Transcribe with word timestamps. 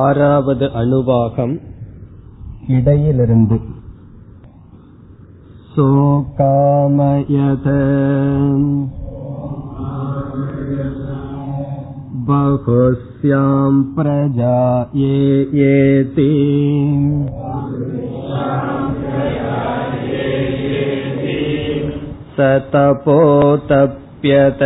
ஆறாவது 0.00 0.68
அணுவாகம் 0.82 1.56
இடையிலிருந்து 2.68 3.58
सोकामयत 5.76 7.66
बहुस्यां 12.28 13.72
प्रजा 13.96 14.54
ये 14.94 15.18
येति 15.58 16.30
स 22.36 22.48
तपोतप्यत 22.72 24.62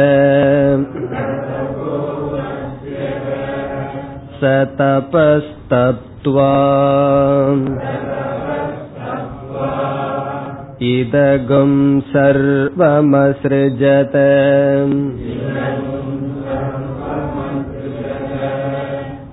स 4.36 4.68
तपस्तप्त्वा 4.80 6.54
इदगुं 10.82 12.00
सर्वमसृजत। 12.00 14.16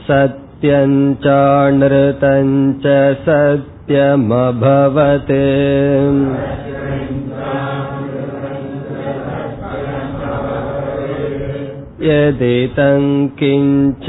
सत्यं 0.08 0.92
चानृतं 1.24 2.48
च 2.84 2.86
सत्यमभवत् 3.26 5.34
यदिदं 12.06 13.04
किञ्च 13.40 14.06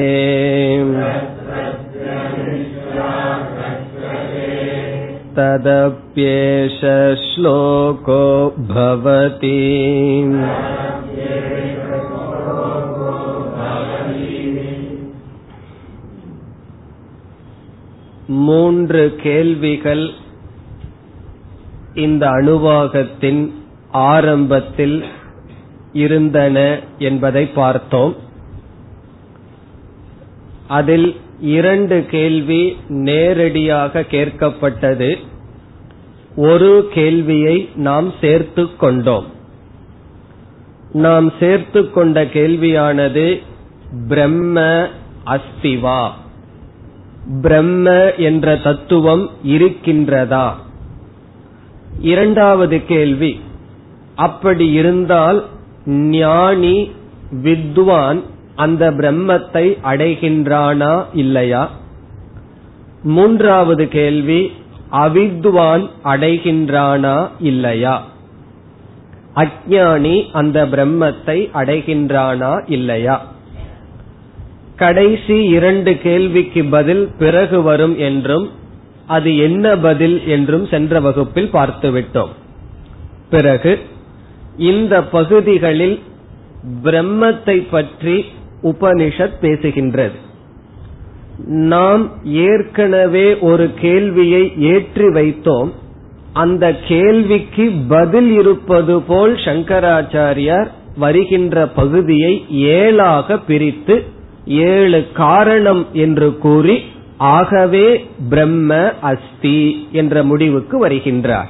तदप्येष 5.38 6.78
श्लोको 7.22 8.20
भवति 8.68 9.56
மூன்று 18.31 19.15
கேள்விகள் 19.23 20.09
இந்த 21.93 22.29
அணுவாகத்தின் 22.29 23.51
ஆரம்பத்தில் 23.91 25.03
இருந்தன 25.93 26.79
என்பதை 26.97 27.45
பார்த்தோம். 27.45 28.15
அதில் 30.67 31.15
இரண்டு 31.41 32.05
கேள்வி 32.05 32.77
நேரடியாக 32.87 34.01
கேட்கப்பட்டது. 34.01 35.17
ஒரு 36.35 36.89
கேள்வியை 36.93 37.69
நாம் 37.75 38.13
சேர்த்து 38.21 38.75
கொண்டோம். 38.75 39.25
நாம் 40.91 41.33
சேர்த்து 41.39 41.91
கொண்ட 41.91 42.23
கேள்வியானது 42.23 43.41
பிரம்ம 44.07 44.87
அஸ்திவா 45.25 46.09
பிரம்ம 47.41 48.13
என்ற 48.13 48.55
தத்துவம் 48.55 49.29
இருக்கின்றதா? 49.43 50.53
இரண்டாவது 52.01 52.85
கேள்வி 52.85 53.39
அப்படி 54.15 54.71
இருந்தால் 54.71 55.45
ஞானி 55.85 56.91
வித்வான் 57.31 58.21
அந்த 58.55 58.91
பிரம்மத்தை 58.91 59.77
அடைகின்றானா 59.83 61.05
இல்லையா? 61.13 61.69
மூன்றாவது 63.03 63.87
கேள்வி 63.87 64.51
அவித்வான் 64.91 65.89
அடைகின்றானா 66.03 67.27
இல்லையா? 67.39 68.03
அஜானி 69.35 70.29
அந்த 70.31 70.65
பிரம்மத்தை 70.65 71.49
அடைகின்றானா 71.53 72.63
இல்லையா? 72.67 73.25
கடைசி 74.83 75.37
இரண்டு 75.57 75.91
கேள்விக்கு 76.05 76.61
பதில் 76.75 77.03
பிறகு 77.17 77.59
வரும் 77.61 77.95
என்றும் 78.07 78.45
அது 79.15 79.29
என்ன 79.47 79.65
பதில் 79.85 80.17
என்றும் 80.27 80.65
சென்ற 80.73 80.99
வகுப்பில் 80.99 81.49
பார்த்துவிட்டோம். 81.53 82.31
பிறகு 83.33 83.73
இந்த 84.71 84.93
பகுதிகளில் 85.15 85.97
பிரம்மத்தை 86.83 87.57
பற்றி 87.69 88.15
உபனிஷத் 88.71 89.37
பேசுகின்றது. 89.41 90.17
நாம் 91.71 92.03
ஏற்கனவே 92.45 93.27
ஒரு 93.49 93.67
கேள்வியை 93.81 94.43
ஏற்றி 94.73 95.07
வைத்தோம். 95.17 95.69
அந்த 96.43 96.65
கேள்விக்கு 96.87 97.65
பதில் 97.87 98.31
இருப்பது 98.31 98.95
போல் 99.09 99.33
சங்கராச்சாரியார் 99.45 100.69
வருகின்ற 100.95 101.55
பகுதியை 101.79 102.33
ஏழாக 102.75 103.37
பிரித்து 103.49 103.95
ஏழு 104.45 105.07
காரணம் 105.13 105.85
என்று 105.93 106.37
கூறி 106.37 106.83
ஆகவே 107.17 108.05
பிரம்ம 108.29 108.93
அஸ்தி 109.01 109.87
என்ற 109.91 110.23
முடிவுக்கு 110.23 110.87
வருகின்றார். 110.87 111.49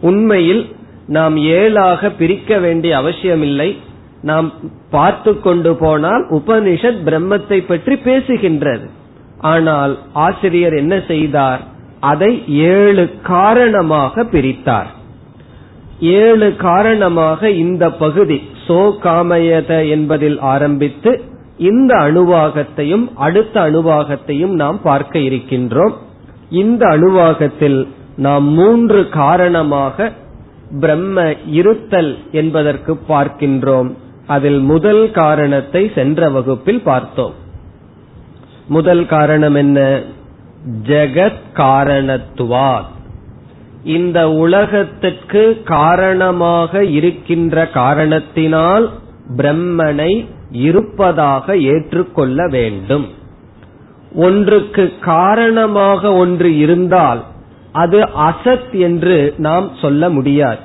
உண்மையில் 0.00 0.66
நாம் 1.06 1.36
ஏழாக 1.36 2.10
பிரிக்க 2.10 2.58
வேண்டிய 2.58 2.96
அவசியமில்லை. 2.96 3.76
நாம் 4.22 4.52
பார்த்து 4.90 5.40
கொண்டு 5.40 5.74
போனால் 5.74 6.26
உபனிஷத் 6.30 7.02
பிரம்மத்தை 7.04 7.58
பற்றி 7.66 7.94
பேசுகின்றது. 7.94 8.86
ஆனால் 9.40 9.98
ஆசிரியர் 10.12 10.74
என்ன 10.74 11.00
செய்தார்? 11.06 11.60
அதை 12.00 12.42
ஏழு 12.46 13.10
காரணமாக 13.22 14.24
பிரித்தார். 14.24 14.86
ஏழு 16.00 16.56
காரணமாக 16.56 17.50
இந்த 17.50 17.90
பகுதி 17.90 18.42
சோ 18.68 18.92
காமயத 19.02 19.88
என்பதில் 19.88 20.38
ஆரம்பித்து 20.38 21.22
இந்த 21.58 21.94
அணுவாகத்தையும் 21.94 23.12
அடுத்த 23.14 23.60
அணுவாகத்தையும் 23.60 24.54
நாம் 24.54 24.82
பார்க்க 24.82 25.18
இருக்கின்றோம். 25.18 25.92
இந்த 26.50 26.86
அணுவாகத்தில் 26.86 27.88
நாம் 28.16 28.44
மூன்று 28.44 29.08
காரணமாக 29.08 30.12
பிரம்ம 30.80 31.34
இருத்தல் 31.46 32.18
என்பதற்கு 32.32 32.98
பார்க்கின்றோம். 33.08 33.94
அதில் 34.26 34.58
முதல் 34.58 35.10
காரணத்தை 35.10 35.90
சென்ற 35.94 36.30
வகுப்பில் 36.30 36.80
பார்த்தோம். 36.80 37.34
முதல் 38.68 39.06
காரணம் 39.06 39.54
என்ன? 39.54 40.02
ஜெகத் 40.86 41.40
காரணத்துவாத். 41.54 42.96
இந்த 43.84 44.30
உலகத்துக்கு 44.30 45.62
காரணமாக 45.64 46.84
இருக்கின்ற 46.84 47.68
காரணத்தினால் 47.68 48.90
பிரம்மனை 49.36 50.36
இருப்பதாக 50.50 51.56
ஏற்றுக்கொள்ள 51.56 52.48
வேண்டும். 52.48 53.08
ஒன்றுக்கு 54.14 54.92
காரணமாக 55.00 56.12
ஒன்று 56.12 56.56
இருந்தால் 56.56 57.24
அது 57.72 57.98
அசத் 57.98 58.72
என்று 58.72 59.34
நாம் 59.36 59.70
சொல்ல 59.80 60.10
முடியாது. 60.10 60.58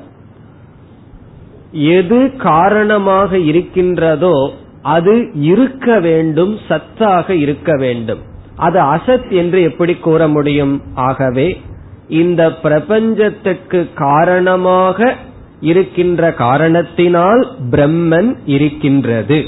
எது 1.72 2.36
காரணமாக 2.38 3.38
இருக்கின்றதோ 3.38 4.54
அது 4.82 5.32
இருக்க 5.34 6.00
வேண்டும் 6.00 6.60
சத்தாக 6.68 7.30
இருக்க 7.30 7.78
வேண்டும். 7.78 8.20
அது 8.56 8.82
அசத் 8.82 9.30
என்று 9.30 9.62
எப்படி 9.62 9.96
கூற 9.96 10.28
முடியும்? 10.28 10.82
ஆகவே 10.94 11.62
இந்த 12.08 12.54
பிரபஞ்சத்துக்கு 12.54 13.90
காரணமாக 13.96 15.16
இருக்கின்ற 15.60 16.34
காரணத்தினால் 16.34 17.52
பிரம்மன் 17.72 18.38
இருக்கின்றது. 18.46 19.46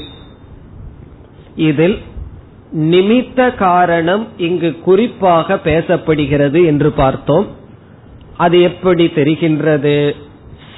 இதில் 1.55 2.01
நிமித்த 2.75 3.55
காரணம் 3.55 4.27
இங்கு 4.37 4.79
குறிப்பாக 4.79 5.53
பேசப்படுகிறது 5.53 6.65
என்று 6.65 6.91
பார்த்தோம். 6.91 7.47
அது 8.37 8.61
எப்படி 8.61 9.05
தெரிகின்றது? 9.05 10.15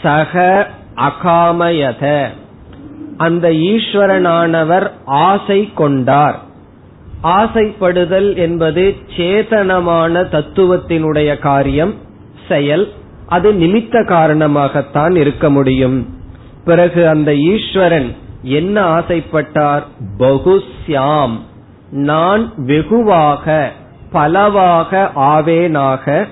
சக 0.02 0.68
அகாமயத. 0.96 2.28
அந்த 3.18 3.50
ஈஸ்வரனானவர் 3.50 4.92
ஆசை 5.06 5.70
கொண்டார். 5.76 6.40
ஆசைப்படுதல் 7.24 8.36
என்பது 8.36 8.96
சேதனமான 9.18 10.22
தத்துவத்தினுடைய 10.32 11.40
காரியம் 11.40 11.94
செயல். 12.48 12.92
அது 13.26 13.54
நிமித்த 13.54 14.06
காரணமாகத்தான் 14.06 15.16
இருக்க 15.16 15.50
முடியும். 15.50 16.18
பிறகு 16.66 17.08
அந்த 17.08 17.36
ஈஸ்வரன் 17.36 18.16
என்ன 18.42 19.00
ஆசைப்பட்டார்? 19.00 19.84
பகுஸ்யாம். 20.20 21.40
நான் 21.92 22.52
வெகுவாக 22.58 23.72
பலவாக 24.12 25.12
ஆவேனாக 25.16 26.28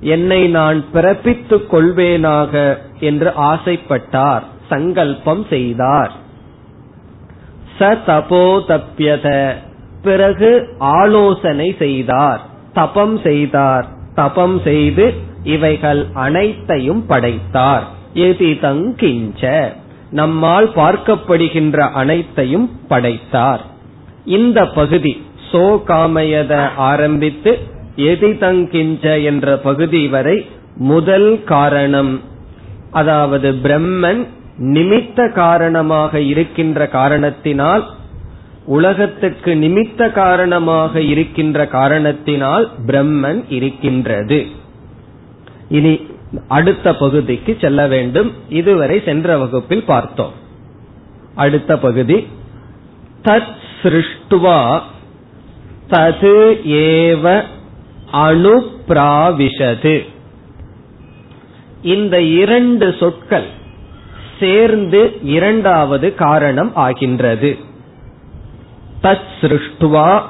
என்னை 0.00 0.48
நான் 0.48 0.84
பிறப்பித்துக் 0.94 1.68
கொள்வேனாக 1.72 2.78
என்று 3.00 3.30
ஆசைப்பட்டார் 3.30 4.42
சங்கல்பம் 4.68 5.46
செய்தார். 5.50 6.12
ச 7.78 7.96
தபோ 8.06 8.60
தப்பியத 8.68 9.54
பிறகு 10.02 10.74
ஆலோசனை 10.78 11.74
செய்தார் 11.78 12.40
தபம் 12.72 13.18
செய்தார் 13.18 13.86
தபம் 14.14 14.60
செய்து 14.64 15.14
இவைகள் 15.42 16.06
அனைத்தையும் 16.12 17.06
படைத்தார். 17.06 17.82
எதி 18.14 18.52
தங்கிஞ்ச 18.62 19.72
நம்மால் 20.10 20.68
பார்க்கப்படுகின்ற 20.68 21.90
அனைத்தையும் 21.92 22.80
படைத்தார். 22.88 23.64
இந்த 24.24 24.66
பகுதி 24.66 25.22
சோ 25.52 25.82
காமயத 25.84 26.70
ஆரம்பித்து 26.76 27.58
எதிதங்கிஞ்ச 27.96 29.24
என்ற 29.24 29.56
பகுதி 29.56 30.08
வரை 30.08 30.46
முதல் 30.76 31.44
காரணம் 31.44 32.20
அதாவது 32.90 33.52
பிரம்மன் 33.52 34.26
நிமித்த 34.58 35.32
காரணமாக 35.32 36.20
இருக்கின்ற 36.20 36.88
காரணத்தினால் 36.88 37.84
உலகத்துக்கு 38.66 39.54
நிமித்த 39.54 40.12
காரணமாக 40.12 41.00
இருக்கின்ற 41.00 41.66
காரணத்தினால் 41.66 42.70
பிரம்மன் 42.86 43.44
இருக்கின்றது. 43.48 44.46
இனி 45.68 46.06
அடுத்த 46.48 46.94
பகுதிக்கு 46.94 47.56
செல்ல 47.60 47.86
வேண்டும். 47.86 48.32
இதுவரை 48.48 49.02
சென்ற 49.04 49.38
வகுப்பில் 49.38 49.84
பார்த்தோம். 49.84 50.32
அடுத்த 51.34 51.78
பகுதி. 51.78 52.26
தத் 53.24 53.54
சிருஷ்டுவா. 53.82 54.80
தது 55.90 56.60
ஏவ 56.66 57.42
அணுப்பிராவிஷது 58.12 60.06
இந்த 61.82 62.20
இரண்டு 62.20 62.94
சொற்கள் 62.98 63.46
சேர்ந்து 64.40 65.18
இரண்டாவது 65.22 66.14
காரணம் 66.14 66.74
ஆகின்றது. 66.74 67.58
தத் 69.02 69.28
சிருஷ்டுவா. 69.40 70.22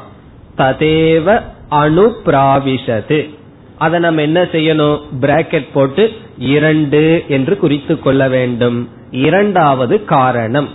ததேவ 0.57 1.43
அணுப்பிராவிஷது 1.71 3.38
அதை 3.79 4.01
நம்ம 4.01 4.23
என்ன 4.23 4.43
செய்யணும்? 4.43 5.01
பிராக்கெட் 5.21 5.69
போட்டு 5.75 6.13
இரண்டு 6.39 7.25
என்று 7.29 7.57
குறித்து 7.57 7.99
கொள்ள 7.99 8.29
வேண்டும். 8.29 8.89
இரண்டாவது 9.11 10.05
காரணம். 10.05 10.69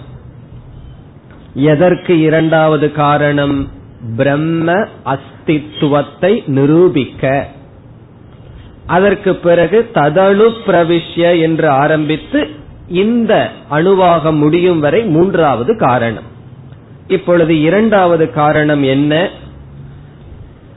எதற்கு 1.53 2.19
இரண்டாவது 2.19 2.91
காரணம்? 2.91 3.69
பிரம்ம 4.15 4.87
அஸ்தித்துவத்தை 5.05 6.47
நிரூபிக்க. 6.47 7.47
அதற்கு 8.85 9.35
பிறகு 9.35 9.89
ததணு 9.93 10.53
பிரவிஷ்ய 10.67 11.41
என்று 11.41 11.69
ஆரம்பித்து 11.69 12.49
இந்த 12.87 13.51
அணுவாக 13.69 14.31
முடியும் 14.31 14.79
வரை 14.79 15.03
மூன்றாவது 15.03 15.77
காரணம். 15.77 16.31
இப்பொழுது 17.07 17.61
இரண்டாவது 17.61 18.31
காரணம் 18.31 18.83
என்ன? 18.83 19.29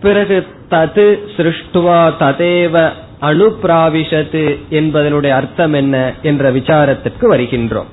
பிறகு 0.01 0.47
தது 0.71 1.19
சிருஷ்டுவா 1.37 2.13
ததேவ 2.21 2.91
அணுப்பிராவிஷத்து 3.21 4.59
என்பதனுடைய 4.71 5.29
அர்த்தம் 5.29 5.73
என்ன 5.73 6.13
என்ற 6.23 6.53
விசாரத்திற்கு 6.53 7.21
வருகின்றோம். 7.21 7.85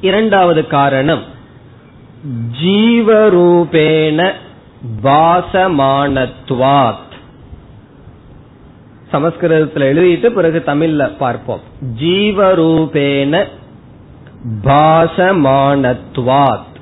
இரண்டாவது 0.00 0.66
காரணம் 0.66 1.22
ஜீவரூபேன 2.62 4.32
பாசமானத்வாத் 5.02 7.12
சமஸ்கிருதத்தில் 9.12 9.90
எழுதிட்டு 9.90 10.26
பிறகு 10.26 10.62
தமிழ்ல 10.66 11.16
பார்ப்போம். 11.16 11.60
ஜீவரூபேன 12.00 13.44
பாசமானத்வாத் 14.64 16.72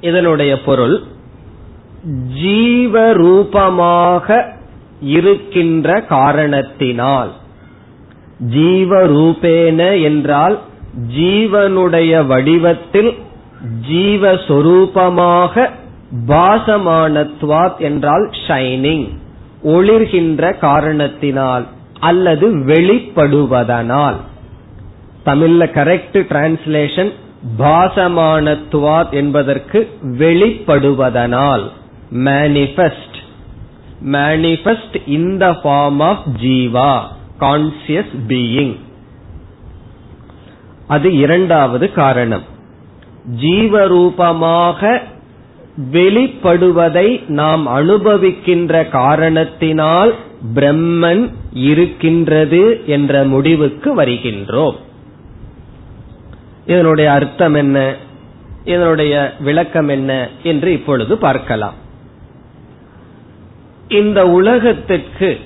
இதனுடைய 0.00 0.62
பொருள் 0.62 1.14
ஜீவரூபமாக 2.42 4.42
இருக்கின்ற 5.00 6.00
காரணத்தினால். 6.00 7.32
ஜீவரூபேன 8.54 10.02
என்றால் 10.02 10.58
ஜீவனுடைய 11.18 12.26
வடிவத்தில் 12.26 13.14
ஜீவஸ்வரூபமாக 13.90 15.70
பாசமானத்வாத் 16.26 17.78
என்றால் 17.78 18.30
ஷைனிங் 18.48 19.08
ஒளிர்கின்ற 19.64 20.58
காரணத்தினால் 20.58 21.66
அல்லது 22.00 22.56
வெளிப்படுவதனால். 22.56 24.16
தமிழ்ல 25.24 25.68
கரெக்ட் 25.78 26.12
டிரான்ஸ்லேஷன் 26.12 27.12
பாசமானத்துவாத் 27.58 29.10
என்பதற்கு 29.10 29.88
வெளிப்படுவதனால். 30.02 31.70
Manifest 32.12 33.16
manifest 34.04 35.02
in 35.06 35.38
the 35.38 35.50
form 35.50 36.02
of 36.02 36.22
jiva 36.42 37.02
conscious 37.40 38.16
being 38.28 38.76
அது 40.86 41.16
இரண்டாவது 41.16 41.92
காரணம். 41.92 42.42
ஜீவரூபமாக 43.40 45.00
வெளிப்படுவதை 45.92 47.28
நாம் 47.28 47.68
அனுபவிக்கின்ற 47.68 48.88
காரணத்தினால் 48.88 50.14
பிரம்மன் 50.54 51.32
இருக்கின்றது 51.52 52.82
என்ற 52.86 53.24
முடிவுக்கு 53.24 53.96
வருகின்றோம். 53.96 54.76
இதனுடைய 56.66 57.12
அர்த்தம் 57.12 57.54
என்ன? 57.54 57.94
இதனுடைய 58.64 59.34
விளக்கம் 59.40 59.88
என்ன? 59.88 60.28
என்று 60.42 60.72
இப்பொழுது 60.72 61.18
பார்க்கலாம். 61.18 61.84
இந்த 63.88 64.26
உலகத்திற்கு 64.26 65.38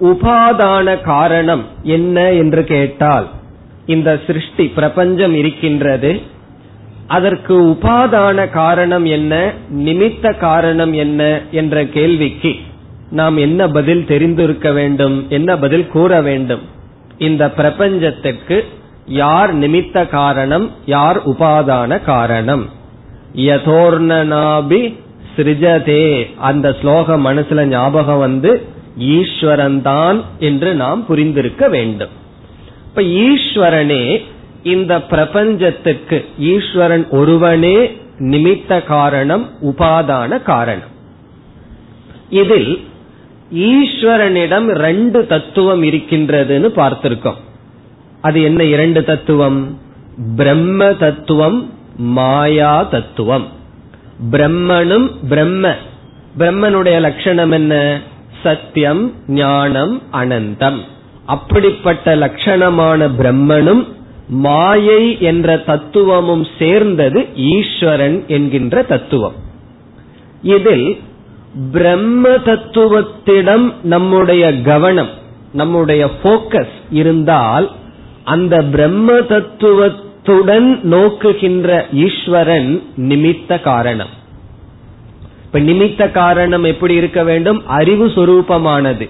உபாதான 0.00 1.00
காரணம் 1.00 1.64
என்ன 1.82 2.32
என்று 2.32 2.64
கேட்டால் 2.64 3.28
இந்த 3.86 4.20
சிருஷ்டி 4.26 4.66
பிரபஞ்சம் 4.68 5.34
இருக்கின்றது. 5.34 6.20
அதற்கு 7.06 7.62
உபாதான 7.62 8.50
காரணம் 8.50 9.04
என்ன 9.04 9.52
நிமித்த 9.76 10.38
காரணம் 10.38 10.92
என்ன 10.92 11.40
என்ற 11.50 11.84
கேள்விக்கு 11.86 12.54
நாம் 13.10 13.36
என்ன 13.36 13.68
பதில் 13.68 14.04
தெரிந்திருக்க 14.04 14.72
வேண்டும் 14.72 15.26
என்ன 15.28 15.58
பதில் 15.58 15.86
கூற 15.86 16.20
வேண்டும்? 16.20 16.60
இந்த 17.18 17.46
பிரபஞ்சத்திற்கு 17.46 18.64
யார் 19.06 19.58
நிமித்த 19.58 20.08
காரணம் 20.08 20.70
யார் 20.86 21.28
உபாதான 21.28 22.04
காரணம்? 22.04 22.68
யதோர்ணனாபி 23.36 24.94
சிருஜதே. 25.36 26.34
அந்த 26.36 26.76
ஸ்லோகம் 26.80 27.26
மனசுல 27.26 27.64
ஞாபகம் 27.64 28.18
வந்து 28.18 28.66
ஈஸ்வரன் 28.98 29.82
தான் 29.82 30.24
என்று 30.38 30.74
நாம் 30.74 31.04
புரிந்திருக்க 31.08 31.68
வேண்டும். 31.68 32.08
இப்ப 32.88 33.02
ஈஸ்வரனே 33.02 34.22
இந்த 34.62 35.02
பிரபஞ்சத்துக்கு 35.02 36.24
ஈஸ்வரன் 36.38 37.08
ஒருவனே 37.10 37.96
நிமித்த 38.18 38.84
காரணம் 38.84 39.48
உபாதான 39.62 40.42
காரணம். 40.42 40.90
இதில் 42.28 42.84
ஈஸ்வரனிடம் 43.54 44.66
ரெண்டு 44.66 45.26
தத்துவம் 45.26 45.82
இருக்கின்றதுன்னு 45.82 46.68
பார்த்திருக்கோம். 46.76 47.40
அது 48.20 48.42
என்ன 48.42 48.64
இரண்டு 48.64 49.04
தத்துவம்? 49.04 49.78
பிரம்ம 50.36 50.92
தத்துவம் 50.92 51.70
மாயா 51.96 52.82
தத்துவம். 52.82 53.46
பிரம்மனும் 54.30 55.10
பிரம்ம. 55.28 55.74
பிரம்மனுடைய 56.38 57.00
லட்சணம் 57.00 57.50
என்ன? 57.50 58.00
சத்தியம் 58.42 59.12
ஞானம் 59.26 60.02
அனந்தம். 60.12 60.78
அப்படிப்பட்ட 61.26 62.16
லட்சணமான 62.16 63.10
பிரம்மனும் 63.18 63.86
மாயை 64.28 65.20
என்ற 65.20 65.56
தத்துவமும் 65.56 66.46
சேர்ந்தது 66.58 67.26
ஈஸ்வரன் 67.36 68.24
என்கின்ற 68.26 68.82
தத்துவம். 68.82 69.34
இதில் 70.42 71.00
பிரம்ம 71.72 72.28
தத்துவத்திடம் 72.28 73.74
நம்முடைய 73.82 74.60
கவனம் 74.60 75.08
நம்முடைய 75.52 76.10
போக்கஸ் 76.22 76.72
இருந்தால் 76.90 77.70
அந்த 78.24 78.62
பிரம்ம 78.62 79.12
அத்துடன் 80.24 80.80
நோக்குகின்ற 80.84 81.84
ஈஸ்வரன் 81.92 82.82
நிமித்த 82.96 83.60
காரணம். 83.60 84.08
இப்ப 85.44 85.58
நிமித்த 85.58 86.10
காரணம் 86.10 86.62
எப்படி 86.62 86.94
இருக்க 86.94 87.22
வேண்டும்? 87.22 87.66
அறிவு 87.66 88.06
சொரூபமானது 88.06 89.08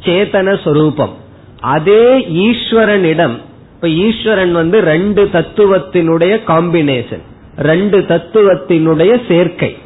சேத்தன 0.00 0.62
சொரூபம். 0.64 1.16
அதே 1.60 2.18
ஈஸ்வரனிடம் 2.18 3.36
இப்ப 3.74 3.88
ஈஸ்வரன் 3.88 4.52
வந்து 4.52 4.80
ரெண்டு 4.80 5.28
தத்துவத்தினுடைய 5.32 6.40
காம்பினேஷன் 6.46 7.22
ரெண்டு 7.56 7.98
தத்துவத்தினுடைய 7.98 9.20
சேர்க்கை. 9.28 9.76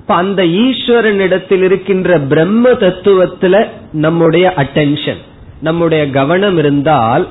இப்ப 0.00 0.14
அந்த 0.14 0.42
ஈஸ்வரனிடத்தில் 0.42 1.62
இருக்கின்ற 1.62 2.18
பிரம்ம 2.18 2.68
தத்துவத்துல 2.70 3.66
நம்முடைய 3.92 4.52
அட்டென்ஷன் 4.56 5.22
நம்முடைய 5.60 6.10
கவனம் 6.10 6.58
இருந்தால் 6.58 7.26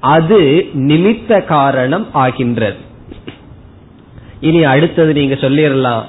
அது 0.00 0.66
நிமித்த 0.74 1.44
காரணம் 1.44 2.06
ஆகின்றது. 2.12 2.76
இனி 4.40 4.64
அடுத்தது 4.64 5.12
நீங்க 5.12 5.34
சொல்லிடலாம் 5.34 6.02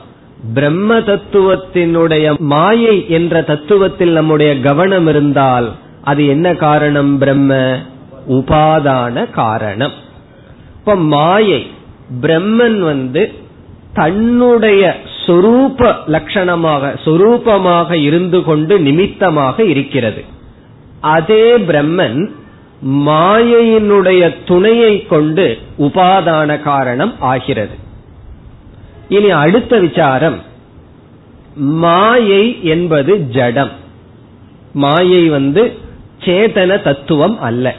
பிரம்ம 0.53 0.99
தத்துவத்தினுடைய 0.99 2.37
மாயை 2.37 3.09
என்ற 3.09 3.41
தத்துவத்தில் 3.41 4.11
நம்முடைய 4.11 4.59
கவனம் 4.59 5.07
இருந்தால் 5.07 5.71
அது 6.01 6.27
என்ன 6.27 6.55
காரணம் 6.55 7.17
பிரம்ம? 7.17 7.77
உபாதான 8.29 9.29
காரணம். 9.31 9.91
இப்ப 10.75 10.95
மாயை 10.95 11.67
பிரம்மன் 12.21 12.79
வந்து 12.79 13.33
தன்னுடைய 13.93 14.99
சொரூப 15.27 15.95
லட்சணமாக 16.07 16.97
சொரூபமாக 17.05 17.91
இருந்து 17.91 18.43
கொண்டு 18.43 18.79
நிமித்தமாக 18.79 19.63
இருக்கிறது. 19.63 20.23
அதே 21.01 21.57
பிரம்மன் 21.57 22.31
மாயையினுடைய 22.85 24.35
துணையை 24.45 25.05
கொண்டு 25.05 25.57
உபாதான 25.79 26.61
காரணம் 26.61 27.15
ஆகிறது. 27.19 27.75
இனி 29.09 29.29
அடுத்த 29.29 29.79
விசாரம் 29.79 30.41
மாயை 31.55 32.63
என்பது 32.63 33.19
ஜடம். 33.19 33.71
மாயை 34.73 35.29
வந்து 35.29 35.71
சேதன 36.19 36.81
தத்துவம் 36.81 37.41
அல்ல. 37.41 37.75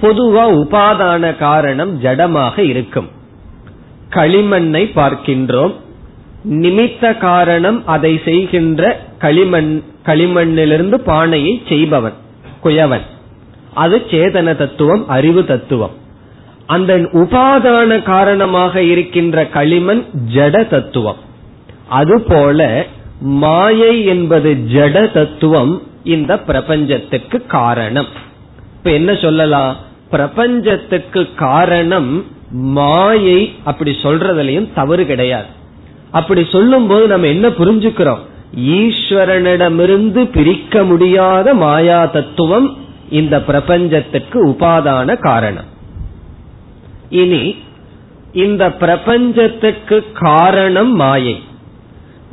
பொதுவா 0.00 0.50
உபாதான 0.50 1.36
காரணம் 1.36 2.02
ஜடமாக 2.02 2.58
இருக்கும். 2.58 3.08
களிமண்ணை 4.10 4.90
பார்க்கின்றோம். 4.94 5.74
நிமித்த 6.50 7.18
காரணம் 7.18 7.86
அதை 7.86 8.20
செய்கின்ற 8.24 9.00
களிமண் 9.18 9.82
களிமண்ணிலிருந்து 10.06 10.94
பானையை 10.94 11.62
செய்பவன் 11.68 12.12
குயவன். 12.62 13.06
அது 13.74 14.02
சேதன 14.10 14.56
தத்துவம் 14.56 15.08
அறிவு 15.08 15.44
தத்துவம். 15.44 15.90
அந்த 16.66 16.96
உபாதான 16.96 18.02
காரணமாக 18.02 18.82
இருக்கின்ற 18.82 19.46
களிமண் 19.46 20.04
ஜட 20.34 20.68
தத்துவம். 20.68 21.16
அதுபோல 21.88 22.86
மாயை 23.20 24.04
என்பது 24.04 24.58
ஜட 24.72 25.12
தத்துவம் 25.12 25.82
இந்த 26.04 26.38
பிரபஞ்சத்துக்கு 26.38 27.46
காரணம். 27.46 28.06
இப்ப 28.76 28.90
என்ன 28.90 29.14
சொல்லலாம்? 29.14 29.76
பிரபஞ்சத்துக்கு 30.10 31.34
காரணம் 31.34 32.24
மாயை 32.50 33.54
அப்படி 33.64 33.96
சொல்றதுலயும் 34.02 34.72
தவறு 34.74 35.06
கிடையாது. 35.06 35.46
அப்படி 36.10 36.46
சொல்லும் 36.52 36.86
போது 36.86 37.06
நம்ம 37.06 37.26
என்ன 37.26 37.48
புரிஞ்சுக்கிறோம்? 37.48 38.18
ஈஸ்வரனிடமிருந்து 38.58 40.24
பிரிக்க 40.24 40.84
முடியாத 40.84 41.54
மாயா 41.54 42.06
தத்துவம் 42.06 42.76
இந்த 43.10 43.42
பிரபஞ்சத்துக்கு 43.42 44.46
உபாதான 44.46 45.18
காரணம். 45.18 45.64
இனி 47.10 47.56
இந்த 48.32 48.72
பிரபஞ்சத்துக்கு 48.72 50.04
காரணம் 50.14 50.94
மாயை. 50.94 51.42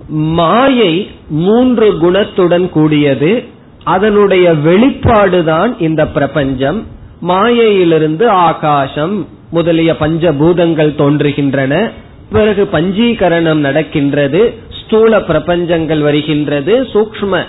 மாயை 0.08 1.12
மூன்று 1.28 1.98
குணத்துடன் 1.98 2.70
கூடியது 2.70 3.44
அதனுடைய 3.84 4.52
வெளிப்பாடுதான் 4.52 5.82
இந்த 5.82 6.08
பிரபஞ்சம். 6.08 6.86
மாயையிலிருந்து 7.20 8.30
ஆகாசம் 8.30 9.28
முதலிய 9.52 9.96
பஞ்சபூதங்கள் 10.00 10.96
தோன்றுகின்றன. 10.98 11.92
பிறகு 12.32 12.70
பஞ்சீகரணம் 12.72 13.58
நடக்கின்றது. 13.58 14.54
ஸ்தூல 14.86 15.20
பிரபஞ்சங்கள் 15.20 16.00
வருகின்றது. 16.00 16.84
சூக்ம 16.84 17.44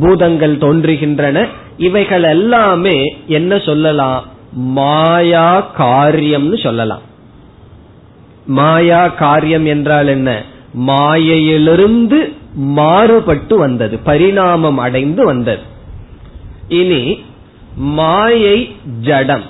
பூதங்கள் 0.00 0.56
தோன்றுகின்றன. 0.56 1.48
இவைகள் 1.76 2.22
எல்லாமே 2.22 3.16
என்ன 3.26 3.58
சொல்லலாம்? 3.58 4.24
மாயா 4.52 5.74
காரியம்னு 5.78 6.58
சொல்லலாம். 6.62 7.00
மாயா 8.46 9.08
காரியம் 9.08 9.66
என்றால் 9.66 10.06
என்ன? 10.06 10.42
மாயையிலிருந்து 10.72 12.32
மாறுபட்டு 12.54 13.58
வந்தது 13.58 13.98
பரிணாமம் 13.98 14.78
அடைந்து 14.78 15.24
வந்தது. 15.24 15.62
இனி 16.68 17.24
மாயை 17.76 18.76
ஜடம். 19.00 19.42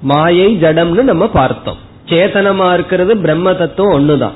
மாயை 0.00 0.56
ஜடம்னு 0.56 1.02
நம்ம 1.02 1.28
பார்த்தோம். 1.28 1.76
சேதனமா 2.06 2.74
இருக்கிறது 2.74 3.16
பிரம்ம 3.16 3.54
தத்துவம் 3.54 3.96
ஒண்ணுதான். 3.98 4.32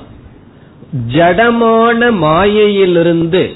ஜடமான 1.12 2.12
மாயையிலிருந்து 2.12 3.52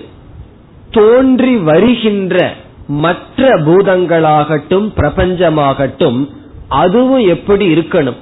தோன்றி 0.90 1.56
வருகின்ற 1.56 2.54
மற்ற 2.86 3.58
பூதங்களாகட்டும் 3.60 4.92
பிரபஞ்சமாகட்டும் 4.96 6.30
அதுவும் 6.68 7.26
எப்படி 7.26 7.74
இருக்கணும்? 7.74 8.16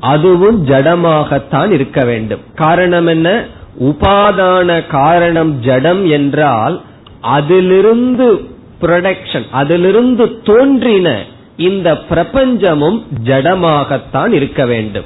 அதுவும் 0.00 0.66
ஜடமாகத்தான் 0.66 1.70
இருக்க 1.70 2.04
வேண்டும். 2.04 2.40
காரணம் 2.54 3.06
என்ன? 3.06 3.44
உபாதான 3.80 4.86
காரணம் 4.86 5.60
ஜடம் 5.60 6.08
என்றால் 6.08 6.82
அதிலிருந்து 7.20 8.48
புரொடக்ஷன் 8.80 9.46
அதிலிருந்து 9.50 10.42
தோன்றின 10.42 11.24
இந்த 11.56 12.00
பிரபஞ்சமும் 12.10 13.02
ஜடமாகத்தான் 13.24 14.32
இருக்க 14.32 14.66
வேண்டும். 14.66 15.04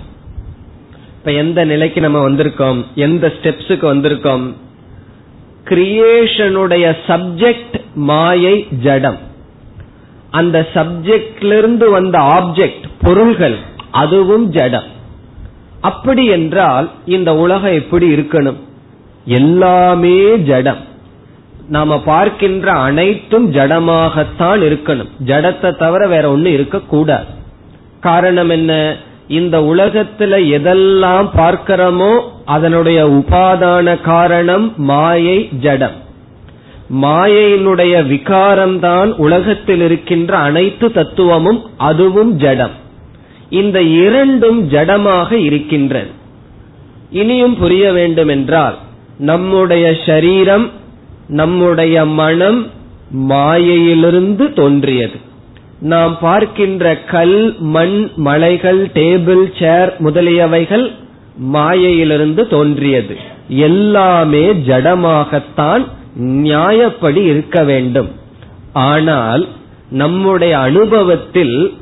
இப்ப 1.19 1.33
எந்த 1.33 1.65
நிலைக்கு 1.65 2.01
நம்ம 2.01 2.29
வந்திருக்கோம்? 2.29 2.85
எந்த 2.95 3.33
ஸ்டெப்ஸுக்கு 3.43 3.87
வந்திருக்கோம்? 3.95 4.53
கிரியேஷனுடைய 5.69 6.97
சப்ஜெக்ட் 7.07 7.81
மாயை 7.95 8.67
ஜடம். 8.81 9.19
அந்த 10.31 10.67
சப்ஜெக்ட்லிருந்து 10.75 11.91
வந்த 11.91 12.19
ஆப்ஜெக்ட் 12.19 12.85
பொருள்கள் 13.03 13.57
அதுவும் 13.91 14.51
ஜடம். 14.51 14.95
அப்படி 15.81 16.27
என்றால் 16.27 16.91
இந்த 17.07 17.35
உலகம் 17.35 17.73
எப்படி 17.73 18.15
இருக்கணும்? 18.15 18.57
எல்லாமே 19.25 20.39
ஜடம். 20.39 20.85
நாம 21.69 22.03
பார்க்கின்ற 22.03 22.73
அனைத்தும் 22.73 23.53
ஜடமாகத்தான் 23.53 24.63
இருக்கணும். 24.63 25.09
ஜடத்தை 25.25 25.77
தவிர 25.77 26.07
வேற 26.07 26.37
ஒண்ணு 26.37 26.45
இருக்கக்கூடாது. 26.45 27.25
காரணம் 28.01 28.49
என்ன? 28.49 28.97
இந்த 29.29 29.61
உலகத்துல 29.61 30.35
எதெல்லாம் 30.57 31.29
பார்க்கிறோமோ 31.37 32.21
அதனுடைய 32.45 33.07
உபாதான 33.07 34.01
காரணம் 34.01 34.75
மாயை 34.77 35.49
ஜடம். 35.61 35.95
மாயையினுடைய 37.03 37.95
விகாரம்தான் 38.13 39.15
உலகத்தில் 39.17 39.81
இருக்கின்ற 39.81 40.37
அனைத்து 40.37 40.93
தத்துவமும் 40.93 41.65
அதுவும் 41.77 42.37
ஜடம். 42.37 42.71
இந்த 43.51 43.83
இரண்டும் 43.83 44.69
ஜடமாக 44.71 45.33
இருக்கின்றது 45.33 46.11
இனியும் 47.11 47.57
புரிய 47.57 47.93
வேண்டும் 47.93 48.29
என்றால் 48.29 48.79
நம்முடைய 49.19 49.97
சரீரம் 50.07 50.71
நம்முடைய 51.29 52.05
மனம் 52.05 52.67
மாயையிலிருந்து 53.11 54.53
தோன்றியது. 54.53 55.26
நாம் 55.81 56.19
பார்க்கின்ற 56.19 56.99
கல் 56.99 57.57
மண் 57.59 58.11
மலைகள் 58.17 58.87
டேபிள் 58.87 59.59
சேர் 59.59 59.97
முதலியவைகள் 59.99 60.93
மாயையிலிருந்து 61.37 62.49
தோன்றியது. 62.49 63.17
எல்லாமே 63.49 64.53
ஜடமாகத்தான் 64.53 65.85
நியாயப்படி 66.21 67.25
இருக்க 67.25 67.65
வேண்டும். 67.65 68.09
ஆனால் 68.73 69.49
நம்முடைய 69.91 70.59
அனுபவத்தில் 70.59 71.73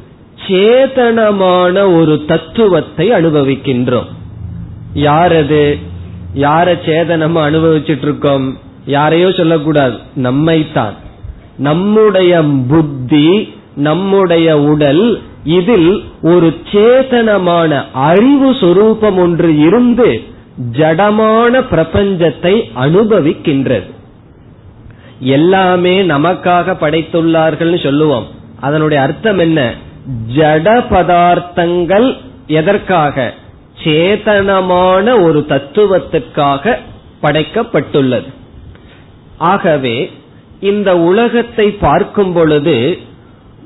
சேதனமான 0.48 1.96
ஒரு 1.96 2.24
தத்துவத்தை 2.26 3.10
அனுபவிக்கின்றோம். 3.10 4.08
யாரது? 4.94 5.78
யார 6.34 6.78
சேதனமா 6.86 7.40
அனுபவிச்சுட்டு 7.40 8.02
இருக்கோம் 8.02 8.58
யாரையோ 8.86 9.30
சொல்லக்கூடாது. 9.30 9.96
நம்மைத்தான். 10.16 10.94
நம்முடைய 11.56 12.42
புத்தி 12.68 13.53
நம்முடைய 13.76 14.60
உடல் 14.60 15.22
இதில் 15.44 16.04
ஒரு 16.22 16.54
சேதனமான 16.72 17.82
அறிவு 17.92 18.56
சொரூபம் 18.60 19.18
ஒன்று 19.18 19.56
இருந்து 19.56 20.22
ஜடமான 20.72 21.64
பிரபஞ்சத்தை 21.70 22.70
அனுபவிக்கின்றது. 22.76 23.90
எல்லாமே 25.18 26.02
நமக்காக 26.02 26.76
படைத்துள்ளார்கள் 26.80 27.82
சொல்லுவோம். 27.82 28.26
அதனுடைய 28.60 29.02
அர்த்தம் 29.02 29.38
என்ன? 29.38 29.74
ஜட 30.36 30.84
பதார்த்தங்கள் 30.90 32.16
எதற்காக? 32.46 33.34
சேதனமான 33.84 35.22
ஒரு 35.22 35.44
தத்துவத்துக்காக 35.48 36.76
படைக்கப்பட்டுள்ளது. 37.22 38.32
ஆகவே 39.38 40.10
இந்த 40.60 40.96
உலகத்தை 40.96 41.70
பார்க்கும் 41.70 42.32
பொழுது 42.32 42.98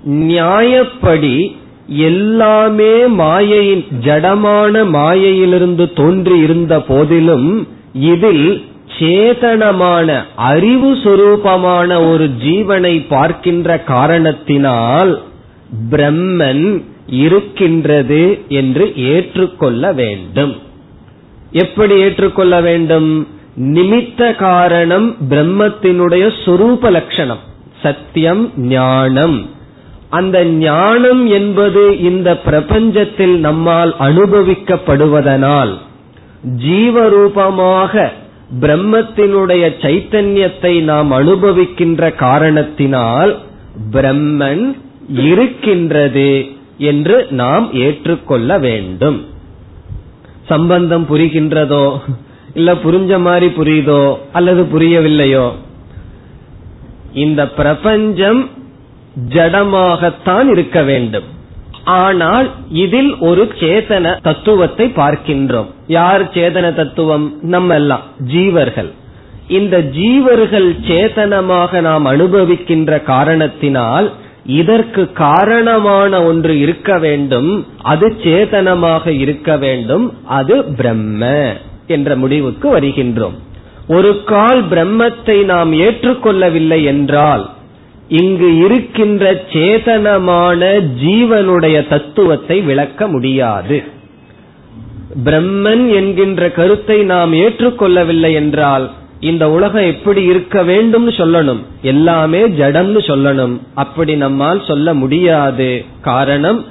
நியாயப்படி 0.09 1.57
எல்லாமே 1.87 3.07
மாயையின் 3.07 3.85
ஜடமான 4.05 4.89
மாயையிலிருந்து 4.89 5.93
தோன்றி 5.93 6.39
இருந்த 6.39 6.81
போதிலும் 6.81 7.69
இதில் 7.93 8.65
சேதனமான 8.99 10.25
அறிவு 10.37 10.95
சுரூபமான 10.95 12.11
ஒரு 12.11 12.31
ஜீவனை 12.45 13.07
பார்க்கின்ற 13.09 13.79
காரணத்தினால் 13.79 15.23
பிரம்மன் 15.91 16.83
இருக்கின்றது 17.09 18.39
என்று 18.49 18.93
ஏற்றுக்கொள்ள 18.97 19.93
வேண்டும். 19.93 20.57
எப்படி 21.53 21.95
ஏற்றுக்கொள்ள 22.01 22.61
வேண்டும்? 22.61 23.27
நிமித்த 23.57 24.37
காரணம் 24.37 25.17
பிரம்மத்தினுடைய 25.31 26.33
சொரூப 26.45 26.91
லட்சணம் 26.91 27.45
சத்தியம் 27.83 28.51
ஞானம். 28.57 29.57
அந்த 30.11 30.45
ஞானம் 30.45 31.27
என்பது 31.27 32.01
இந்த 32.01 32.37
பிரபஞ்சத்தில் 32.45 33.39
நம்மால் 33.39 33.95
அனுபவிக்கப்படுவதனால் 33.99 35.75
ஜீவரூபமாக 36.57 38.09
பிரம்மத்தினுடைய 38.61 39.65
சைத்தன்யத்தை 39.81 40.83
நாம் 40.83 41.11
அனுபவிக்கின்ற 41.13 42.15
காரணத்தினால் 42.15 43.39
பிரம்மன் 43.93 44.75
இருக்கின்றது 45.11 46.47
என்று 46.79 47.27
நாம் 47.31 47.73
ஏற்றுக்கொள்ள 47.73 48.59
வேண்டும். 48.59 49.25
சம்பந்தம் 50.49 51.07
புரிகின்றதோ 51.11 51.99
இல்ல 52.55 52.75
புரிஞ்ச 52.75 53.21
மாதிரி 53.21 53.47
புரியுதோ 53.47 54.17
அல்லது 54.33 54.63
புரியவில்லையோ 54.63 55.53
இந்த 57.13 57.49
பிரபஞ்சம் 57.49 58.49
ஜடமாகத்தான் 59.27 60.49
இருக்க 60.51 60.83
வேண்டும். 60.83 61.25
ஆனால் 61.85 62.51
இதில் 62.69 63.17
ஒரு 63.19 63.53
சேதன 63.59 64.23
தத்துவத்தை 64.23 64.93
பார்க்கின்றோம். 64.97 65.67
யார் 65.87 66.25
சேதன 66.25 66.75
தத்துவம்? 66.75 67.39
நம்ம 67.43 67.75
எல்லாம் 67.75 68.01
ஜீவர்கள். 68.33 68.91
இந்த 69.49 69.79
ஜீவர்கள் 69.79 70.77
சேதனமாக 70.89 71.81
நாம் 71.81 72.05
அனுபவிக்கின்ற 72.05 73.03
காரணத்தினால் 73.03 74.13
இதற்கு 74.45 75.13
காரணமான 75.13 76.23
ஒன்று 76.23 76.59
இருக்க 76.59 76.99
வேண்டும். 76.99 77.67
அது 77.83 78.17
சேதனமாக 78.23 79.19
இருக்க 79.19 79.57
வேண்டும். 79.57 80.15
அது 80.27 80.65
பிரம்ம 80.65 81.53
என்ற 81.87 82.17
முடிவுக்கு 82.17 82.79
வருகின்றோம். 82.79 83.37
ஒரு 83.89 84.23
கால் 84.25 84.65
பிரம்மத்தை 84.65 85.45
நாம் 85.45 85.73
ஏற்றுக்கொள்ளவில்லை 85.73 86.85
என்றால் 86.85 87.51
இங்கு 88.09 88.59
இருக்கின்ற 88.59 89.45
சேதனமான 89.53 90.83
ஜீவனுடைய 91.05 91.89
தத்துவத்தை 91.89 92.61
விளக்க 92.61 93.09
முடியாது. 93.09 93.83
பிரம்மன் 95.25 95.95
என்கின்ற 95.95 96.51
கருத்தை 96.51 97.03
நாம் 97.03 97.33
ஏற்றுக்கொள்ளவில்லை 97.33 98.33
என்றால் 98.33 98.91
இந்த 99.21 99.51
உலகம் 99.51 99.83
எப்படி 99.83 100.23
இருக்க 100.23 100.63
வேண்டும் 100.63 101.09
சொல்லணும். 101.09 101.63
எல்லாமே 101.83 102.49
ஜடம்னு 102.49 103.01
சொல்லணும். 103.07 103.61
அப்படி 103.75 104.17
நம்மால் 104.17 104.65
சொல்ல 104.65 104.95
முடியாது. 104.95 105.85
காரணம் 106.01 106.67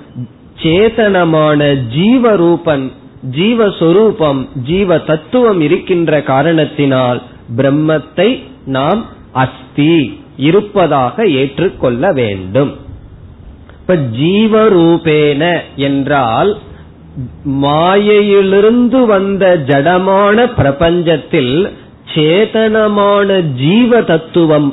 சேதனமான 0.63 1.77
ஜீவரூபன் 1.97 2.91
ஜீவஸ்வரூபம் 3.37 4.47
ஜீவ 4.63 4.97
தத்துவம் 4.97 5.61
இருக்கின்ற 5.61 6.21
காரணத்தினால் 6.21 7.21
பிரம்மத்தை 7.57 8.43
நாம் 8.65 9.05
அஸ்தி. 9.31 10.19
இருப்பதாக 10.37 11.25
ஏற்றுக்கொள்ள 11.41 12.11
வேண்டும். 12.11 12.71
இப்ப 13.79 13.95
ஜீவரூபேன 13.95 15.43
என்றால் 15.75 16.57
மாயையிலிருந்து 17.43 19.05
வந்த 19.05 19.43
ஜடமான 19.67 20.45
பிரபஞ்சத்தில் 20.57 21.53
சேதனமான 22.13 23.29
ஜீவ 23.55 24.01
தத்துவம் 24.01 24.69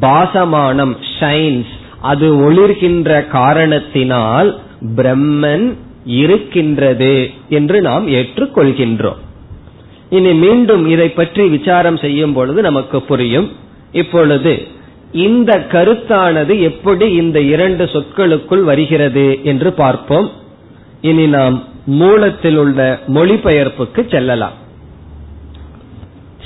பாசமானம் 0.00 0.94
ஷைன்ஸ் 1.18 1.72
அது 2.00 2.26
ஒளிர்கின்ற 2.46 3.28
காரணத்தினால் 3.28 4.50
பிரம்மன் 4.96 5.66
இருக்கின்றது 6.04 7.14
என்று 7.48 7.80
நாம் 7.80 8.08
ஏற்றுக்கொள்கின்றோம். 8.08 9.20
இனி 10.10 10.32
மீண்டும் 10.32 10.84
இதை 10.88 11.08
பற்றி 11.08 11.44
விசாரம் 11.48 11.96
செய்யும் 11.96 12.32
பொழுது 12.32 12.62
நமக்கு 12.62 12.98
புரியும். 13.02 13.48
இப்பொழுது 13.92 14.52
இந்த 15.12 15.66
கருத்தானது 15.72 16.60
எப்படி 16.60 17.12
இந்த 17.12 17.40
இரண்டு 17.40 17.84
சொற்களுக்குள் 17.84 18.62
வருகிறது 18.62 19.40
என்று 19.42 19.72
பார்ப்போம். 19.72 20.30
இனி 21.00 21.26
நாம் 21.26 21.64
மூலத்தில் 21.86 22.56
உள்ள 22.56 23.00
மொழிபெயர்ப்புக்கு 23.08 24.10
செல்லலாம். 24.10 24.52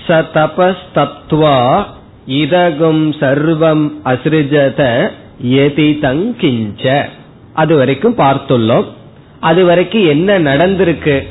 ச 0.06 0.24
தபஸ்தப்துவா 0.34 1.84
இதகும் 2.26 3.12
சர்வம் 3.12 3.90
அசிருஜத 4.04 5.10
எதி 5.42 5.90
தங்கிஞ்ச 6.00 7.04
அது 7.52 7.76
வரைக்கும் 7.76 8.16
பார்த்துள்ளோம். 8.16 8.84
அது 9.40 9.64
வரைக்கும் 9.64 10.06
என்ன 10.06 10.38
நடந்திருக்கு? 10.38 11.26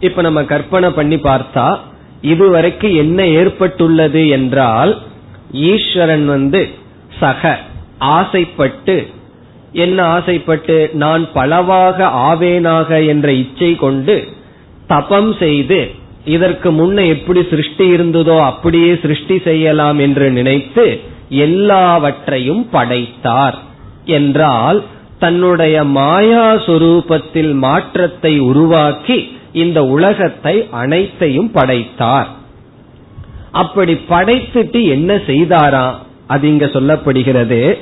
இப்ப 0.00 0.22
நம்ம 0.22 0.44
கற்பனை 0.44 0.90
பண்ணி 0.90 1.16
பார்த்தா 1.16 1.78
இதுவரைக்கும் 2.20 2.94
என்ன 2.94 3.26
ஏற்பட்டுள்ளது 3.26 4.28
என்றால் 4.28 4.98
ஈஸ்வரன் 5.52 6.26
வந்து 6.26 6.68
சக 7.18 7.58
ஆசைப்பட்டு 7.98 9.06
என்ன 9.72 9.98
ஆசைப்பட்டு? 10.04 10.90
நான் 10.92 11.32
பலவாக 11.32 12.06
ஆவேனாக 12.06 13.06
என்ற 13.06 13.32
இச்சை 13.32 13.76
கொண்டு 13.76 14.28
தபம் 14.86 15.36
செய்து 15.38 15.80
இதற்கு 16.24 16.68
முன்ன 16.72 17.06
எப்படி 17.06 17.42
சிருஷ்டி 17.42 17.86
இருந்ததோ 17.88 18.40
அப்படியே 18.40 18.94
சிருஷ்டி 18.94 19.38
செய்யலாம் 19.38 19.98
என்று 19.98 20.30
நினைத்து 20.30 21.00
எல்லாவற்றையும் 21.28 22.68
படைத்தார். 22.70 23.58
என்றால் 24.04 24.84
தன்னுடைய 25.18 25.84
மாயா 25.84 26.52
சுரூபத்தில் 26.54 27.52
மாற்றத்தை 27.52 28.38
உருவாக்கி 28.38 29.18
இந்த 29.52 29.84
உலகத்தை 29.84 30.68
அனைத்தையும் 30.70 31.50
படைத்தார். 31.50 32.28
அப்படி 33.52 33.92
படைத்துட்டு 33.92 34.88
என்ன 34.88 35.14
செய்தாரா? 35.14 35.94
அது 36.26 36.48
இங்க 36.48 36.66
சொல்லப்படுகிறது. 36.66 37.78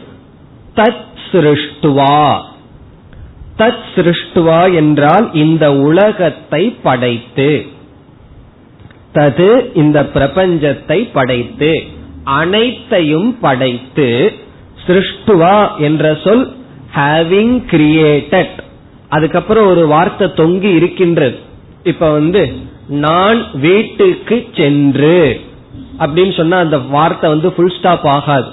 தத் 0.77 1.07
சிருஷ்டுவா. 1.33 2.41
தத் 3.59 3.85
சிருஷ்டுவா 3.95 4.75
என்றால் 4.75 5.35
இந்த 5.35 5.73
உலகத்தை 5.73 6.77
படைத்து. 6.83 7.67
தது 9.15 9.77
இந்த 9.77 10.03
பிரபஞ்சத்தை 10.03 11.09
படைத்து. 11.13 11.83
அனைத்தையும் 12.25 13.39
படைத்து 13.41 14.33
சிருஷ்டுவா 14.87 15.77
என்ற 15.77 16.19
சொல் 16.25 16.57
ஹேவிங் 16.95 17.63
கிரியேட்டட் 17.71 18.59
அதுக்கப்புறம் 19.09 19.67
ஒரு 19.67 19.87
வார்த்தை 19.87 20.29
தொங்கி 20.29 20.75
இருக்கின்றது. 20.75 21.39
இப்ப 21.83 22.11
வந்து 22.11 22.53
நான் 22.89 23.59
வீட்டுக்கு 23.61 24.49
சென்று. 24.57 25.41
அப்படின்னு 25.99 26.37
சொன்னா 26.37 26.59
அந்த 26.59 26.79
வார்த்தை 26.79 27.31
வந்து 27.31 27.53
ஃபுல் 27.53 27.79
ஸ்டாப் 27.79 28.07
ஆகாது. 28.07 28.51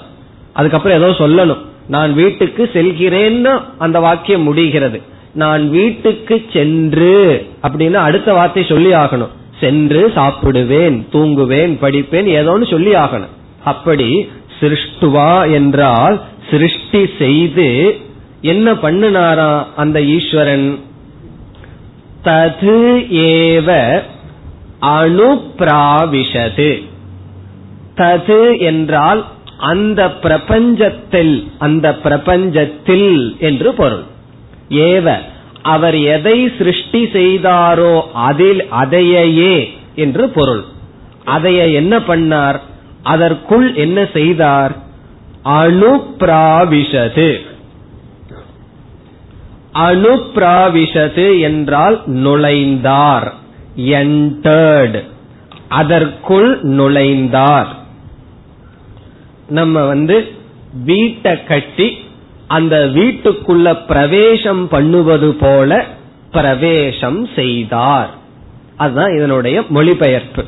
அதுக்கப்புறம் 0.52 0.98
ஏதோ 0.98 1.08
சொல்லணும். 1.18 1.62
நான் 1.88 2.14
வீட்டுக்கு 2.14 2.70
செல்கிறேன்னு 2.72 3.62
அந்த 3.78 4.00
வாக்கியம் 4.00 4.42
முடிகிறது. 4.42 5.02
நான் 5.32 5.70
வீட்டுக்கு 5.70 6.44
சென்று 6.52 7.46
அப்படின்னு 7.62 7.94
அடுத்த 7.94 8.32
வார்த்தை 8.32 8.62
சொல்லி 8.64 8.92
ஆகணும். 8.92 9.34
சென்று 9.60 10.12
சாப்பிடுவேன் 10.14 10.96
தூங்குவேன் 11.12 11.74
படிப்பேன் 11.82 12.28
ஏதோன்னு 12.38 12.70
சொல்லி 12.70 12.94
ஆகணும். 12.94 13.34
அப்படி 13.64 14.28
சிருஷ்டுவா 14.60 15.52
என்றால் 15.52 16.20
சிருஷ்டி 16.50 17.08
செய்து 17.18 17.68
என்ன 18.40 18.72
பண்ணினாரா 18.72 19.66
அந்த 19.76 20.02
ஈஸ்வரன்? 20.02 20.78
தது 22.24 22.76
ஏவ 23.28 23.70
அனுப்பிராவிஷது 24.80 26.70
தது 27.96 28.58
என்றால் 28.58 29.24
அந்த 29.58 30.08
பிரபஞ்சத்தில் 30.08 31.48
அந்த 31.58 31.96
பிரபஞ்சத்தில் 32.04 33.38
என்று 33.38 33.72
பொருள். 33.72 34.04
ஏவ 34.70 35.16
அவர் 35.62 35.98
எதை 35.98 36.50
சிருஷ்டி 36.58 37.04
செய்தாரோ 37.04 38.00
அதில் 38.12 38.68
அதையே 38.68 39.72
என்று 39.94 40.28
பொருள். 40.28 40.64
அதைய 41.26 41.72
என்ன 41.72 41.98
பண்ணார்? 41.98 42.60
அதற்குள் 43.02 43.74
என்ன 43.74 44.06
செய்தார்? 44.12 44.76
அணுப்பிராவிஷது 45.44 47.40
அணுப்பிராவிஷது 49.72 51.40
என்றால் 51.40 52.02
நுழைந்தார். 52.06 53.32
என்டர்டு 53.76 55.02
அதற்குள் 55.68 56.62
நுழைந்தார். 56.62 57.75
நம்ம 59.48 59.84
வந்து 59.84 60.28
வீட்டை 60.84 61.44
கட்டி 61.44 61.98
அந்த 62.46 62.90
வீட்டுக்குள்ள 62.94 63.86
பிரவேசம் 63.86 64.68
பண்ணுவது 64.68 65.34
போல 65.34 65.84
பிரவேசம் 66.30 67.28
செய்தார். 67.34 68.10
அதுதான் 68.76 69.16
இதனுடைய 69.16 69.62
மொழிபெயர்ப்பு. 69.68 70.44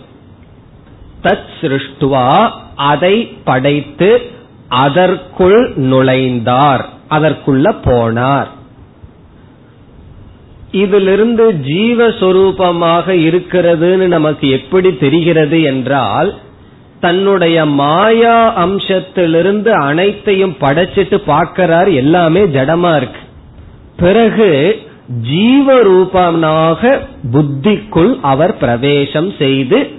தத் 1.23 1.49
சிருஷ்டுவா 1.61 2.51
அதை 2.77 3.25
படைத்து 3.25 4.31
அதற்குள் 4.69 5.73
நுழைந்தார். 5.77 6.85
அதற்குள்ள 7.11 7.75
போனார். 7.85 8.47
இதிலிருந்து 10.73 11.53
ஜீவஸ்வரூபமாக 11.53 13.07
இருக்கிறதுன்னு 13.07 14.07
நமக்கு 14.07 14.51
எப்படி 14.51 14.97
தெரிகிறது 14.97 15.63
என்றால் 15.63 16.39
தன்னுடைய 17.01 17.65
மாயா 17.65 18.67
அம்சத்திலிருந்து 18.67 19.69
அனைத்தையும் 19.69 20.57
படைச்சிட்டு 20.61 21.15
பார்க்கிறார். 21.15 21.89
எல்லாமே 21.91 22.41
ஜடமா 22.41 22.97
இருக்கு. 22.97 23.21
பிறகு 23.97 24.81
ஜீவரூபனாக 25.33 26.99
புத்திக்குள் 27.33 28.19
அவர் 28.23 28.57
பிரவேசம் 28.57 29.33
செய்து 29.39 29.91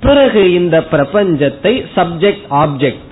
பிறகு 0.00 0.52
இந்த 0.52 0.84
பிரபஞ்சத்தை 0.92 1.86
சப்ஜெக்ட் 1.96 2.46
ஆப்ஜெக்ட் 2.50 3.02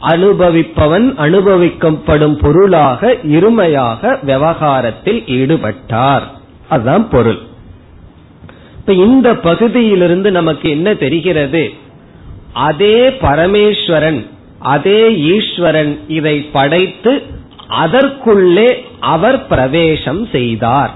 அனுபவிப்பவன் 0.00 1.06
அனுபவிக்கப்படும் 1.16 2.34
பொருளாக 2.34 3.12
இருமையாக 3.12 4.18
விவகாரத்தில் 4.22 5.20
ஈடுபட்டார். 5.20 6.22
அதுதான் 6.68 7.08
பொருள். 7.08 7.38
இப்ப 8.78 8.92
இந்த 8.92 9.34
பகுதியிலிருந்து 9.34 10.30
நமக்கு 10.30 10.70
என்ன 10.70 10.94
தெரிகிறது? 10.94 11.84
அதே 12.56 13.08
பரமேஸ்வரன் 13.08 14.26
அதே 14.58 15.16
ஈஸ்வரன் 15.16 16.00
இதை 16.08 16.40
படைத்து 16.40 17.22
அதற்குள்ளே 17.68 18.84
அவர் 19.00 19.46
பிரவேசம் 19.46 20.26
செய்தார். 20.26 20.94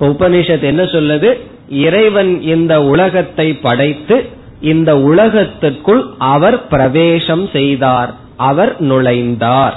உபனிஷத் 0.00 0.62
என்ன 0.62 0.82
சொல்லுது? 0.82 1.40
இறைவன் 1.68 2.42
இந்த 2.42 2.82
உலகத்தை 2.82 3.54
படைத்து 3.54 4.26
இந்த 4.60 4.98
உலகத்திற்குள் 4.98 6.04
அவர் 6.18 6.68
பிரவேசம் 6.68 7.48
செய்தார். 7.52 8.14
அவர் 8.36 8.82
நுழைந்தார். 8.82 9.74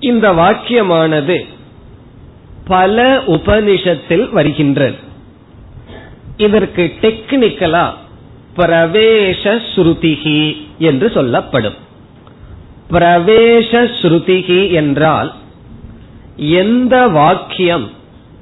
இந்த 0.00 0.32
வாக்கியமானது 0.32 1.46
பல 2.64 3.16
உபனிஷத்தில் 3.26 4.30
வருகின்றது. 4.30 4.96
இதற்கு 6.36 6.92
டெக்னிக்கலா 7.00 7.94
பிரவேச 8.60 9.44
ஸ்ருதிகி 9.74 10.40
என்று 10.78 11.10
சொல்லப்படும். 11.10 11.78
பிரவேச 12.90 13.72
ஸ்ருதிகி 14.00 14.60
என்றால் 14.72 15.34
எந்த 16.36 16.94
வாக்கியம் 17.08 17.90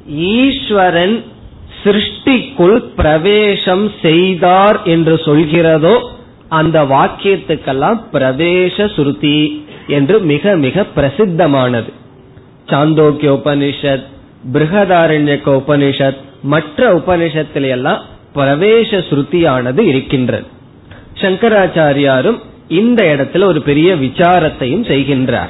ஈஸ்வரன் 0.08 1.24
சிருஷ்டிக்குள் 1.84 2.78
பிரவேசம் 2.96 3.92
செய்தார் 4.02 4.82
என்று 4.82 5.14
சொல்கிறதோ 5.14 5.96
அந்த 6.48 6.82
வாக்கியத்துக்கெல்லாம் 6.84 7.98
பிரவேச 8.12 8.94
சுருதி 8.94 9.66
என்று 9.86 10.20
மிக 10.20 10.56
மிக 10.56 10.84
பிரசித்தமானது. 10.96 11.90
சாந்தோக்கிய 12.66 13.30
உபனிஷத் 13.32 14.06
பிருகதாரண்யக்க 14.52 15.46
உபனிஷத் 15.60 16.20
மற்ற 16.42 16.94
உபனிஷத்தில 16.94 17.68
எல்லாம் 17.68 18.02
பிரவேச 18.34 19.04
ஸ்ருதியானது 19.10 19.78
இருக்கின்றது. 19.78 20.46
சங்கராச்சாரியாரும் 21.14 22.38
இந்த 22.68 23.04
இடத்துல 23.04 23.44
ஒரு 23.44 23.62
பெரிய 23.62 23.94
விசாரத்தையும் 23.94 24.86
செய்கின்றார். 24.86 25.48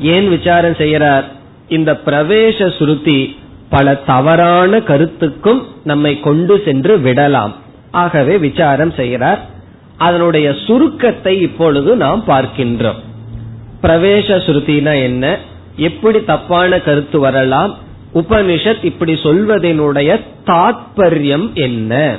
ஏன் 0.00 0.28
விசாரம் 0.28 0.74
செய்கிறார்? 0.74 1.24
இந்த 1.68 2.00
பிரவேச 2.06 2.66
ஸ்ருதி 2.78 3.36
பல 3.68 3.94
தவறான 3.94 4.80
கருத்துக்கும் 4.80 5.66
நம்மை 5.84 6.20
கொண்டு 6.20 6.62
சென்று 6.64 6.98
விடலாம். 6.98 7.54
ஆகவே 7.90 8.38
விசாரம் 8.38 8.92
செய்கிறார். 8.92 9.48
அதனுடைய 9.96 10.54
சுருக்கத்தை 10.66 11.40
இப்பொழுது 11.40 11.96
நாம் 11.96 12.24
பார்க்கின்றோம். 12.26 13.00
பிரவேச 13.82 14.36
சுருத்தினா 14.36 15.02
என்ன? 15.02 15.38
எப்படி 15.76 16.24
தப்பான 16.24 16.80
கருத்து 16.80 17.18
வரலாம்? 17.18 17.78
உபனிஷத் 18.14 18.84
இப்படி 18.84 19.12
சொல்வதனுடைய 19.12 20.20
தாத்பரியம் 20.46 21.52
என்ன? 21.52 22.16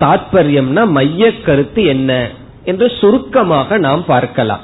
தாத்பரியம்னா 0.00 0.88
மைய 0.88 1.40
கருத்து 1.40 1.84
என்ன? 1.84 2.30
என்று 2.64 2.92
சுருக்கமாக 3.00 3.78
நாம் 3.78 4.04
பார்க்கலாம். 4.04 4.60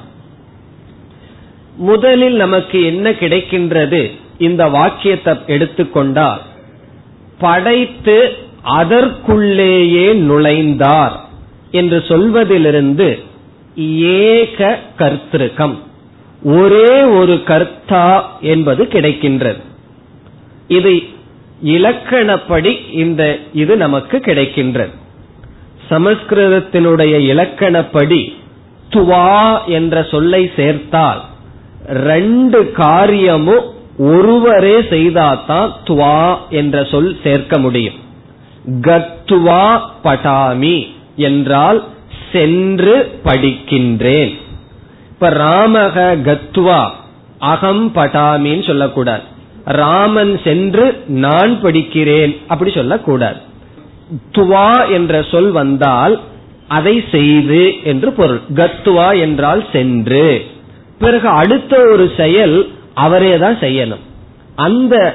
முதலில் 1.76 2.34
நமக்கு 2.34 2.84
என்ன 2.84 3.10
கிடைக்கின்றது? 3.10 4.10
இந்த 4.38 4.68
வாக்கியத்தை 4.68 5.34
எடுத்துக்கொண்டால் 5.46 6.40
படைத்து 7.38 8.36
அதற்குள்ளேயே 8.64 10.14
நுழைந்தார் 10.14 11.12
என்று 11.70 12.04
சொல்வதிலிருந்து 12.08 13.22
ஏக 13.76 14.78
கர்த்திருக்கம். 14.98 15.78
ஒரே 16.42 17.02
ஒரு 17.02 17.42
கர்த்தா 17.42 18.36
என்பது 18.40 18.84
கிடைக்கின்றது. 18.84 19.66
இது 20.68 21.02
இலக்கணப்படி 21.64 22.72
இந்த 22.92 23.38
இது 23.52 23.76
நமக்கு 23.76 24.16
கிடைக்கின்றது. 24.18 24.94
சமஸ்கிருதத்தினுடைய 25.90 27.14
இலக்கணப்படி 27.32 28.32
துவா 28.90 29.58
என்ற 29.66 30.02
சொல்லை 30.02 30.50
சேர்த்தால் 30.56 31.20
ரெண்டு 31.86 32.72
காரியமும் 32.72 33.66
ஒருவரே 33.98 34.80
செய்தாதான் 34.80 35.70
துவா 35.84 36.36
என்ற 36.50 36.84
சொல் 36.84 37.16
சேர்க்க 37.22 37.58
முடியும். 37.58 37.98
கத்துவா 38.80 39.80
படாமி 40.04 40.88
என்றால் 41.16 41.84
சென்று 42.32 43.20
படிக்கின்றேன். 43.24 44.34
இப்ப 45.10 45.30
ராமக 45.30 45.96
கத்துவா 46.22 46.90
அகம் 47.38 47.94
படாமின்னு 47.94 48.66
சொல்லக்கூடாது. 48.66 49.36
ராமன் 49.68 50.40
சென்று 50.44 51.02
நான் 51.06 51.62
படிக்கிறேன் 51.62 52.36
அப்படி 52.46 52.70
சொல்லக்கூடாது. 52.70 53.40
துவா 54.32 54.90
என்ற 54.90 55.22
சொல் 55.22 55.50
வந்தால் 55.50 56.20
அதை 56.68 57.04
செய்து 57.10 57.74
என்று 57.84 58.12
பொருள். 58.12 58.40
கத்துவா 58.54 59.20
என்றால் 59.20 59.64
சென்று. 59.72 60.44
பிறகு 60.98 61.28
அடுத்த 61.28 61.76
ஒரு 61.92 62.12
செயல் 62.16 62.68
அவரே 62.94 63.38
தான் 63.38 63.58
செய்யணும். 63.58 64.04
அந்த 64.54 65.14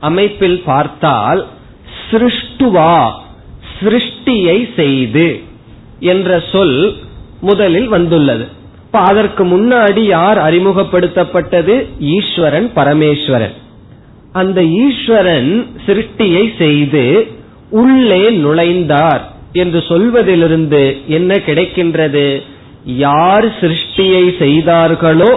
அமைப்பில் 0.00 0.62
பார்த்தால் 0.64 1.46
சிருஷ்டுவா 2.10 3.12
சிருஷ்டியை 3.80 4.74
செய்து 4.76 5.40
என்ற 6.00 6.42
சொல் 6.52 6.96
முதலில் 7.40 7.88
வந்துள்ளது. 7.88 8.48
இப்ப 8.84 8.98
அதற்கு 8.98 9.44
முன்னாடி 9.44 10.00
யார் 10.00 10.38
அறிமுகப்படுத்தப்பட்டது? 10.38 11.86
ஈஸ்வரன் 11.98 12.70
பரமேஸ்வரன். 12.76 13.59
அந்த 14.32 14.62
ஈஸ்வரன் 14.64 15.66
சிருஷ்டியை 15.86 16.44
செய்து 16.58 17.26
உள்ளே 17.70 18.30
நுழைந்தார் 18.30 19.20
என்று 19.52 19.82
சொல்வதிலிருந்து 19.88 20.96
என்ன 21.06 21.34
கிடைக்கின்றது? 21.36 22.42
யார் 22.84 23.46
சிருஷ்டியை 23.60 24.38
செய்தார்களோ 24.38 25.32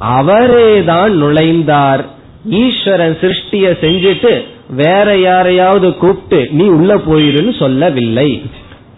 அவரேதான் 0.00 1.12
நுழைந்தார். 1.22 2.02
ஈஸ்வரன் 2.50 3.16
சிருஷ்டிய 3.20 3.66
செஞ்சுட்டு 3.82 4.44
வேற 4.70 5.16
யாரையாவது 5.18 5.96
கூப்பிட்டு 5.96 6.48
நீ 6.50 6.64
உள்ள 6.66 6.94
போயிருன்னு 6.94 7.58
சொல்லவில்லை. 7.58 8.42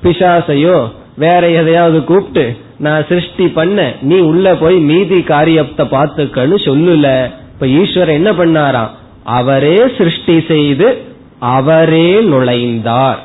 பிசாசையோ 0.03 0.91
வேற 1.17 1.51
எதையாவது 1.51 2.05
கூப்பிட்டு 2.05 2.57
நான் 2.79 3.05
சிருஷ்டி 3.09 3.49
பண்ண 3.49 3.95
நீ 4.03 4.19
உள்ள 4.19 4.55
போய் 4.55 4.75
மீதி 4.75 5.23
காரியத்தை 5.23 5.87
பார்த்துக்கன்னு 5.87 6.59
சொல்லுல. 6.65 7.31
இப்ப 7.53 7.67
ஈஸ்வரன் 7.67 8.25
என்ன 8.25 8.33
பண்ணாராம்? 8.33 8.91
அவரே 9.25 9.83
சிருஷ்டி 9.99 10.45
செய்து 10.49 11.03
அவரே 11.39 12.21
நுழைந்தார். 12.21 13.19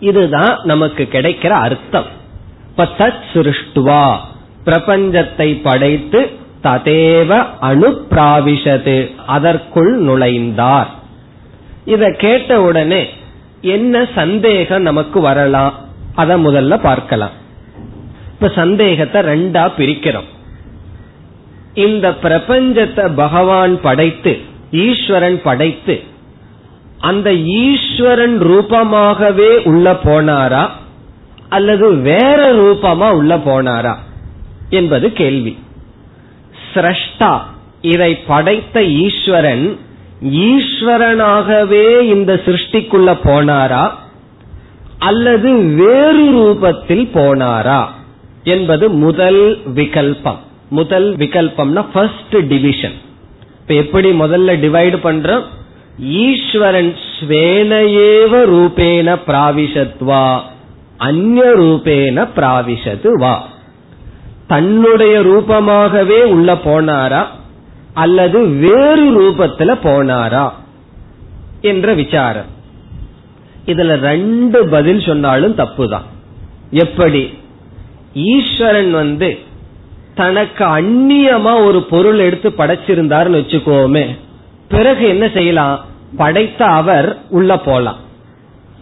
இதுதான் 0.00 0.58
நமக்கு 0.62 1.08
கிடைக்கிற 1.12 1.48
அர்த்தம். 1.48 2.04
இப்ப 2.68 2.88
தத் 2.98 3.22
சிருஷ்டுவா. 3.32 4.16
பிரபஞ்சத்தை 4.64 5.60
படைத்து 5.62 6.30
ததேவ 6.62 7.46
அணுப்பிராவிஷது 7.62 9.14
அதற்குள் 9.26 10.02
நுழைந்தார். 10.02 10.86
இத 11.84 12.10
கேட்ட 12.10 12.60
உடனே 12.60 13.08
என்ன 13.60 14.06
சந்தேகம் 14.14 14.82
நமக்கு 14.82 15.20
வரலாம்? 15.20 15.74
அத 16.14 16.38
முதல்ல 16.38 16.80
பார்க்கலாம். 16.80 17.30
இப்ப 18.32 18.48
சந்தேகத்தை 18.48 19.22
ரெண்டா 19.22 19.70
பிரிக்கிறோம். 19.78 20.28
இந்த 21.74 22.10
பிரபஞ்சத்தை 22.10 23.14
பகவான் 23.14 23.80
படைத்து 23.80 24.54
ஈஸ்வரன் 24.76 25.40
படைத்து 25.42 26.02
அந்த 27.00 27.34
ஈஸ்வரன் 27.34 28.42
ரூபமாகவே 28.42 29.64
உள்ள 29.64 29.92
போனாரா? 29.92 30.68
அல்லது 31.48 31.96
வேற 31.96 32.54
ரூபமா 32.54 33.10
உள்ள 33.10 33.36
போனாரா? 33.36 33.94
என்பது 34.70 35.12
கேள்வி. 35.12 35.58
சிரஷ்டா 36.74 37.40
இதை 37.80 38.14
படைத்த 38.14 38.84
ஈஸ்வரன் 38.84 39.78
ஈஸ்வரனாகவே 40.24 42.00
இந்த 42.00 42.40
சிருஷ்டிக்குள்ள 42.44 43.18
போனாரா? 43.24 43.90
அல்லது 44.98 45.56
வேறு 45.56 46.24
ரூபத்தில் 46.32 47.08
போனாரா? 47.14 47.86
என்பது 48.44 48.90
முதல் 48.90 49.58
விகல்பம். 49.74 50.42
முதல் 50.70 51.16
விகல்பம்னா 51.16 51.84
ஃபர்ஸ்ட் 51.92 52.36
டிவிஷன் 52.46 53.04
இப்ப 53.68 53.80
எப்படி 53.80 54.10
முதல்ல 54.20 54.48
டிவைடு 54.48 54.96
பண்றோம்? 55.02 55.44
ஈஸ்வரன் 55.98 56.94
ஸ்வேனையேவ 57.20 58.30
ரூபேன 58.32 59.20
பிராவிஷத்வா 59.26 60.40
அந்ய 60.98 61.44
ரூபேன 61.44 62.28
பிராவிஷத்து 62.36 63.10
வா 63.12 63.48
தன்னுடைய 64.46 65.20
ரூபமாகவே 65.20 66.22
உள்ள 66.22 66.54
போனாரா? 66.54 67.26
அல்லது 67.94 68.46
வேறு 68.46 69.20
ரூபத்துல 69.20 69.78
போனாரா? 69.82 70.52
என்ற 71.60 71.94
விசாரம். 71.94 72.46
இதுல 73.66 73.96
ரெண்டு 73.96 74.68
பதில் 74.68 75.00
சொன்னாலும் 75.00 75.56
தப்புதான். 75.56 76.06
எப்படி? 76.70 77.38
ஈஸ்வரன் 78.14 78.90
வந்து 78.90 79.38
தனக்கு 80.16 80.64
அந்நியமா 80.64 81.64
ஒரு 81.64 81.82
பொருள் 81.82 82.18
எடுத்து 82.18 82.50
படைச்சிருந்தாருன்னு 82.50 83.40
வச்சுக்கோமே. 83.40 84.18
பிறகு 84.68 85.08
என்ன 85.08 85.28
செய்யலாம்? 85.28 85.84
படைத்த 86.16 86.64
அவர் 86.64 87.18
உள்ள 87.28 87.58
போலாம். 87.58 87.96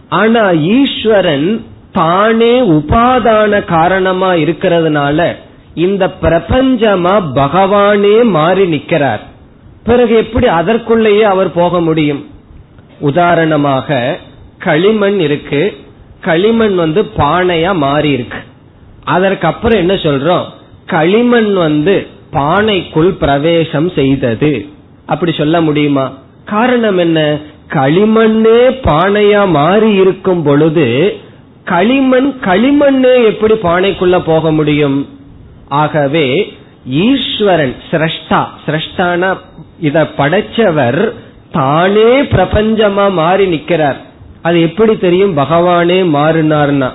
ஆனா 0.09 0.51
ஈஸ்வரன் 0.51 1.65
தானே 1.91 2.59
உபாதான 2.59 3.65
காரணமா 3.65 4.33
இருக்கிறதுனால 4.33 5.35
இந்த 5.73 6.13
பிரபஞ்சமா 6.21 7.23
பகவானே 7.35 8.23
மாறி 8.23 8.65
நிக்கிறார். 8.71 9.19
பிறகு 9.83 10.15
எப்படி 10.15 10.47
அதற்குள்ளேயே 10.47 11.21
அவர் 11.21 11.51
போக 11.51 11.81
முடியும்? 11.81 12.25
உதாரணமாக 12.99 14.19
களிமண் 14.59 15.19
இருக்கு. 15.19 15.77
களிமண் 16.21 16.75
வந்து 16.75 17.01
பானையா 17.17 17.75
மாறி 17.75 18.09
இருக்கு. 18.09 18.37
அதற்கப்புறம் 19.03 19.77
என்ன 19.77 19.93
சொல்றோம்? 19.93 20.45
களிமண் 20.85 21.53
வந்து 21.53 22.07
பானைக்குள் 22.33 23.09
பிரவேசம் 23.09 23.89
செய்தது. 23.89 24.65
அப்படி 25.05 25.31
சொல்ல 25.31 25.61
முடியுமா? 25.61 26.11
காரணம் 26.45 26.97
என்ன? 26.97 27.37
களிமண்ணே 27.69 28.59
பானையா 28.83 29.49
மாறி 29.49 29.93
இருக்கும் 29.93 30.43
பொழுது 30.43 31.17
களிமண் 31.63 32.35
களிமண்ணே 32.41 33.25
எப்படி 33.25 33.53
பானைக்குள்ள 33.53 34.21
போக 34.25 34.51
முடியும்? 34.51 35.09
ஆகவே 35.67 36.53
ஈஸ்வரன் 36.89 37.75
சிரஷ்டா 37.91 38.45
சிரஷ்டான 38.65 39.37
இத 39.79 40.03
படைச்சவர் 40.17 41.13
தானே 41.51 42.21
பிரபஞ்சமா 42.21 43.11
மாறி 43.11 43.45
நிக்கிறார். 43.45 43.95
அது 44.41 44.61
எப்படி 44.61 44.97
தெரியும்? 44.97 45.37
பகவானே 45.37 45.99
மாறினார்னா. 46.17 46.91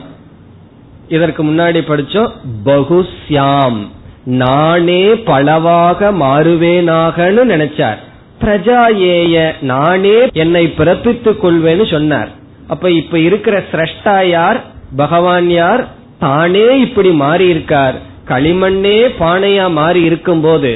இதற்கு 1.10 1.42
முன்னாடி 1.44 1.80
படிச்சோம் 1.86 2.32
பகுஸ்யாம் 2.64 3.78
நானே 4.24 5.02
பலவாக 5.28 6.10
மாறுவேனாகனு 6.12 7.42
நினைச்சார். 7.52 8.00
பிரஜா 8.42 8.80
ஏய 9.12 9.36
நானே 9.70 10.18
என்னை 10.32 10.64
பிறப்பித்துக் 10.78 11.40
கொள்வேன்னு 11.44 11.86
சொன்னார். 11.90 12.30
அப்ப 12.68 12.90
இப்ப 12.90 13.18
இருக்கிற 13.18 13.56
சிரஷ்டா 13.72 14.16
யார்? 14.28 14.60
பகவான் 14.96 15.48
யார்? 15.50 15.82
தானே 16.18 16.66
இப்படி 16.80 17.10
மாறி 17.22 17.46
இருக்கார் 17.48 17.96
களிமண்ணே 18.28 18.98
பானையா 19.20 19.66
மாறி 19.72 20.00
இருக்கும் 20.02 20.40
போது 20.40 20.72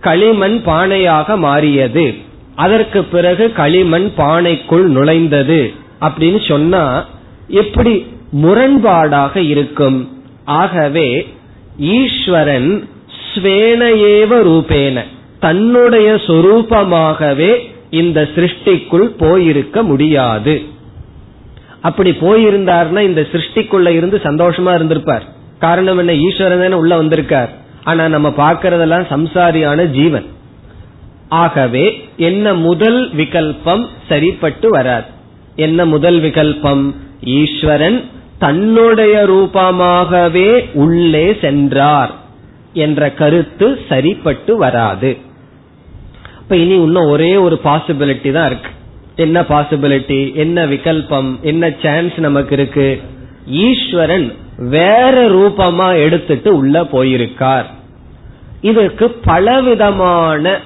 களிமண் 0.00 0.58
பானையாக 0.66 1.36
மாறியது. 1.46 2.06
அதற்கு 2.56 3.00
பிறகு 3.04 3.44
களிமண் 3.52 4.08
பானைக்குள் 4.16 4.86
நுழைந்தது. 4.96 5.60
அப்படின்னு 6.00 6.40
சொன்னா 6.48 6.84
எப்படி 7.62 7.94
முரண்பாடாக 8.32 9.36
இருக்கும். 9.36 10.22
ஆகவே 10.44 11.34
ஈஸ்வரன் 11.78 12.88
ஸ்வேனையேவ 13.34 14.42
ரூபேன. 14.42 15.02
தன்னுடைய 15.40 16.12
சொரூபமாகவே 16.12 17.58
இந்த 17.90 18.28
சிருஷ்டிக்குள் 18.34 19.14
போயிருக்க 19.18 19.82
முடியாது. 19.82 20.62
அப்படி 21.80 22.10
போயிருந்தார்னா 22.10 23.00
இந்த 23.00 23.26
சிருஷ்டிக்குள்ள 23.32 23.88
இருந்து 23.88 24.20
சந்தோஷமா 24.24 24.74
இருந்திருப்பார். 24.74 25.24
காரணம் 25.58 25.98
என்ன? 25.98 26.14
ஈஸ்வரன் 26.14 26.72
உள்ள 26.72 26.96
வந்திருக்கார். 26.96 27.50
ஆனா 27.84 28.08
நம்ம 28.08 28.28
பாக்கிறதெல்லாம் 28.28 29.06
சம்சாரியான 29.10 29.84
ஜீவன். 29.84 30.24
ஆகவே 31.28 32.08
என்ன 32.16 32.54
முதல் 32.54 33.14
விகல்பம் 33.14 33.86
சரிப்பட்டு 34.08 34.70
வராது. 34.70 35.04
என்ன 35.56 35.84
முதல் 35.84 36.20
விகல்பம்? 36.20 36.94
ஈஸ்வரன் 37.24 38.04
தன்னுடைய 38.42 39.14
ரூபமாகவே 39.28 40.50
உள்ளே 40.74 41.36
சென்றார் 41.40 42.12
என்ற 42.72 43.10
கருத்து 43.10 43.66
சரிப்பட்டு 43.88 44.56
வராது. 44.56 45.10
இப்ப 46.40 46.56
இனி 46.56 46.74
இன்னும் 46.74 47.08
ஒரே 47.08 47.36
ஒரு 47.36 47.56
பாசிபிலிட்டி 47.64 48.30
தான் 48.32 48.46
இருக்கு. 48.46 48.70
என்ன 49.16 49.40
பாசிபிலிட்டி 49.40 50.34
என்ன 50.34 50.66
விகல்பம்? 50.66 51.40
என்ன 51.40 51.72
சான்ஸ் 51.82 52.16
நமக்கு 52.16 52.54
இருக்கு? 52.54 53.00
ஈஸ்வரன் 53.46 54.28
வேற 54.56 55.28
ரூபமா 55.28 55.88
எடுத்துட்டு 56.02 56.56
உள்ள 56.56 56.82
போயிருக்கார். 56.82 57.68
இதற்கு 58.60 59.10
பலவிதமான 59.10 60.60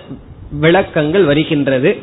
விளக்கங்கள் 0.51 1.25
வருகின்றது. 1.25 1.99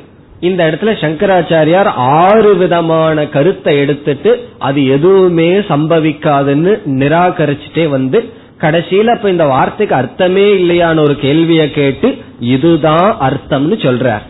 இந்த 0.47 0.61
இடத்துல 0.69 0.91
சங்கராச்சாரியார் 1.03 1.89
ஆறு 2.19 2.51
விதமான 2.61 3.25
கருத்தை 3.35 3.73
எடுத்துட்டு 3.77 4.31
அது 4.67 4.79
எதுவுமே 4.95 5.49
சம்பவிக்காதுன்னு 5.71 6.71
நிராகரிச்சுட்டே 7.01 7.85
வந்து 7.89 8.19
கடைசியில 8.63 9.13
இப்ப 9.17 9.29
இந்த 9.29 9.45
வார்த்தைக்கு 9.51 9.95
அர்த்தமே 9.95 10.47
இல்லையான 10.59 11.01
ஒரு 11.01 11.15
கேள்வியை 11.25 11.67
கேட்டு 11.71 12.09
இதுதான் 12.55 13.09
அர்த்தம்னு 13.27 13.77
சொல்றார். 13.85 14.25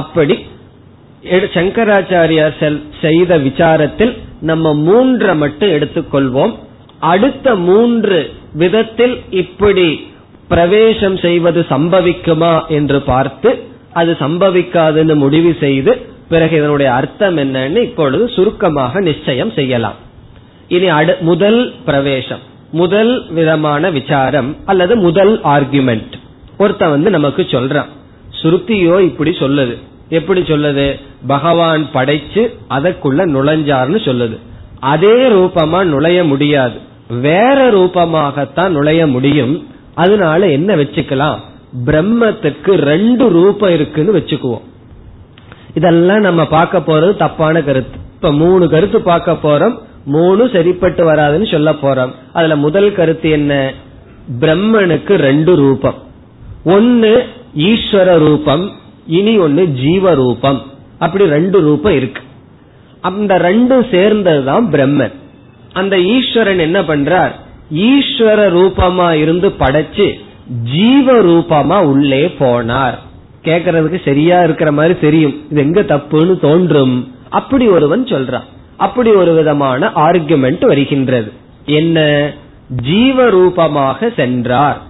அப்படி 0.00 0.36
சங்கராச்சாரியார் 1.56 2.56
செய்த 3.00 3.38
விசாரத்தில் 3.38 4.12
நம்ம 4.40 4.74
மூன்றை 4.86 5.34
மட்டும் 5.36 5.74
எடுத்துக்கொள்வோம். 5.76 6.52
அடுத்த 7.12 7.54
மூன்று 7.68 8.18
விதத்தில் 8.62 9.16
இப்படி 9.42 9.88
பிரவேசம் 10.48 11.16
செய்வது 11.16 11.60
சம்பவிக்குமா 11.70 12.54
என்று 12.78 13.00
பார்த்து 13.12 13.50
அது 13.96 14.16
சம்பவிக்காதுன்னு 14.20 15.14
முடிவு 15.14 15.56
செய்து 15.60 15.92
பிறகு 16.28 16.56
இதனுடைய 16.56 16.92
அர்த்தம் 16.92 17.36
என்னன்னு 17.36 17.76
இப்பொழுது 17.76 18.28
சுருக்கமாக 18.28 19.00
நிச்சயம் 19.00 19.52
செய்யலாம். 19.52 19.94
இனி 20.68 20.88
அடு 20.88 21.16
முதல் 21.20 21.74
பிரவேசம் 21.84 22.38
முதல் 22.72 23.32
விதமான 23.32 23.90
விசாரம் 23.90 24.56
அல்லது 24.64 24.96
முதல் 24.96 25.40
ஆர்குமெண்ட் 25.40 26.12
ஒருத்த 26.58 26.90
வந்து 26.90 27.10
நமக்கு 27.10 27.42
சொல்றான். 27.42 27.90
சுருத்தியோ 28.42 29.00
இப்படி 29.00 29.30
சொல்லுது. 29.30 29.74
எப்படி 30.08 30.40
சொல்லுது? 30.40 31.00
பகவான் 31.26 31.86
படைச்சு 31.94 32.42
அதற்குள்ள 32.70 33.22
நுழைஞ்சார்னு 33.34 33.98
சொல்லுது. 34.08 34.36
அதே 34.80 35.28
ரூபமா 35.28 35.84
நுழைய 35.84 36.24
முடியாது. 36.24 36.78
வேற 37.20 37.70
ரூபமாகத்தான் 37.70 38.68
நுழைய 38.68 39.06
முடியும். 39.06 39.66
அதனால 39.94 40.48
என்ன 40.48 40.76
வச்சுக்கலாம்? 40.76 41.40
பிரம்மத்துக்கு 41.84 42.74
ரெண்டு 42.74 43.28
ரூபம் 43.28 43.72
இருக்குன்னு 43.72 44.14
வச்சுக்குவோம். 44.14 44.60
இதெல்லாம் 45.74 46.20
நம்ம 46.20 46.46
பார்க்க 46.46 46.78
போறது 46.78 47.16
தப்பான 47.16 47.62
கருத்து. 47.62 47.98
இப்ப 48.14 48.32
மூணு 48.32 48.68
கருத்து 48.68 49.00
பார்க்க 49.00 49.32
போறோம் 49.32 49.78
மூணு 50.04 50.48
சரிப்பட்டு 50.52 51.12
வராதுன்னு 51.12 51.50
சொல்ல 51.50 51.72
போறோம். 51.72 52.10
அதுல 52.32 52.56
முதல் 52.56 52.92
கருத்து 52.92 53.30
என்ன? 53.30 53.72
பிரம்மனுக்கு 54.40 55.14
ரெண்டு 55.14 55.56
ரூபம். 55.56 55.94
ஒன்னு 56.64 57.26
ஈஸ்வர 57.56 58.18
ரூபம் 58.18 58.70
இனி 59.06 59.38
ஒன்னு 59.38 59.66
ஜீவ 59.66 60.14
ரூபம். 60.14 60.62
அப்படி 60.98 61.26
ரெண்டு 61.26 61.60
ரூபம் 61.60 61.92
இருக்கு. 61.92 62.22
அந்த 63.00 63.38
ரெண்டும் 63.38 63.84
சேர்ந்ததுதான் 63.90 64.68
பிரம்மன். 64.68 65.12
அந்த 65.72 66.00
ஈஸ்வரன் 66.00 66.58
என்ன 66.58 66.80
பண்றார்? 66.80 67.30
ஈஸ்வர 67.74 68.48
ரூபமா 68.48 69.12
இருந்து 69.12 69.48
படைச்சு 69.48 70.24
ஜீவ 70.46 71.12
ரூபமா 71.12 71.82
உள்ளே 71.82 72.34
போனார். 72.38 72.94
கேக்குறதுக்கு 73.44 74.04
சரியா 74.04 74.42
இருக்கிற 74.42 74.72
மாதிரி 74.72 74.98
தெரியும். 74.98 75.34
இது 75.50 75.60
எங்க 75.60 75.80
தப்புன்னு 75.80 76.40
தோன்றும். 76.40 77.14
அப்படி 77.30 77.68
ஒருவன் 77.68 78.04
சொல்றான். 78.04 78.44
அப்படி 78.76 79.10
ஒரு 79.10 79.34
விதமான 79.34 79.86
ஆர்குமெண்ட் 79.86 80.66
வருகின்றது. 80.66 81.32
என்ன? 81.66 82.30
ஜீவ 82.82 83.30
ரூபமாக 83.30 84.12
சென்றார். 84.16 84.80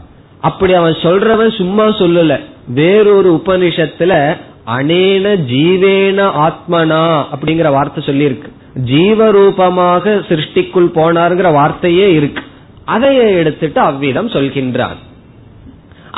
அப்படி 0.40 0.72
அவன் 0.72 0.92
சொல்றவன் 0.92 1.56
சும்மா 1.56 1.86
சொல்லல. 1.86 2.40
வேறொரு 2.68 3.32
உபனிஷத்துல 3.32 4.36
அனேன 4.66 5.40
ஜீவேன 5.50 6.30
ஆத்மனா 6.38 7.24
அப்படிங்கிற 7.34 7.70
வார்த்தை 7.70 8.04
சொல்லியிருக்கு. 8.04 8.48
ஜீவரூபமாக 8.84 10.26
சிருஷ்டிக்குள் 10.28 10.90
போனாருங்கிற 10.94 11.52
வார்த்தையே 11.52 12.12
இருக்கு. 12.12 12.42
அதையே 12.84 13.34
எடுத்துட்டு 13.34 13.80
அவ்விதம் 13.80 14.28
சொல்கின்றான். 14.28 14.96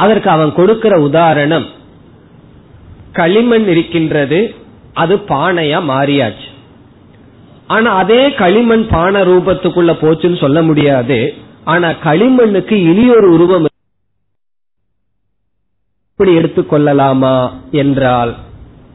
அதற்கு 0.05 0.29
அவன் 0.31 0.53
கொடுக்கிற 0.59 0.95
உதாரணம் 1.09 1.67
களிமண் 3.13 3.67
இருக்கின்றது 3.69 4.41
அது 5.03 5.15
பானையா 5.17 5.79
மாறியாச்சு. 5.93 6.49
ஆனா 7.67 7.91
அதே 8.03 8.21
களிமண் 8.43 8.85
பானை 8.91 9.21
ரூபத்துக்குள்ள 9.29 9.93
போச்சுன்னு 10.03 10.39
சொல்ல 10.41 10.59
முடியாது. 10.63 11.19
ஆனா 11.65 11.89
களிமண்ணுக்கு 12.05 12.77
இனி 12.91 13.05
ஒரு 13.11 13.29
உருவம் 13.33 13.67
இப்படி 16.13 16.33
எடுத்துக்கொள்ளலாமா 16.39 17.37
என்றால் 17.71 18.33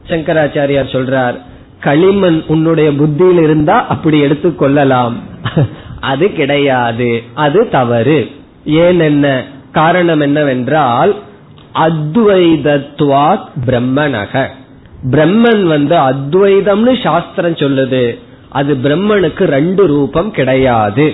சங்கராச்சாரியார் 0.08 0.94
சொல்றார் 0.94 1.36
களிமண் 1.80 2.38
உன்னுடைய 2.46 2.88
புத்தியில் 2.92 3.42
இருந்தா 3.46 3.76
அப்படி 3.94 4.18
எடுத்துக்கொள்ளலாம் 4.26 5.14
அது 6.12 6.26
கிடையாது. 6.32 7.10
அது 7.34 7.60
தவறு. 7.68 8.18
ஏன் 8.64 9.00
என்ன? 9.00 9.26
காரணம் 9.74 10.20
என்னவென்றால் 10.20 11.14
அத்வைதத்வாத் 11.74 13.48
பிரம்மனக. 13.66 14.46
பிரம்மன் 15.10 15.62
வந்து 15.62 15.96
அத்வைதம்னு 15.96 17.02
சாஸ்திரம் 17.02 17.60
சொல்லுது. 17.62 18.04
அது 18.48 18.74
பிரம்மனுக்கு 18.74 19.44
ரெண்டு 19.44 19.86
ரூபம் 19.86 20.30
கிடையாது. 20.30 21.06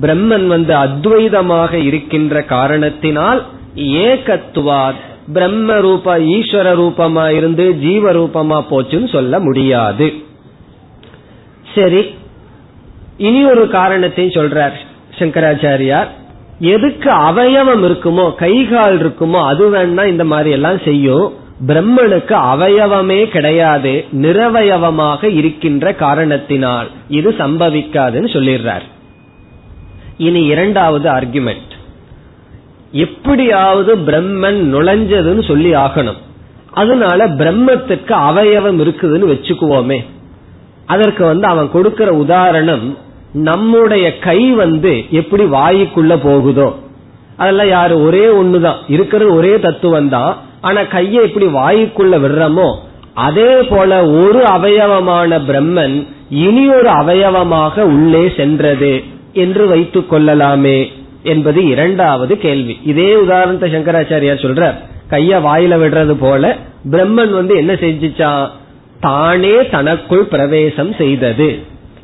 பிரம்மன் 0.00 0.46
வந்து 0.46 0.74
அத்வைதமாக 0.74 1.72
இருக்கின்ற 1.72 2.42
காரணத்தினால் 2.42 3.42
ஏகத்துவாத் 3.74 5.02
பிரம்ம 5.32 5.80
ரூப 5.80 6.18
ஈஸ்வர 6.18 6.68
ரூபமா 6.82 7.28
இருந்து 7.28 7.74
ஜீவ 7.74 8.12
ரூபமா 8.12 8.58
போச்சுன்னு 8.70 9.12
சொல்ல 9.12 9.40
முடியாது. 9.40 10.12
சரி 11.74 12.02
இனி 13.16 13.40
ஒரு 13.44 13.68
காரணத்தையும் 13.68 14.36
சொல்றார் 14.38 14.76
சங்கராச்சாரியார். 15.18 16.08
எதுக்கு 16.58 17.10
அவயவம் 17.10 17.84
இருக்குமோ 17.84 18.34
கைகால் 18.34 19.00
இருக்குமோ 19.00 19.44
அது 19.46 19.74
வேணா 19.74 20.06
இந்த 20.06 20.24
மாதிரி 20.24 20.50
எல்லாம் 20.50 20.80
செய்யும் 20.84 21.32
பிரம்மனுக்கு 21.66 22.34
அவயவமே 22.34 23.28
கிடையாது 23.28 24.04
நிரவயவமாக 24.12 25.24
இருக்கின்ற 25.24 25.94
காரணத்தினால் 25.94 26.88
இது 27.08 27.34
சம்பவிக்காதுன்னு 27.38 28.28
சொல்லிடுறார். 28.34 28.82
இனி 30.16 30.44
இரண்டாவது 30.44 31.10
ஆர்குமெண்ட் 31.10 31.74
எப்படியாவது 32.92 33.96
பிரம்மன் 33.96 34.60
நுழைஞ்சதுன்னு 34.74 35.46
சொல்லி 35.46 35.74
ஆகணும். 35.74 36.16
அதனால 36.70 37.26
பிரம்மத்துக்கு 37.26 38.10
அவயவம் 38.10 38.80
இருக்குதுன்னு 38.80 39.30
வச்சுக்குவோமே. 39.32 40.04
அதற்கு 40.86 41.24
வந்து 41.24 41.46
அவன் 41.46 41.70
கொடுக்கிற 41.70 42.12
உதாரணம் 42.12 42.98
நம்முடைய 43.42 44.06
கை 44.18 44.40
வந்து 44.52 44.92
எப்படி 45.10 45.44
வாய்க்குள்ள 45.44 46.12
போகுதோ 46.22 46.68
அதெல்லாம் 47.36 47.68
யாரு? 47.68 47.94
ஒரே 48.04 48.24
ஒண்ணுதான். 48.40 48.78
இருக்கிறது 48.88 49.30
ஒரே 49.34 49.54
தத்துவம் 49.60 50.08
தான் 50.08 50.32
ஆனா 50.60 50.80
கையை 50.94 51.20
எப்படி 51.24 51.46
வாய்க்குள்ள 51.46 52.14
விடுறோமோ 52.24 52.68
அதே 53.26 53.52
போல 53.70 54.00
ஒரு 54.20 54.40
அவயவமான 54.56 55.38
பிரம்மன் 55.48 55.96
இனி 56.30 56.64
ஒரு 56.68 56.90
அவயவமாக 57.00 57.80
உள்ளே 57.94 58.24
சென்றது 58.36 58.92
என்று 59.32 59.66
வைத்துக் 59.66 60.10
கொள்ளலாமே 60.10 60.78
என்பது 61.22 61.60
இரண்டாவது 61.66 62.34
கேள்வி. 62.38 62.74
இதே 62.84 63.10
உதாரணத்தை 63.16 63.68
சங்கராச்சாரியார் 63.74 64.44
சொல்ற 64.44 64.72
கைய 65.10 65.40
வாயில 65.46 65.74
விடுறது 65.82 66.14
போல 66.20 66.56
பிரம்மன் 66.90 67.32
வந்து 67.32 67.54
என்ன 67.56 67.72
செஞ்சிச்சா 67.72 68.32
தானே 69.00 69.54
தனக்குள் 69.68 70.24
பிரவேசம் 70.24 70.92
செய்தது. 70.98 71.48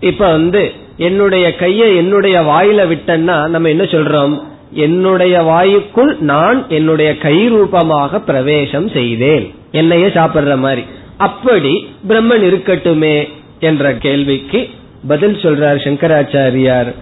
இப்ப 0.00 0.30
வந்து 0.30 0.62
என்னுடைய 0.96 1.54
கையை 1.54 1.96
என்னுடைய 1.96 2.40
வாயில 2.40 2.92
விட்டேன்னா 2.92 3.46
நம்ம 3.48 3.68
என்ன 3.68 3.82
சொல்றோம்? 3.82 4.42
என்னுடைய 4.70 5.42
வாயுக்குள் 5.42 6.18
நான் 6.18 6.64
என்னுடைய 6.68 7.18
கை 7.18 7.48
ரூபமாக 7.48 8.20
பிரவேசம் 8.20 8.88
செய்தேன். 8.88 9.54
என்னையே 9.70 10.06
சாப்பிடுற 10.06 10.58
மாதிரி. 10.58 10.84
அப்படி 11.16 11.88
பிரம்மன் 12.08 12.42
இருக்கட்டுமே 12.42 13.28
என்ற 13.60 13.94
கேள்விக்கு 13.94 14.68
பதில் 15.08 15.34
சொல்றார் 15.34 15.76
சங்கராச்சாரியார். 15.76 16.94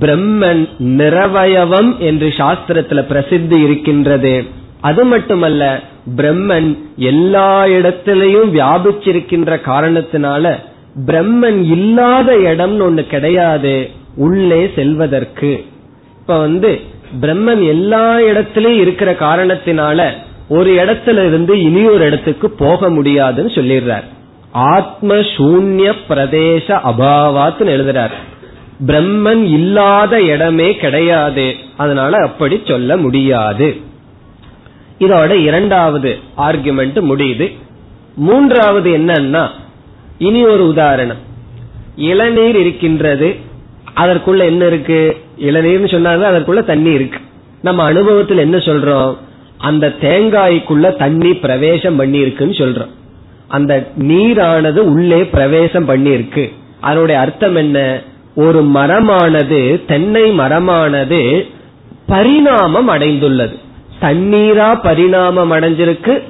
பிரம்மன் 0.00 0.68
நிறவயவம் 0.78 1.98
என்று 1.98 2.28
சாஸ்திரத்துல 2.28 3.02
பிரசித்தி 3.02 3.60
இருக்கின்றது. 3.60 4.44
அது 4.80 5.04
மட்டுமல்ல 5.04 5.80
பிரம்மன் 6.16 6.78
எல்லா 6.96 7.64
இடத்திலையும் 7.64 8.50
வியாபிச்சிருக்கின்ற 8.54 9.60
காரணத்தினால 9.60 10.58
பிரம்மன் 11.06 11.60
இல்லாத 11.60 12.36
இடம்னு 12.36 12.86
ஒண்ணு 12.88 13.06
கிடையாது 13.06 13.90
உள்ளே 14.16 14.70
செல்வதற்கு. 14.74 15.64
இப்ப 16.20 16.38
வந்து 16.38 16.80
பிரம்மன் 17.20 17.68
எல்லா 17.68 18.16
இடத்திலையும் 18.16 18.78
இருக்கிற 18.78 19.12
காரணத்தினால 19.12 20.10
ஒரு 20.48 20.70
இடத்துல 20.70 21.26
இருந்து 21.26 21.60
இனி 21.60 21.84
ஒரு 21.84 22.04
இடத்துக்கு 22.04 22.50
போக 22.50 22.90
முடியாதுன்னு 22.90 23.50
சொல்லிடுறார். 23.50 24.04
ஆத்ம 24.50 25.14
சூன்ய 25.36 25.94
பிரதேச 26.08 26.80
அபாவாத்னு 26.90 27.68
எழுதுறார். 27.76 28.10
பிரம்மன் 28.86 29.42
இல்லாத 29.42 30.22
இடமே 30.22 30.74
கிடையாது 30.74 31.54
அதனால 31.76 32.16
அப்படி 32.16 32.60
சொல்ல 32.64 32.96
முடியாது. 32.96 33.76
இதோட 34.98 35.30
இரண்டாவது 35.30 36.18
ஆர்குமெண்ட் 36.38 37.00
முடியுது. 37.10 37.56
மூன்றாவது 38.16 38.98
என்னன்னா 38.98 39.48
இனி 40.18 40.44
ஒரு 40.44 40.66
உதாரணம். 40.66 41.16
இளநீர் 41.96 42.56
இருக்கின்றது 42.56 43.36
அதற்குள்ள 43.96 44.38
என்ன 44.38 44.66
இருக்கு? 44.66 45.16
இளநீர்னு 45.38 45.94
சொன்னாங்க 45.94 46.22
அதற்குள்ள 46.30 46.64
தண்ணி 46.64 46.90
இருக்கு. 46.90 47.18
நம்ம 47.62 47.82
அனுபவத்தில் 47.82 48.38
என்ன 48.38 48.56
சொல்றோம்? 48.56 49.16
அந்த 49.58 49.94
தேங்காய்க்குள்ள 50.00 50.96
தண்ணி 50.96 51.34
பிரவேசம் 51.34 51.96
பண்ணி 51.96 52.18
இருக்குன்னு 52.18 52.54
சொல்றோம். 52.54 52.88
அந்த 53.48 53.90
நீரானது 53.98 54.76
உள்ளே 54.76 55.24
பிரவேசம் 55.24 55.84
பண்ணி 55.84 56.10
இருக்கு 56.10 56.52
அதனுடைய 56.80 57.20
அர்த்தம் 57.20 57.54
என்ன? 57.54 58.02
ஒரு 58.34 58.62
மரமானது 58.62 59.84
தென்னை 59.86 60.38
மரமானது 60.38 61.46
பரிணாமம் 62.06 62.88
அடைந்துள்ளது. 62.88 63.58
தண்ணீரா 64.00 64.82
பரிணாமம் 64.82 65.52
அடைஞ்சிருக்கு 65.52 66.22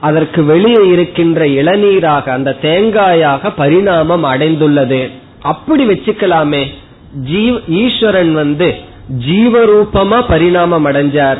அதற்கு 0.00 0.44
வெளியே 0.44 0.86
இருக்கின்ற 0.88 1.44
இளநீராக 1.44 2.28
அந்த 2.28 2.56
தேங்காயாக 2.62 3.52
பரிணாமம் 3.56 4.24
அடைந்துள்ளது. 4.24 5.10
அப்படி 5.42 5.88
வச்சுக்கலாமே. 5.88 6.64
ஜீவ் 7.30 7.58
ஈஸ்வரன் 7.68 8.34
வந்து 8.34 8.74
ஜீவரூபமா 9.26 10.24
பரிணாமம் 10.28 10.86
அடைஞ்சார். 10.86 11.38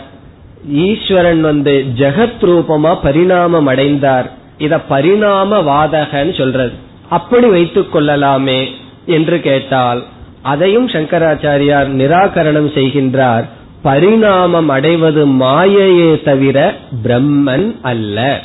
ஈஸ்வரன் 0.73 1.41
வந்து 1.41 1.85
ஜெகத் 1.99 2.41
ரூபமா 2.41 2.99
பரிணாமம் 3.03 3.67
அடைந்தார். 3.67 4.33
இத 4.59 4.79
பரிணாம 4.79 5.61
வாதகன்னு 5.61 6.39
சொல்றது. 6.39 6.73
அப்படி 7.09 7.47
வைத்துக் 7.47 7.93
கொள்ளலாமே 7.93 8.71
என்று 9.07 9.41
கேட்டால் 9.41 10.03
அதையும் 10.43 10.89
சங்கராச்சாரியார் 10.89 11.89
நிராகரணம் 12.01 12.71
செய்கின்றார். 12.79 13.45
பரிணாமம் 13.83 14.69
அடைவது 14.69 15.27
மாயையே 15.27 16.23
தவிர 16.23 16.75
பிரம்மன் 17.05 17.77
அல்ல. 17.83 18.41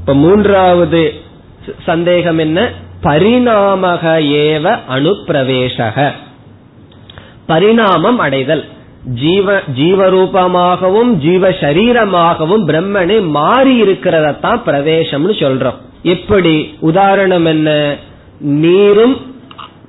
இப்ப 0.00 0.14
மூன்றாவது 0.14 1.14
சந்தேகம் 1.86 2.38
என்ன? 2.38 2.70
பரிணாமக 3.00 4.20
ஏவ 4.20 4.78
அனுப்பிரவேசக 4.90 6.10
பரிணாமம் 7.46 8.18
அடைதல். 8.18 8.64
ஜீவ 9.14 9.60
ஜீவரூபமாகவும் 9.78 11.10
ஜீவ 11.12 11.48
சரீரமாகவும் 11.50 12.68
பிரம்மனே 12.68 13.26
மாறி 13.26 13.76
இருக்கிறதத்தான் 13.76 14.62
பிரவேசம்னு 14.66 15.34
சொல்றோம். 15.38 15.74
எப்படி? 16.02 16.74
உதாரணம் 16.80 17.44
என்ன? 17.44 17.96
நீரும் 18.40 19.34